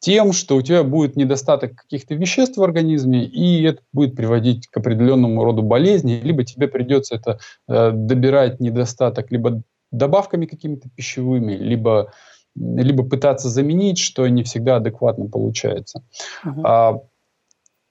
[0.02, 4.76] тем, что у тебя будет недостаток каких-то веществ в организме, и это будет приводить к
[4.76, 7.38] определенному роду болезни, либо тебе придется это
[7.68, 9.62] э, добирать недостаток либо
[9.92, 12.12] добавками какими-то пищевыми, либо,
[12.56, 16.02] либо пытаться заменить, что не всегда адекватно получается.
[16.44, 16.62] Uh-huh.
[16.64, 17.00] А,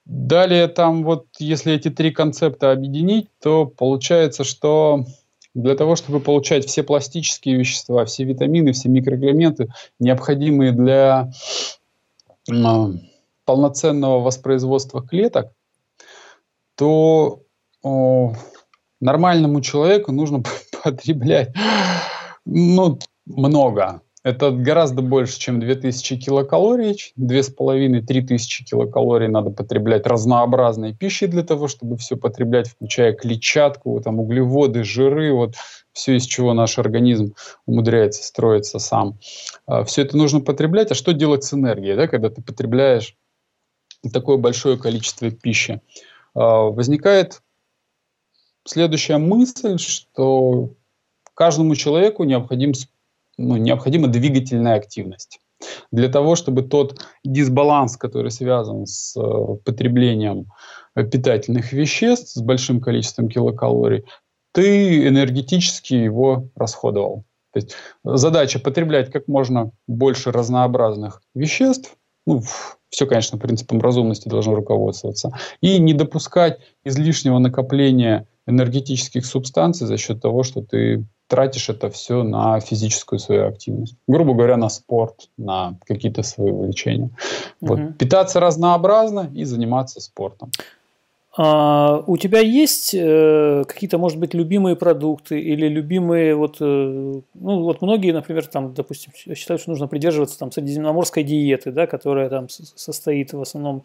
[0.04, 5.06] далее там вот, если эти три концепта объединить, то получается, что
[5.54, 9.68] для того, чтобы получать все пластические вещества, все витамины, все микроэлементы,
[9.98, 11.32] необходимые для
[13.44, 15.52] полноценного воспроизводства клеток,
[16.74, 17.42] то
[19.00, 20.42] нормальному человеку нужно
[20.84, 21.54] потреблять
[22.44, 24.02] ну, много.
[24.24, 27.12] Это гораздо больше, чем 2000 килокалорий.
[27.18, 34.84] 2500-3000 килокалорий надо потреблять разнообразной пищи для того, чтобы все потреблять, включая клетчатку, там, углеводы,
[34.84, 35.56] жиры, вот
[35.92, 37.34] все, из чего наш организм
[37.66, 39.18] умудряется строиться сам.
[39.66, 40.92] А, все это нужно потреблять.
[40.92, 43.16] А что делать с энергией, да, когда ты потребляешь
[44.12, 45.80] такое большое количество пищи?
[46.34, 47.42] А, возникает
[48.64, 50.74] следующая мысль, что
[51.34, 52.72] каждому человеку необходим,
[53.38, 55.40] ну, необходима двигательная активность.
[55.90, 60.46] Для того, чтобы тот дисбаланс, который связан с э, потреблением
[60.94, 64.04] питательных веществ с большим количеством килокалорий,
[64.52, 67.24] ты энергетически его расходовал.
[67.52, 71.96] То есть задача потреблять как можно больше разнообразных веществ,
[72.26, 72.42] ну,
[72.88, 80.20] все, конечно, принципом разумности должно руководствоваться, и не допускать излишнего накопления энергетических субстанций за счет
[80.20, 83.96] того, что ты тратишь это все на физическую свою активность.
[84.06, 87.08] Грубо говоря, на спорт, на какие-то свои увлечения.
[87.62, 87.68] Угу.
[87.68, 87.98] Вот.
[87.98, 90.50] Питаться разнообразно и заниматься спортом.
[91.34, 97.22] А, у тебя есть э, какие-то, может быть, любимые продукты или любимые вот, э, ну
[97.62, 102.50] вот многие, например, там, допустим, считают, что нужно придерживаться там средиземноморской диеты, да, которая там
[102.50, 103.84] состоит в основном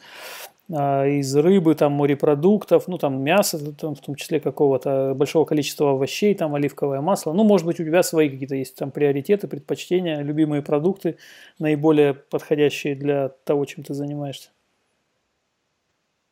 [0.69, 6.35] из рыбы, там, морепродуктов, ну, там, мяса, там, в том числе какого-то большого количества овощей,
[6.35, 7.31] там, оливковое масло.
[7.31, 11.17] Ну, может быть, у тебя свои какие-то есть там приоритеты, предпочтения, любимые продукты,
[11.57, 14.49] наиболее подходящие для того, чем ты занимаешься.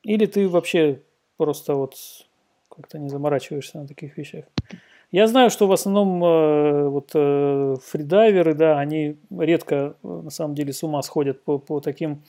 [0.03, 1.01] Или ты вообще
[1.37, 1.95] просто вот
[2.69, 4.45] как-то не заморачиваешься на таких вещах.
[5.11, 10.55] Я знаю, что в основном э, вот э, фридайверы, да, они редко э, на самом
[10.55, 12.23] деле с ума сходят по, по таким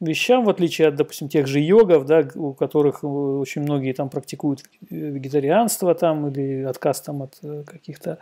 [0.00, 4.08] вещам, в отличие от, допустим, тех же йогов, да, у которых э, очень многие там
[4.08, 8.18] практикуют вегетарианство там или отказ там от э, каких-то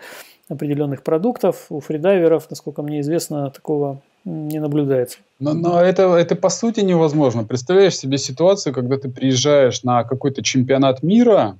[0.49, 1.67] определенных продуктов.
[1.71, 5.19] У фридайверов, насколько мне известно, такого не наблюдается.
[5.39, 7.45] Но, но это, это по сути невозможно.
[7.45, 11.59] Представляешь себе ситуацию, когда ты приезжаешь на какой-то чемпионат мира,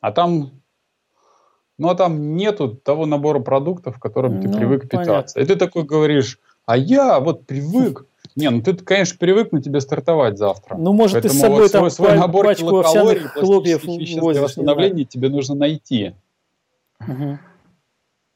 [0.00, 0.50] а там
[1.78, 5.34] ну, а там нету того набора продуктов, которым ты ну, привык питаться.
[5.34, 5.40] Понятно.
[5.40, 8.06] И ты такой говоришь, а я вот привык
[8.36, 10.76] не, ну ты, конечно, привык на тебе стартовать завтра.
[10.76, 14.42] Ну, может, Поэтому ты с собой вот там свой, свой набор пачку килокалорий, хлопьев возишь,
[14.42, 16.14] восстановления тебе нужно найти.
[17.00, 17.38] Угу.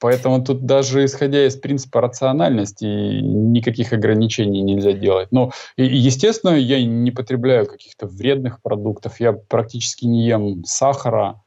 [0.01, 5.29] Поэтому тут даже исходя из принципа рациональности никаких ограничений нельзя делать.
[5.31, 9.21] Но, естественно, я не потребляю каких-то вредных продуктов.
[9.21, 11.43] Я практически не ем сахара,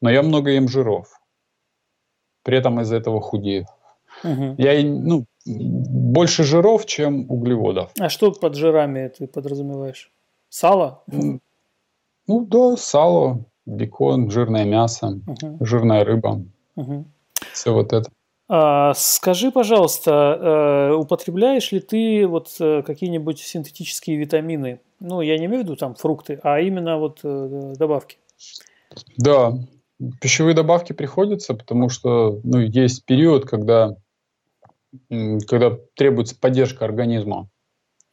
[0.00, 1.20] но я много ем жиров.
[2.44, 3.66] При этом из-за этого худею.
[4.22, 4.54] Угу.
[4.58, 7.90] Я ну, больше жиров, чем углеводов.
[7.98, 10.10] А что под жирами ты подразумеваешь?
[10.48, 11.02] Сало?
[11.06, 15.64] Ну да, сало, бекон, жирное мясо, угу.
[15.64, 16.42] жирная рыба.
[16.76, 17.04] Угу.
[17.52, 18.10] Все вот это.
[18.50, 24.80] А, скажи, пожалуйста, э, употребляешь ли ты вот э, какие-нибудь синтетические витамины?
[25.00, 28.16] Ну, я не имею в виду там фрукты, а именно вот э, добавки.
[29.18, 29.52] Да,
[30.20, 33.96] пищевые добавки приходится, потому что ну, есть период, когда
[35.08, 37.48] когда требуется поддержка организма.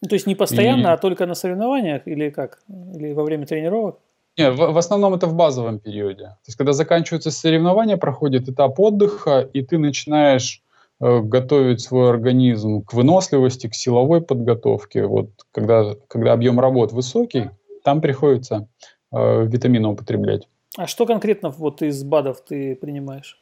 [0.02, 0.92] Ну, то есть не постоянно, и...
[0.92, 2.62] а только на соревнованиях или как?
[2.68, 4.00] Или во время тренировок?
[4.38, 6.24] Нет, в, в основном это в базовом периоде.
[6.24, 10.62] То есть, когда заканчиваются соревнования, проходит этап отдыха, и ты начинаешь
[11.00, 15.06] э, готовить свой организм к выносливости, к силовой подготовке.
[15.06, 17.50] Вот когда, когда объем работ высокий,
[17.84, 18.68] там приходится
[19.12, 20.48] э, витамины употреблять.
[20.78, 23.42] А что конкретно вот из БАДов ты принимаешь?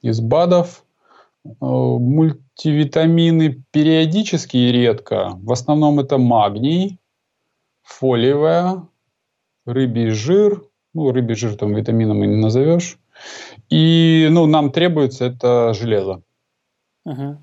[0.00, 0.84] Из БАДов
[1.44, 5.32] мультивитамины периодически и редко.
[5.36, 6.98] В основном это магний,
[7.82, 8.88] фолиевая,
[9.66, 10.62] рыбий жир,
[10.94, 12.98] ну, рыбий жир там витамином и не назовешь.
[13.70, 16.22] И, ну, нам требуется это железо.
[17.04, 17.38] Угу.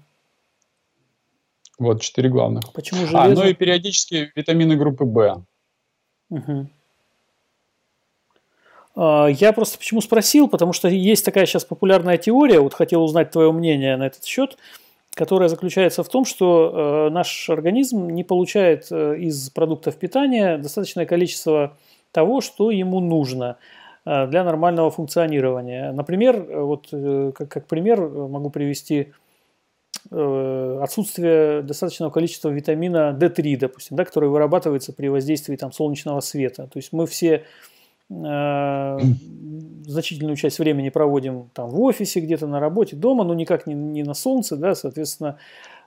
[1.80, 2.72] Вот четыре главных.
[2.74, 3.22] Почему железо?
[3.22, 5.46] А, ну и периодически витамины группы В.
[6.30, 6.70] Угу.
[8.96, 13.52] Я просто почему спросил, потому что есть такая сейчас популярная теория, вот хотел узнать твое
[13.54, 14.58] мнение на этот счет,
[15.14, 21.06] которая заключается в том, что э, наш организм не получает э, из продуктов питания достаточное
[21.06, 21.78] количество
[22.12, 23.58] того, что ему нужно
[24.06, 25.92] э, для нормального функционирования.
[25.92, 26.88] Например, вот
[27.34, 29.14] как, как пример могу привести
[30.10, 36.64] отсутствие достаточного количества витамина D3, допустим, да, который вырабатывается при воздействии там, солнечного света.
[36.64, 37.44] То есть мы все
[39.88, 44.04] значительную часть времени проводим там в офисе, где-то на работе, дома, но никак не, не
[44.04, 45.38] на солнце, да, соответственно,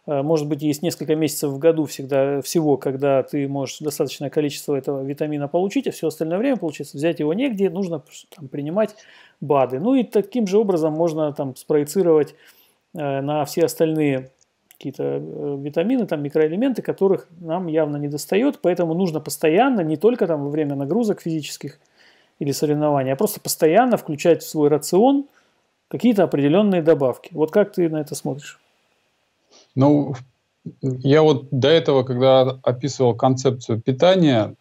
[0.06, 4.74] Э, может быть, есть несколько месяцев в году всегда всего, когда ты можешь достаточное количество
[4.74, 8.02] этого витамина получить, а все остальное время, получается, взять его негде, нужно
[8.34, 8.94] там, принимать
[9.40, 9.80] БАДы.
[9.80, 12.34] Ну и таким же образом можно там спроецировать
[12.94, 14.30] э, на все остальные
[14.76, 20.26] какие-то э, витамины, там микроэлементы, которых нам явно не достает, поэтому нужно постоянно, не только
[20.26, 21.80] там во время нагрузок физических
[22.38, 25.26] или соревнований, а просто постоянно включать в свой рацион
[25.88, 27.30] какие-то определенные добавки.
[27.32, 28.60] Вот как ты на это смотришь?
[29.74, 30.14] Ну,
[30.80, 34.54] я вот до этого, когда описывал концепцию питания,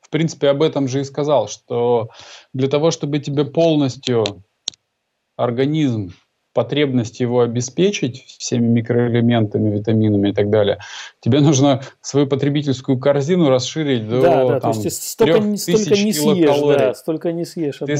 [0.00, 2.10] в принципе, об этом же и сказал, что
[2.52, 4.24] для того, чтобы тебе полностью
[5.36, 6.12] организм
[6.56, 10.78] потребность его обеспечить всеми микроэлементами, витаминами и так далее,
[11.20, 16.12] тебе нужно свою потребительскую корзину расширить до да, да, там, то есть столько, столько не
[16.14, 17.76] съешь, да, столько не съешь.
[17.84, 17.98] Ты,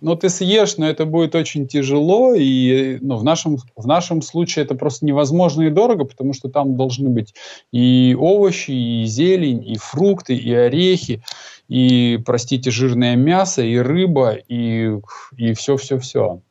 [0.00, 4.64] ну, ты съешь, но это будет очень тяжело, и ну, в, нашем, в нашем случае
[4.64, 7.34] это просто невозможно и дорого, потому что там должны быть
[7.72, 11.20] и овощи, и зелень, и фрукты, и орехи,
[11.68, 14.92] и, простите, жирное мясо, и рыба, и,
[15.36, 16.42] и все-все-все.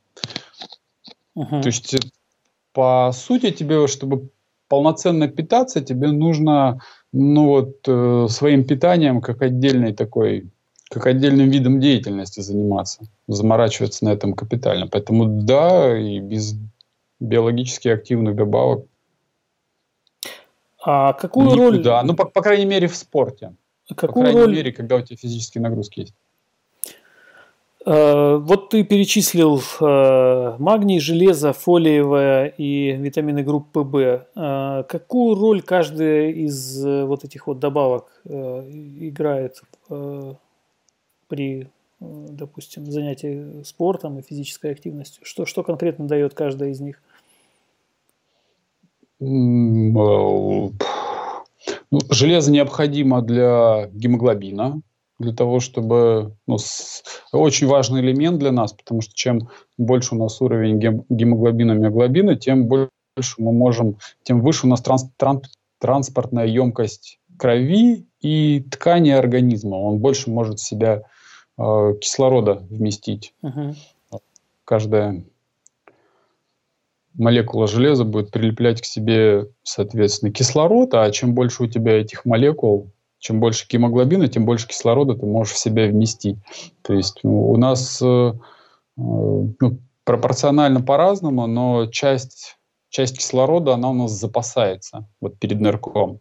[1.37, 1.61] Угу.
[1.61, 1.99] То есть, э,
[2.73, 4.29] по сути, тебе, чтобы
[4.67, 6.81] полноценно питаться, тебе нужно
[7.13, 10.49] ну вот э, своим питанием как отдельной такой,
[10.89, 14.87] как отдельным видом деятельности заниматься, заморачиваться на этом капитально.
[14.87, 16.55] Поэтому да, и без
[17.19, 18.85] биологически активных добавок.
[20.83, 21.61] А какую Никуда.
[21.61, 21.83] роль?
[21.83, 23.53] Да, ну по, по крайней мере в спорте.
[23.89, 24.55] Какую по крайней роль...
[24.55, 26.15] мере, когда у тебя физические нагрузки есть.
[27.87, 34.27] Э, вот ты перечислил э, магний, железо, фолиевое и витамины группы В.
[34.35, 39.61] Э, какую роль каждая из вот этих вот добавок играет
[41.29, 41.69] при,
[42.01, 45.23] допустим, занятии спортом и физической активностью?
[45.23, 47.01] Что, что конкретно дает каждая из них?
[49.19, 50.73] Ну,
[52.09, 54.81] железо необходимо для гемоглобина,
[55.19, 56.35] для того, чтобы...
[56.47, 61.05] Ну, с, очень важный элемент для нас, потому что чем больше у нас уровень гем,
[61.09, 62.89] гемоглобина, миоглобина, тем больше
[63.37, 65.49] мы можем, тем выше у нас транс, транс,
[65.79, 69.75] транспортная емкость крови и ткани организма.
[69.75, 71.03] Он больше может в себя
[71.57, 73.33] э, кислорода вместить.
[73.43, 73.75] Uh-huh.
[74.65, 75.23] Каждая
[77.13, 82.91] молекула железа будет прилеплять к себе, соответственно, кислород, а чем больше у тебя этих молекул,
[83.19, 86.37] чем больше гемоглобина, тем больше кислорода ты можешь в себя вместить.
[86.81, 88.31] То есть ну, у нас э, э,
[88.97, 92.57] ну, пропорционально по-разному, но часть,
[92.89, 96.19] часть кислорода, она у нас запасается вот перед нырком.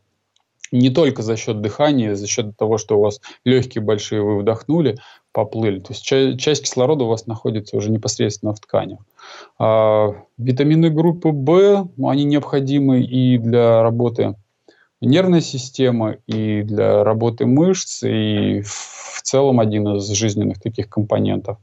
[0.73, 4.97] Не только за счет дыхания, за счет того, что у вас легкие большие, вы вдохнули,
[5.31, 5.78] поплыли.
[5.78, 8.98] То есть ча- часть кислорода у вас находится уже непосредственно в тканях.
[9.59, 10.09] А
[10.39, 14.35] витамины группы В, они необходимы и для работы
[15.01, 21.59] нервной системы, и для работы мышц, и в целом один из жизненных таких компонентов.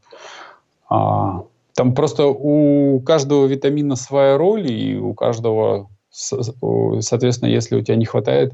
[0.89, 1.43] А,
[1.73, 8.05] там просто у каждого витамина своя роль, и у каждого, соответственно, если у тебя не
[8.05, 8.53] хватает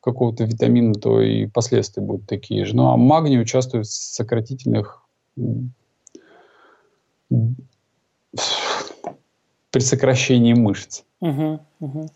[0.00, 2.76] какого-то витамина, то и последствия будут такие же.
[2.76, 5.02] Ну, а магний участвует в сократительных
[9.70, 11.02] при сокращении мышц.
[11.20, 12.10] Угу, угу.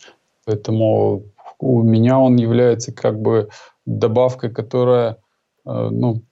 [0.44, 1.22] Поэтому
[1.59, 3.48] у меня он является как бы
[3.85, 5.18] добавкой, которая
[5.66, 6.22] э, ну,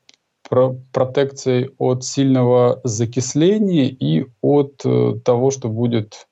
[0.48, 6.28] про протекцией от сильного закисления и от э, того, что будет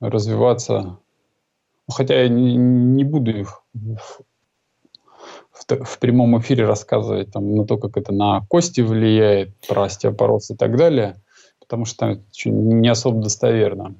[0.00, 0.98] развиваться.
[1.90, 3.96] Хотя я не, не буду их в,
[5.52, 10.50] в, в прямом эфире рассказывать там, на то, как это на кости влияет, про остеопороз
[10.50, 11.22] и так далее,
[11.60, 12.24] потому что там
[12.80, 13.96] не особо достоверно.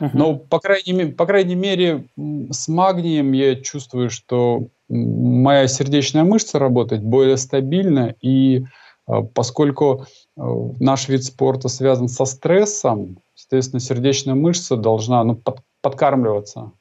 [0.00, 2.06] Но, по крайней, по крайней мере,
[2.50, 8.64] с магнием я чувствую, что моя сердечная мышца работает более стабильно, и
[9.06, 10.06] э, поскольку
[10.36, 10.42] э,
[10.80, 16.72] наш вид спорта связан со стрессом, соответственно, сердечная мышца должна ну, под, подкармливаться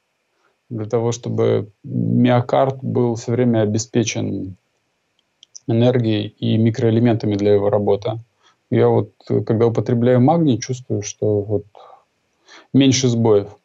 [0.70, 4.56] для того, чтобы миокард был все время обеспечен
[5.68, 8.20] энергией и микроэлементами для его работы.
[8.72, 11.66] Я вот, э, когда употребляю магний, чувствую, что вот
[12.74, 13.56] меньше сбоев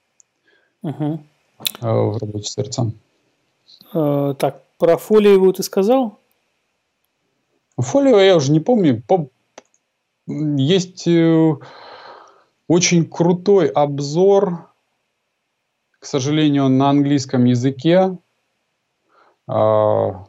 [0.83, 1.21] угу.
[1.81, 2.91] в работе сердца.
[3.93, 6.19] Э, так, про фолиевую ты сказал?
[7.77, 9.03] Фолиевая я уже не помню.
[10.27, 11.55] Есть э,
[12.69, 14.71] очень крутой обзор,
[15.99, 18.17] к сожалению, на английском языке.
[19.47, 20.27] А,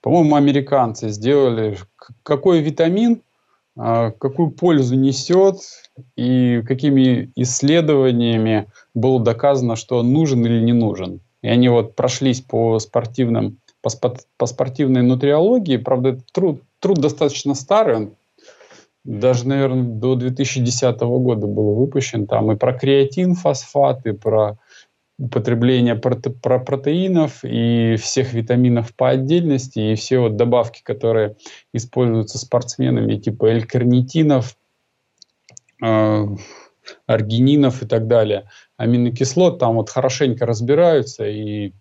[0.00, 1.78] по-моему, американцы сделали,
[2.22, 3.22] какой витамин
[3.78, 5.56] какую пользу несет
[6.16, 11.20] и какими исследованиями было доказано, что он нужен или не нужен.
[11.42, 15.76] И они вот прошлись по спортивным, по, спорт, по спортивной нутриологии.
[15.76, 18.10] Правда, труд, труд достаточно старый, он
[19.04, 22.26] даже, наверное, до 2010 года был выпущен.
[22.26, 24.58] Там и про креатин, фосфат, и про
[25.18, 31.36] употребление проте про протеинов и всех витаминов по отдельности, и все вот добавки, которые
[31.72, 34.56] используются спортсменами, типа элькарнитинов,
[35.84, 36.24] э,
[37.06, 38.48] аргининов и так далее.
[38.76, 41.72] Аминокислот там вот хорошенько разбираются и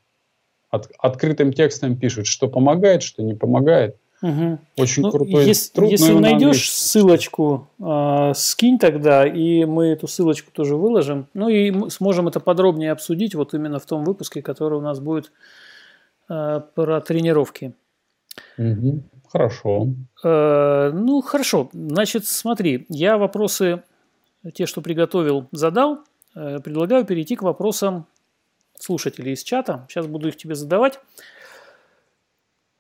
[0.69, 4.59] от, открытым текстом пишут, что помогает, что не помогает– Угу.
[4.77, 5.91] Очень ну, крутой если, труд.
[5.91, 11.27] Если найдешь ссылочку, э, скинь тогда, и мы эту ссылочку тоже выложим.
[11.35, 14.99] Ну и мы сможем это подробнее обсудить вот именно в том выпуске, который у нас
[14.99, 15.31] будет
[16.29, 17.73] э, про тренировки.
[18.57, 19.03] Угу.
[19.29, 19.87] Хорошо.
[20.23, 21.69] Э, ну, хорошо.
[21.73, 23.83] Значит, смотри, я вопросы,
[24.53, 25.99] те, что приготовил, задал.
[26.35, 28.07] Э, предлагаю перейти к вопросам
[28.79, 29.85] слушателей из чата.
[29.89, 30.99] Сейчас буду их тебе задавать.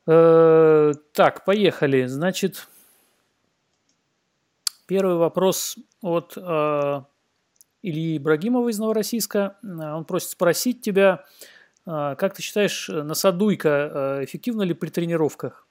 [0.07, 2.05] Э, так, поехали.
[2.05, 2.67] Значит,
[4.87, 7.01] первый вопрос от э,
[7.83, 9.57] Ильи Ибрагимова из Новороссийска.
[9.61, 11.25] Он просит спросить тебя,
[11.85, 15.67] э, как ты считаешь, насадуйка эффективна ли при тренировках?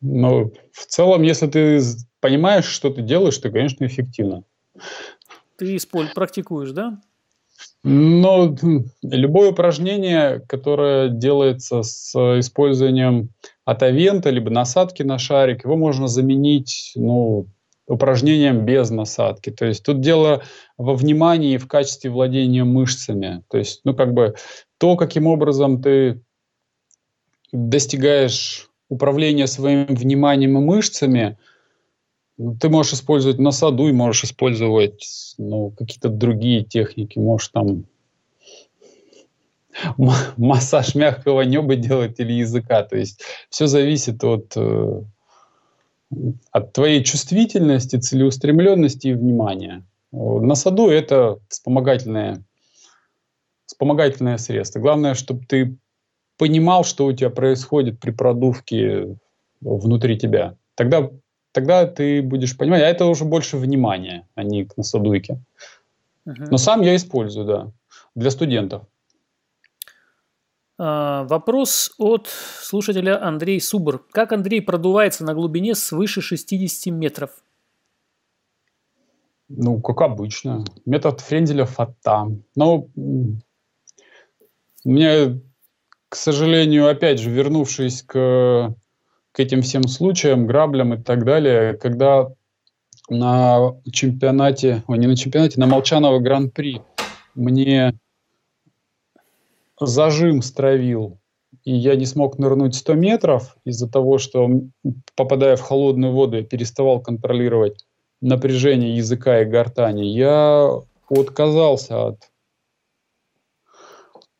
[0.00, 1.80] Ну, в целом, если ты
[2.20, 4.42] понимаешь, что ты делаешь, то, конечно, эффективно.
[5.56, 7.00] Ты исполь, практикуешь, да?
[7.82, 8.56] Но
[9.02, 13.28] любое упражнение, которое делается с использованием
[13.66, 17.46] атовента, либо насадки на шарик, его можно заменить ну,
[17.86, 19.50] упражнением без насадки.
[19.50, 20.42] То есть тут дело
[20.78, 23.42] во внимании в качестве владения мышцами.
[23.50, 24.34] То есть, ну, как бы
[24.78, 26.22] то, каким образом ты
[27.52, 31.38] достигаешь управления своим вниманием и мышцами–
[32.36, 37.18] ты можешь использовать насаду и можешь использовать ну, какие-то другие техники.
[37.18, 37.84] Можешь там
[40.36, 42.82] массаж мягкого неба делать или языка.
[42.82, 45.02] То есть все зависит от, э,
[46.50, 49.84] от твоей чувствительности, целеустремленности и внимания.
[50.10, 52.44] На саду это вспомогательное,
[53.66, 54.78] вспомогательное средство.
[54.80, 55.76] Главное, чтобы ты
[56.36, 59.16] понимал, что у тебя происходит при продувке
[59.60, 60.56] внутри тебя.
[60.76, 61.10] Тогда
[61.54, 65.38] тогда ты будешь понимать, а это уже больше внимания, а не к насадуйке.
[66.26, 66.46] Угу.
[66.50, 67.72] Но сам я использую, да,
[68.14, 68.82] для студентов.
[70.76, 74.04] А, вопрос от слушателя Андрей Субр.
[74.10, 77.30] Как Андрей продувается на глубине свыше 60 метров?
[79.48, 80.64] Ну, как обычно.
[80.84, 82.26] Метод Френделя фата.
[82.56, 82.88] Но
[84.84, 85.38] меня,
[86.08, 88.74] к сожалению, опять же, вернувшись к
[89.34, 92.28] к этим всем случаям, граблям и так далее, когда
[93.10, 96.80] на чемпионате, ой, не на чемпионате, на Молчаново Гран-при
[97.34, 97.94] мне
[99.80, 101.18] зажим стравил,
[101.64, 104.48] и я не смог нырнуть 100 метров из-за того, что,
[105.16, 107.84] попадая в холодную воду, я переставал контролировать
[108.20, 110.04] напряжение языка и гортани.
[110.04, 110.70] Я
[111.10, 112.30] отказался от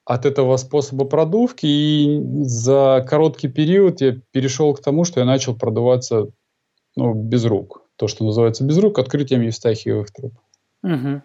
[0.05, 5.57] от этого способа продувки, и за короткий период я перешел к тому, что я начал
[5.57, 6.29] продуваться
[6.97, 7.83] ну, без рук.
[7.97, 10.35] То, что называется без рук, открытием евстахиевых труб.
[10.83, 11.23] Угу.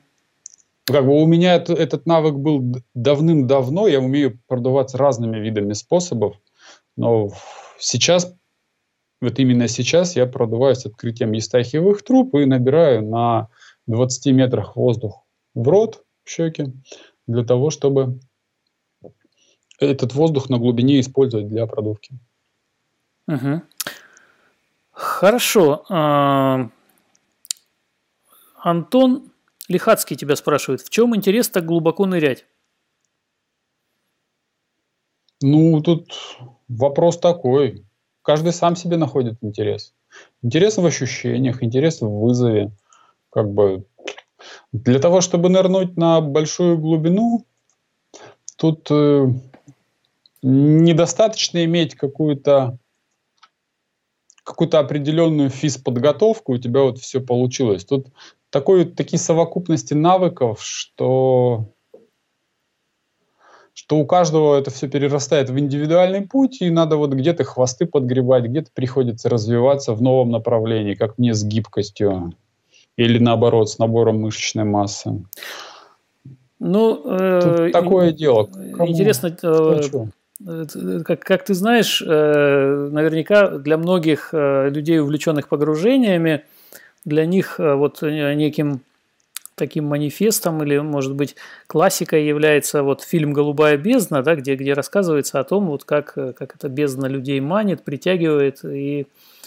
[0.86, 6.38] Как бы у меня это, этот навык был давным-давно, я умею продуваться разными видами способов,
[6.96, 7.30] но
[7.78, 8.34] сейчас,
[9.22, 13.50] вот именно сейчас я продуваюсь открытием естахиевых труб и набираю на
[13.88, 15.24] 20 метрах воздух
[15.54, 16.74] в рот, в щеки,
[17.28, 18.20] для того, чтобы
[19.80, 22.14] этот воздух на глубине использовать для продувки.
[23.28, 23.62] Угу.
[24.92, 25.86] Хорошо.
[25.90, 26.70] А,
[28.56, 29.32] Антон
[29.68, 32.46] Лихацкий тебя спрашивает, в чем интерес так глубоко нырять?
[35.42, 36.12] Ну, тут
[36.68, 37.86] вопрос такой.
[38.22, 39.94] Каждый сам себе находит интерес.
[40.42, 42.72] Интерес в ощущениях, интерес в вызове.
[43.30, 43.86] Как бы
[44.72, 47.46] для того, чтобы нырнуть на большую глубину,
[48.58, 49.28] тут э,
[50.42, 52.78] недостаточно иметь какую-то
[54.44, 57.86] какую-то определенную физподготовку, у тебя вот все получилось.
[57.86, 58.08] Тут
[58.50, 61.70] такой, такие совокупности навыков, что,
[63.74, 68.46] что у каждого это все перерастает в индивидуальный путь, и надо вот где-то хвосты подгребать,
[68.46, 72.34] где-то приходится развиваться в новом направлении, как мне с гибкостью,
[72.98, 75.24] или наоборот, с набором мышечной массы.
[76.58, 78.46] Ну, э, такое дело.
[78.46, 78.92] Кому?
[78.92, 80.08] Интересно, э, Э,
[80.46, 86.46] как, как ты знаешь, э, наверняка для многих э, людей, увлеченных погружениями,
[87.06, 88.82] для них вот неким
[89.56, 91.36] таким манифестом или, может быть,
[91.68, 96.56] классикой является вот фильм «Голубая бездна», да, где, где рассказывается о том, вот как, как
[96.56, 99.39] эта бездна людей манит, притягивает и Э,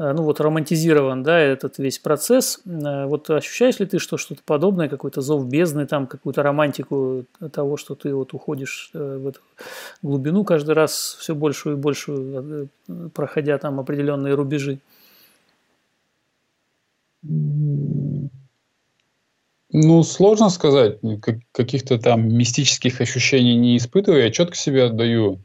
[0.00, 2.60] ну вот романтизирован, да, этот весь процесс.
[2.64, 7.76] Э, вот ощущаешь ли ты, что что-то подобное, какой-то зов бездны, там какую-то романтику того,
[7.76, 9.40] что ты вот уходишь э, в эту
[10.00, 12.70] глубину каждый раз все большую и большую,
[13.12, 14.80] проходя там определенные рубежи?
[17.22, 18.30] Ну,
[20.02, 20.98] сложно сказать.
[21.52, 24.22] Каких-то там мистических ощущений не испытываю.
[24.22, 25.40] Я четко себе отдаю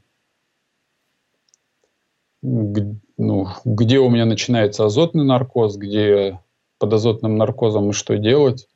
[3.18, 6.40] ну, где у меня начинается азотный наркоз, где
[6.80, 8.68] под азотным наркозом и что делать,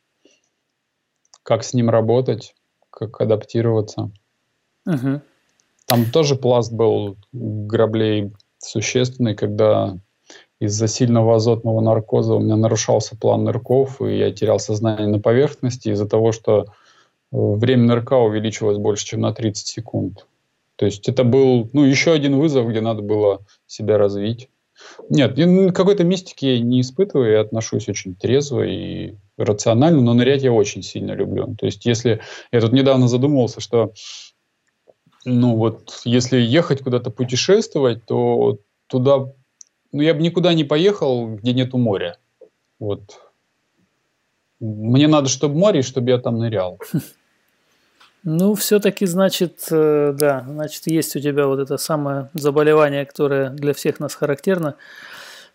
[1.44, 2.56] как с ним работать,
[2.90, 4.12] как адаптироваться.
[4.86, 5.22] Угу.
[5.86, 9.98] Там тоже пласт был граблей существенный, когда
[10.60, 15.90] из-за сильного азотного наркоза у меня нарушался план нырков, и я терял сознание на поверхности
[15.90, 16.68] из-за того, что
[17.32, 20.26] время нырка увеличилось больше, чем на 30 секунд.
[20.80, 24.50] То есть это был ну, еще один вызов, где надо было себя развить.
[25.10, 25.36] Нет,
[25.76, 30.82] какой-то мистики я не испытываю, я отношусь очень трезво и рационально, но нырять я очень
[30.82, 31.54] сильно люблю.
[31.60, 32.22] То есть если...
[32.54, 33.92] Я тут недавно задумывался, что
[35.26, 39.34] ну вот если ехать куда-то путешествовать, то туда...
[39.92, 42.18] Ну я бы никуда не поехал, где нету моря.
[42.80, 43.02] Вот.
[44.62, 46.80] Мне надо, чтобы море, чтобы я там нырял.
[48.24, 53.74] Ну, все-таки, значит, э, да, значит, есть у тебя вот это самое заболевание, которое для
[53.74, 54.76] всех нас характерно.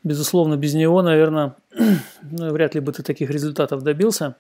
[0.03, 1.57] Безусловно, без него, наверное,
[2.23, 4.37] ну, вряд ли бы ты таких результатов добился.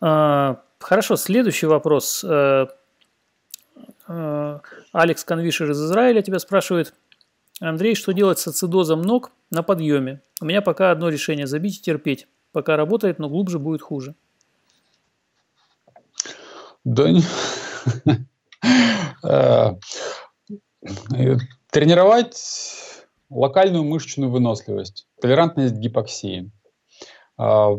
[0.00, 2.24] А, хорошо, следующий вопрос.
[2.24, 2.68] А,
[4.08, 4.60] а,
[4.92, 6.92] Алекс Конвишер из Израиля тебя спрашивает.
[7.60, 10.20] Андрей, что делать с ацидозом ног на подъеме?
[10.40, 12.26] У меня пока одно решение– забить и терпеть.
[12.52, 14.14] Пока работает, но глубже будет хуже.
[16.86, 17.10] Да
[19.24, 19.74] э,
[21.72, 22.36] Тренировать
[23.28, 26.52] локальную мышечную выносливость, толерантность к гипоксии.
[27.36, 27.72] А,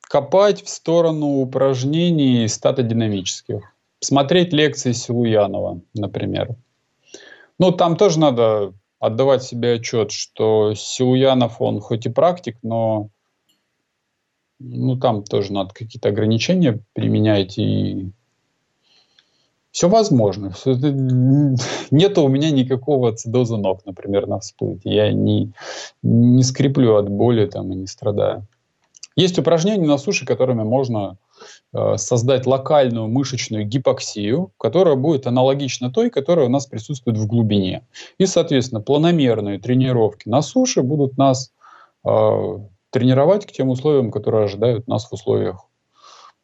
[0.00, 3.62] копать в сторону упражнений статодинамических.
[4.00, 6.56] Смотреть лекции Силуянова, например.
[7.60, 13.10] Ну, там тоже надо отдавать себе отчет, что Силуянов, он хоть и практик, но
[14.58, 18.10] ну, там тоже надо какие-то ограничения применять и
[19.70, 20.52] все возможно.
[21.90, 24.90] Нет у меня никакого цидоза ног, например, на всплытии.
[24.90, 25.52] Я не,
[26.02, 28.46] не скреплю от боли там, и не страдаю.
[29.18, 31.16] Есть упражнения на суше, которыми можно
[31.72, 37.84] э, создать локальную мышечную гипоксию, которая будет аналогична той, которая у нас присутствует в глубине.
[38.18, 41.52] И, соответственно, планомерные тренировки на суше будут нас
[42.06, 42.58] э,
[42.90, 45.66] тренировать к тем условиям, которые ожидают нас в условиях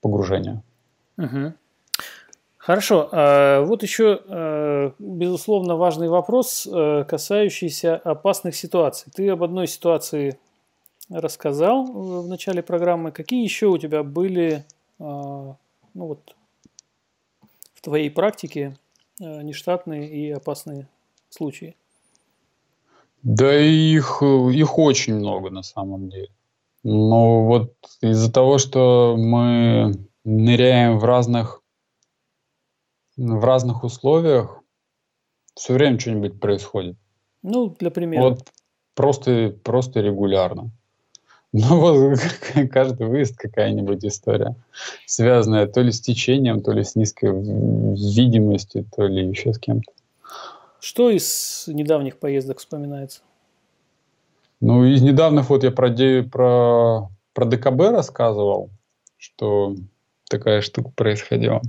[0.01, 0.61] погружения.
[1.17, 1.53] Угу.
[2.65, 3.11] Хорошо.
[3.13, 9.13] А, вот еще, а, безусловно, важный вопрос, а, касающийся опасных ситуаций.
[9.15, 10.39] Ты об одной ситуации
[11.11, 13.13] рассказал в начале программы.
[13.13, 14.65] Какие еще у тебя были
[14.99, 15.57] ну
[15.93, 16.35] вот,
[17.75, 18.79] в твоей практике
[19.19, 20.89] нештатные и опасные
[21.29, 21.77] случаи?
[23.23, 26.31] Да их, их очень много на самом деле.
[26.83, 29.93] Но вот из-за того, что мы
[30.25, 31.61] ныряем в разных,
[33.17, 34.61] в разных условиях,
[35.55, 36.97] все время что-нибудь происходит.
[37.43, 38.23] Ну, для примера.
[38.23, 38.49] Вот
[38.95, 40.71] просто, просто регулярно.
[41.57, 42.19] Ну вот
[42.73, 44.57] каждый выезд какая-нибудь история,
[45.07, 49.93] связанная то ли с течением, то ли с низкой видимостью, то ли еще с кем-то.
[50.81, 53.21] Что из недавних поездок вспоминается?
[54.61, 55.91] Ну, из недавних вот я про,
[56.25, 58.71] про, про ДКБ рассказывал,
[59.17, 59.77] что
[60.29, 61.63] такая штука происходила.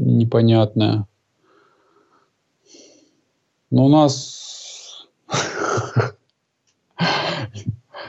[0.00, 1.06] Непонятная.
[3.70, 5.08] Но у нас...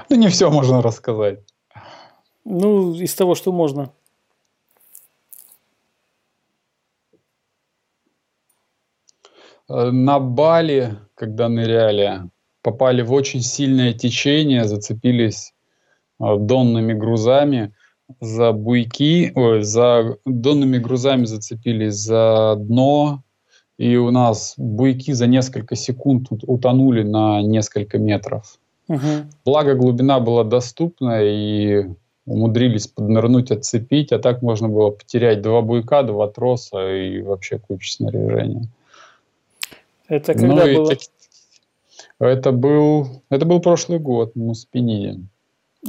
[0.09, 1.39] Ну, не все можно рассказать.
[2.45, 3.91] Ну, из того, что можно.
[9.67, 12.29] Э, на Бали, когда ныряли,
[12.61, 15.53] попали в очень сильное течение, зацепились
[16.21, 17.75] э, донными грузами
[18.21, 23.23] за буйки, ой, за донными грузами зацепились за дно,
[23.77, 28.59] и у нас буйки за несколько секунд утонули на несколько метров.
[28.87, 29.27] Угу.
[29.45, 31.85] Благо глубина была доступна и
[32.25, 37.89] умудрились поднырнуть, отцепить, а так можно было потерять два буйка, два троса и вообще кучу
[37.89, 38.67] снаряжения.
[40.07, 40.89] Это когда ну, было?
[40.89, 40.99] Так,
[42.19, 45.21] это был, это был прошлый год, в Муспениде.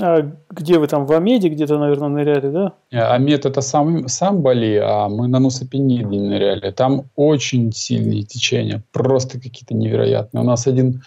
[0.00, 2.74] А где вы там, в Амеде где-то, наверное, ныряли, да?
[2.90, 6.70] Э, Амед это сам, сам Бали, а мы на Нусапениде ныряли.
[6.70, 10.42] Там очень сильные течения, просто какие-то невероятные.
[10.42, 11.02] У нас один,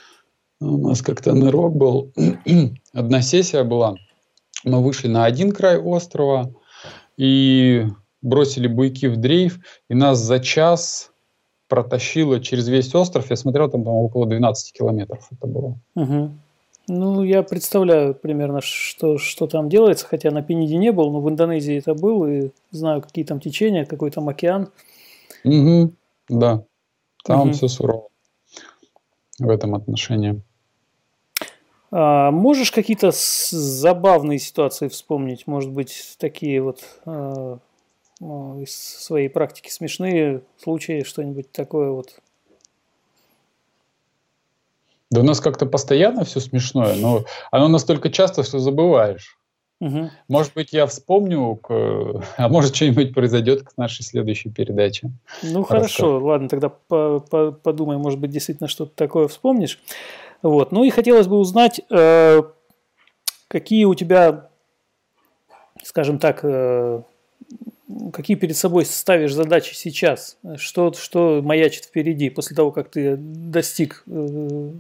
[0.59, 2.11] у нас как-то нырок был,
[2.93, 3.95] одна сессия была.
[4.63, 6.51] Мы вышли на один край острова
[7.17, 7.85] и
[8.21, 9.59] бросили буйки в дрейф,
[9.89, 11.11] и нас за час
[11.67, 13.29] протащило через весь остров.
[13.29, 15.79] Я смотрел, там, по около 12 километров это было.
[15.95, 16.31] Угу.
[16.87, 21.29] Ну, я представляю примерно, что, что там делается, хотя на Пениде не был, но в
[21.29, 24.69] Индонезии это был, и знаю, какие там течения, какой там океан.
[25.43, 25.93] Угу,
[26.29, 26.63] да,
[27.23, 27.51] там угу.
[27.51, 28.07] все сурово
[29.39, 30.41] в этом отношении.
[31.91, 35.47] А, можешь какие-то забавные ситуации вспомнить?
[35.47, 36.83] Может быть, такие вот
[38.21, 42.19] ну, из своей практики смешные случаи, что-нибудь такое вот
[45.11, 49.37] да у нас как-то постоянно все смешное, но оно настолько часто, что забываешь.
[49.81, 50.09] Угу.
[50.29, 51.59] Может быть, я вспомню,
[52.37, 55.09] а может, что-нибудь произойдет к нашей следующей передаче.
[55.43, 59.79] Ну, хорошо, ладно, тогда по -по подумай, может быть, действительно что-то такое вспомнишь.
[60.43, 60.71] Вот.
[60.71, 62.43] Ну и хотелось бы узнать, э,
[63.47, 64.49] какие у тебя,
[65.83, 67.01] скажем так, э,
[68.13, 70.37] какие перед собой ставишь задачи сейчас?
[70.57, 74.71] Что, что маячит впереди после того, как ты достиг э,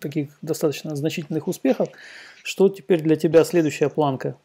[0.00, 1.88] таких достаточно значительных успехов?
[2.42, 4.36] Что теперь для тебя следующая планка?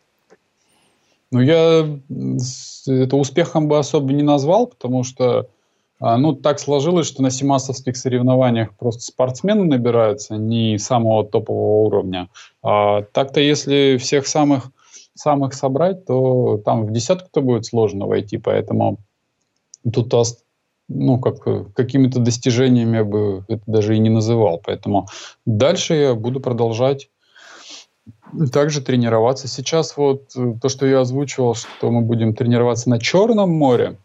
[1.31, 1.99] Ну, я
[2.87, 5.49] это успехом бы особо не назвал, потому что
[5.99, 12.29] а, ну, так сложилось, что на симасовских соревнованиях просто спортсмены набираются не самого топового уровня.
[12.61, 14.71] А так-то, если всех самых
[15.15, 18.97] самых собрать, то там в десятку-то будет сложно войти, поэтому
[19.91, 20.13] тут
[20.87, 24.61] ну, как, какими-то достижениями я бы это даже и не называл.
[24.63, 25.07] Поэтому
[25.45, 27.09] дальше я буду продолжать
[28.51, 29.47] также тренироваться.
[29.47, 33.97] Сейчас вот э, то, что я озвучивал, что мы будем тренироваться на Черном море,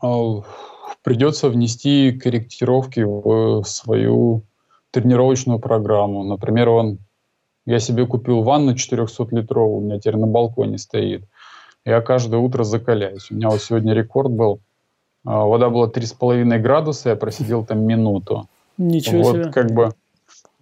[0.00, 0.42] а,
[1.02, 4.42] придется внести корректировки в свою
[4.90, 6.24] тренировочную программу.
[6.24, 6.98] Например, он
[7.66, 11.24] я себе купил ванну 400-литровую, у меня теперь на балконе стоит.
[11.84, 13.30] Я каждое утро закаляюсь.
[13.30, 14.60] У меня вот сегодня рекорд был.
[15.24, 18.48] А, вода была 3,5 градуса, я просидел там минуту.
[18.78, 19.52] Ничего вот себе.
[19.52, 19.92] как бы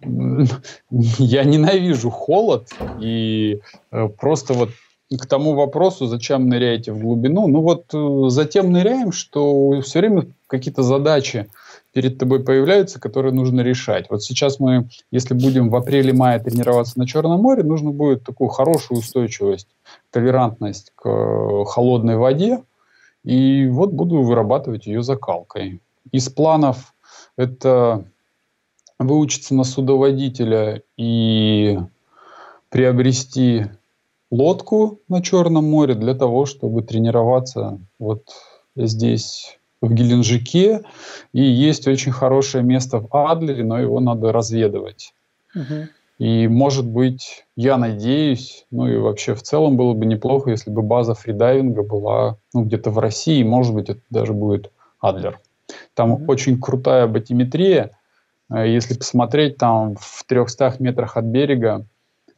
[0.89, 2.69] я ненавижу холод
[2.99, 3.59] и
[3.91, 4.69] э, просто вот
[5.09, 10.27] к тому вопросу, зачем ныряете в глубину, ну вот э, затем ныряем, что все время
[10.47, 11.47] какие-то задачи
[11.95, 14.07] перед тобой появляются, которые нужно решать.
[14.09, 18.99] Вот сейчас мы, если будем в апреле-мае тренироваться на Черном море, нужно будет такую хорошую
[18.99, 19.69] устойчивость,
[20.11, 22.61] толерантность к э, холодной воде,
[23.23, 25.79] и вот буду вырабатывать ее закалкой.
[26.11, 26.93] Из планов
[27.37, 28.03] это
[28.99, 31.79] выучиться на судоводителя и
[32.67, 33.67] приобрести
[34.31, 38.25] лодку на Черном море для того, чтобы тренироваться вот
[38.75, 40.81] здесь в Геленджике,
[41.33, 45.13] и есть очень хорошее место в Адлере, но его надо разведывать.
[45.55, 45.87] Угу.
[46.17, 50.81] И, может быть, я надеюсь, ну и вообще в целом было бы неплохо, если бы
[50.81, 55.39] база фридайвинга была ну, где-то в России, может быть, это даже будет Адлер.
[55.93, 57.91] Там mm очень крутая батиметрия.
[58.49, 61.85] Э, если посмотреть, там в 300 метрах от берега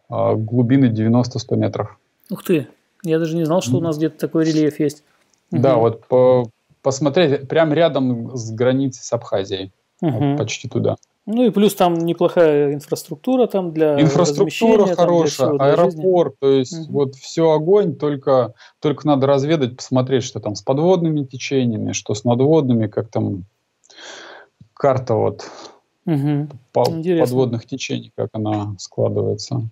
[0.10, 2.00] э, глубины 90-100 метров.
[2.32, 2.68] Ух ты!
[3.04, 5.04] Я даже не знал, что у нас где-то такой рельеф есть.
[5.52, 5.82] Да, угу.
[5.82, 6.50] вот по,
[6.88, 9.74] посмотреть, прям рядом с границей с Абхазией.
[10.02, 10.12] Угу.
[10.12, 10.96] Вот почти туда.
[11.26, 16.88] Ну и плюс там неплохая инфраструктура там для Инфраструктура хорошая, там, для аэропорт, то есть
[16.88, 16.94] угу.
[16.94, 22.24] вот все огонь, только, только надо разведать, посмотреть, что там с подводными течениями, что с
[22.24, 23.44] надводными, как там
[24.74, 25.52] карта вот
[26.06, 26.48] угу.
[26.72, 29.70] по, подводных течений, как она складывается.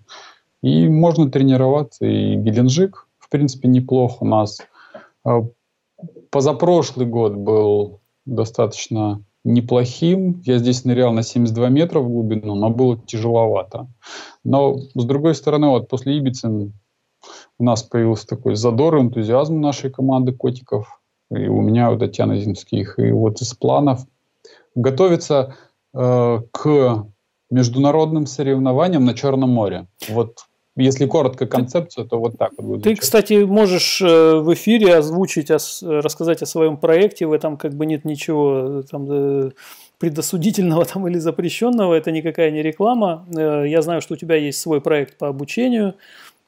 [0.62, 4.60] И можно тренироваться, и Геленджик, в принципе, неплохо у нас.
[6.36, 10.42] Позапрошлый год был достаточно неплохим.
[10.44, 13.88] Я здесь нырял на 72 метра в глубину, но было тяжеловато.
[14.44, 20.34] Но, с другой стороны, вот после Ибицы у нас появился такой задор, энтузиазм нашей команды
[20.34, 21.02] котиков.
[21.32, 23.00] И у меня, у Татьяны Земских.
[23.00, 24.02] И вот из планов
[24.76, 25.56] готовиться
[25.94, 27.06] э, к
[27.50, 29.88] международным соревнованиям на Черном море.
[30.10, 30.40] Вот
[30.78, 32.84] если коротко концепцию, то вот так вот будет.
[32.84, 33.00] Ты, звучать.
[33.00, 37.26] кстати, можешь э, в эфире озвучить, рассказать о своем проекте.
[37.26, 39.54] В этом как бы нет ничего там,
[39.98, 41.94] предосудительного там, или запрещенного.
[41.94, 43.26] Это никакая не реклама.
[43.36, 45.96] Э, я знаю, что у тебя есть свой проект по обучению.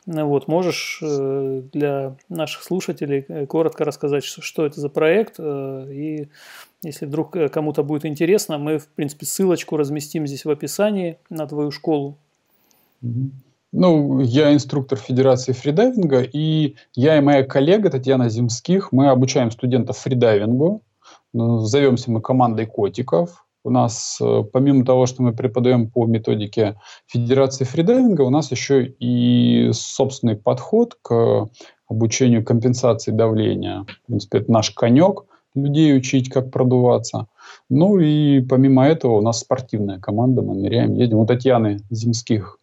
[0.05, 5.39] Вот, можешь э, для наших слушателей коротко рассказать, что это за проект.
[5.39, 6.27] И
[6.83, 11.71] если вдруг кому-то будет интересно, мы, в принципе, ссылочку разместим здесь в описании на твою
[11.71, 12.17] школу.
[13.03, 13.47] Mm-hmm.
[13.73, 19.98] Ну, я инструктор Федерации фридайвинга, и я и моя коллега Татьяна Земских, мы обучаем студентов
[19.98, 20.84] фридайвингу.
[21.34, 23.45] Ну, зовемся мы командой котиков.
[23.65, 28.85] У нас, э, помимо того, что мы преподаем по методике Федерации фридайвинга, у нас еще
[28.85, 31.49] и собственный подход к
[31.89, 33.85] обучению компенсации давления.
[34.03, 37.27] В принципе, это наш конек людей учить, как продуваться.
[37.69, 41.18] Ну и помимо этого у нас спортивная команда, мы ныряем, едем.
[41.18, 42.60] У Татьяны Земских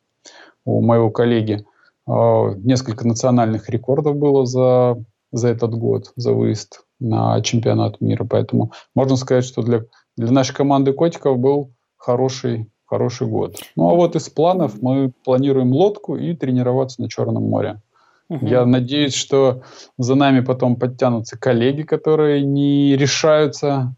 [0.65, 1.65] у моего коллеги.
[2.07, 8.25] А, несколько национальных рекордов было за, за этот год, за выезд на чемпионат мира.
[8.25, 9.85] Поэтому можно сказать, что для,
[10.17, 13.57] для нашей команды котиков был хороший, хороший год.
[13.77, 17.81] Ну а вот из планов мы планируем лодку и тренироваться на Черном море.
[18.29, 18.47] Угу.
[18.47, 19.63] Я надеюсь, что
[19.99, 23.95] за нами потом подтянутся коллеги, которые не решаются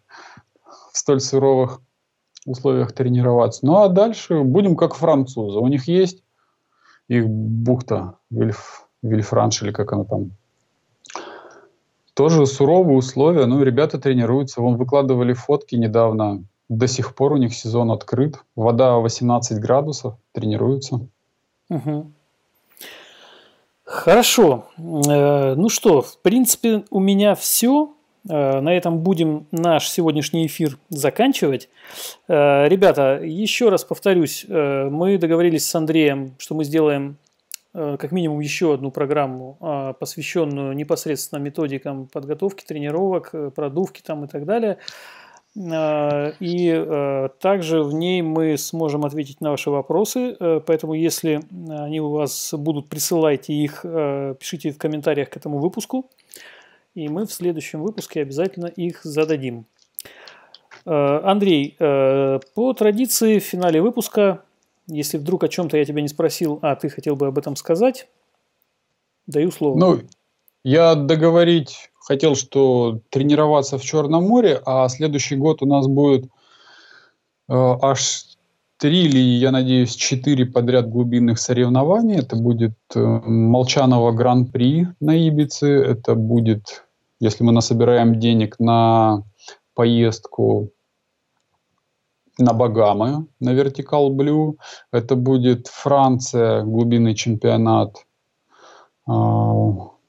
[0.93, 1.80] в столь суровых
[2.44, 3.66] условиях тренироваться.
[3.66, 5.59] Ну а дальше будем как французы.
[5.59, 6.22] У них есть
[7.09, 10.31] их бухта Вильф, Вильфранш или как она там.
[12.15, 14.62] Тоже суровые условия, ну, ребята тренируются.
[14.62, 16.45] Вон выкладывали фотки недавно.
[16.69, 18.43] До сих пор у них сезон открыт.
[18.57, 21.07] Вода 18 градусов, тренируются.
[21.69, 22.11] Угу.
[23.85, 24.66] Хорошо.
[24.78, 27.95] Э, ну что, в принципе, у меня все.
[28.28, 31.69] Э, на этом будем наш сегодняшний эфир заканчивать.
[32.28, 37.16] Э, ребята, еще раз повторюсь, э, мы договорились с Андреем, что мы сделаем
[37.73, 44.78] как минимум еще одну программу, посвященную непосредственно методикам подготовки тренировок, продувки там и так далее.
[45.55, 50.39] И также в ней мы сможем ответить на ваши вопросы.
[50.66, 56.09] Поэтому, если они у вас будут, присылайте их, пишите в комментариях к этому выпуску
[56.97, 59.66] и мы в следующем выпуске обязательно их зададим.
[60.86, 64.43] Э, Андрей, э, по традиции в финале выпуска,
[64.86, 68.09] если вдруг о чем-то я тебя не спросил, а ты хотел бы об этом сказать,
[69.27, 69.78] даю слово.
[69.78, 70.01] Ну,
[70.64, 76.28] я договорить хотел, что тренироваться в Черном море, а следующий год у нас будет э,
[77.48, 78.24] аж
[78.78, 82.16] три или, я надеюсь, четыре подряд глубинных соревнований.
[82.16, 86.86] Это будет Молчанова Гран-при на Ибице, это будет
[87.20, 89.22] если мы насобираем денег на
[89.74, 90.70] поездку
[92.38, 94.56] на Багамы, на Vertical Blue,
[94.93, 98.05] это будет Франция, глубинный чемпионат
[99.09, 99.12] э,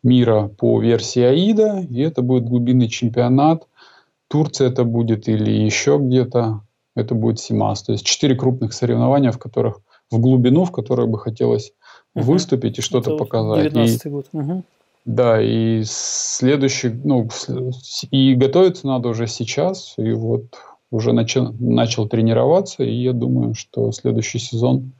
[0.03, 3.67] мира по версии АИДа, и это будет глубинный чемпионат.
[4.27, 6.61] Турция это будет или еще где-то,
[6.95, 7.83] это будет Симас.
[7.83, 9.79] То есть четыре крупных соревнования, в которых
[10.11, 11.71] в глубину, в которых бы хотелось
[12.15, 12.23] uh-huh.
[12.23, 13.73] выступить и что-то показать.
[13.73, 14.25] 19 и, год.
[14.33, 14.63] Uh-huh.
[15.07, 17.29] Да, и следующий, ну,
[18.11, 20.43] и готовиться надо уже сейчас, и вот
[20.91, 24.91] уже начал, начал тренироваться, и я думаю, что следующий сезон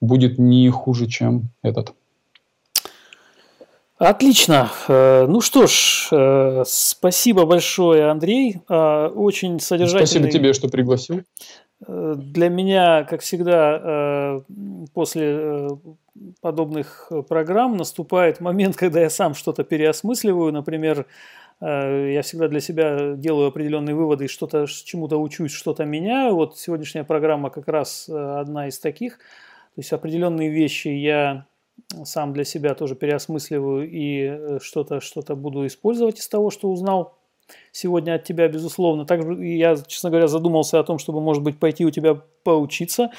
[0.00, 1.94] будет не хуже, чем этот.
[3.96, 4.72] Отлично.
[4.88, 8.60] Э, ну что ж, э, спасибо большое, Андрей.
[8.68, 10.06] Э, очень содержательный.
[10.06, 11.22] Спасибо тебе, что пригласил.
[11.80, 14.40] Для меня, как всегда,
[14.94, 15.68] после
[16.40, 20.52] подобных программ наступает момент, когда я сам что-то переосмысливаю.
[20.52, 21.06] Например,
[21.60, 26.34] я всегда для себя делаю определенные выводы и что-то чему-то учусь, что-то меняю.
[26.34, 29.18] Вот сегодняшняя программа как раз одна из таких.
[29.18, 31.46] То есть определенные вещи я
[32.04, 37.18] сам для себя тоже переосмысливаю и что-то что буду использовать из того, что узнал
[37.72, 39.04] сегодня от тебя, безусловно.
[39.04, 43.10] Также я, честно говоря, задумался о том, чтобы, может быть, пойти у тебя поучиться.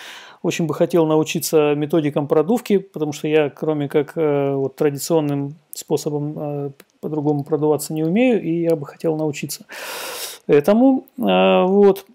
[0.42, 6.34] Очень бы хотел научиться методикам продувки, потому что я, кроме как э, вот, традиционным способом
[6.38, 6.72] э,
[7.02, 9.66] по-другому продуваться не умею, и я бы хотел научиться
[10.48, 11.06] этому.
[11.18, 12.06] Э, вот.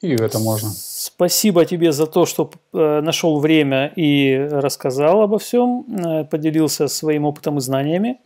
[0.00, 0.70] И это можно.
[0.72, 5.84] Спасибо тебе за то, что нашел время и рассказал обо всем,
[6.30, 8.18] поделился своим опытом и знаниями.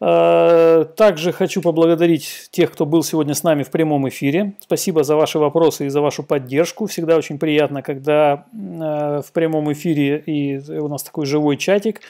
[0.00, 4.54] Э, также хочу поблагодарить тех, кто был сегодня с нами в прямом эфире.
[4.60, 6.86] Спасибо за ваши вопросы и за вашу поддержку.
[6.86, 12.00] Всегда очень приятно, когда э, в прямом эфире и у нас такой живой чатик.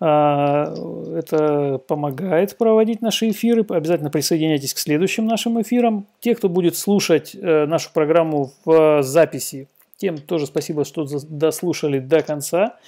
[0.00, 0.72] Э,
[1.16, 3.66] это помогает проводить наши эфиры.
[3.68, 6.06] Обязательно присоединяйтесь к следующим нашим эфирам.
[6.20, 9.66] Те, кто будет слушать нашу программу в записи
[10.00, 12.78] тем тоже спасибо, что дослушали до конца.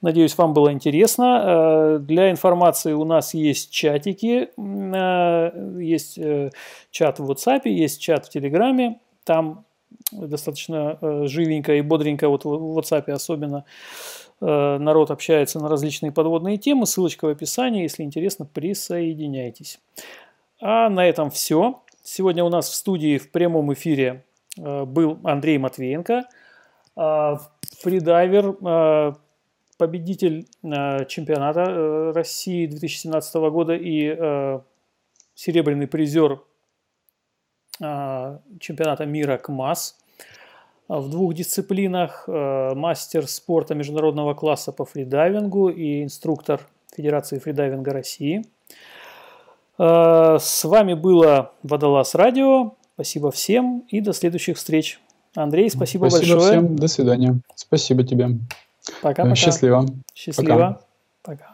[0.00, 1.42] Надеюсь, вам было интересно.
[1.44, 4.48] Э, для информации у нас есть чатики.
[4.56, 6.50] Э, есть э,
[6.90, 9.00] чат в WhatsApp, есть чат в Телеграме.
[9.24, 9.66] Там
[10.10, 13.64] достаточно живенько и бодренько, вот в WhatsApp особенно,
[14.40, 16.86] народ общается на различные подводные темы.
[16.86, 17.82] Ссылочка в описании.
[17.82, 19.78] Если интересно, присоединяйтесь.
[20.60, 21.82] А на этом все.
[22.02, 24.24] Сегодня у нас в студии в прямом эфире
[24.56, 26.24] был Андрей Матвеенко–
[26.94, 29.14] фридайвер, а,
[29.78, 34.60] победитель а, чемпионата э, России 2017 года и
[35.34, 36.40] серебряный призер
[38.60, 39.98] чемпионата мира КМАС
[40.88, 46.60] в двух дисциплинах, мастер спорта международного класса по фридайвингу и инструктор
[46.94, 48.44] Федерации фридайвинга России.
[49.78, 52.74] С вами было Водолаз Радио.
[52.94, 55.01] Спасибо всем и до следующих встреч.
[55.34, 56.40] Андрей, спасибо, спасибо большое.
[56.40, 56.76] Спасибо всем.
[56.76, 57.40] До свидания.
[57.54, 58.38] Спасибо тебе.
[59.00, 59.34] Пока-пока.
[59.34, 59.86] Счастливо.
[60.14, 60.80] Счастливо.
[61.22, 61.36] Пока.
[61.38, 61.51] пока.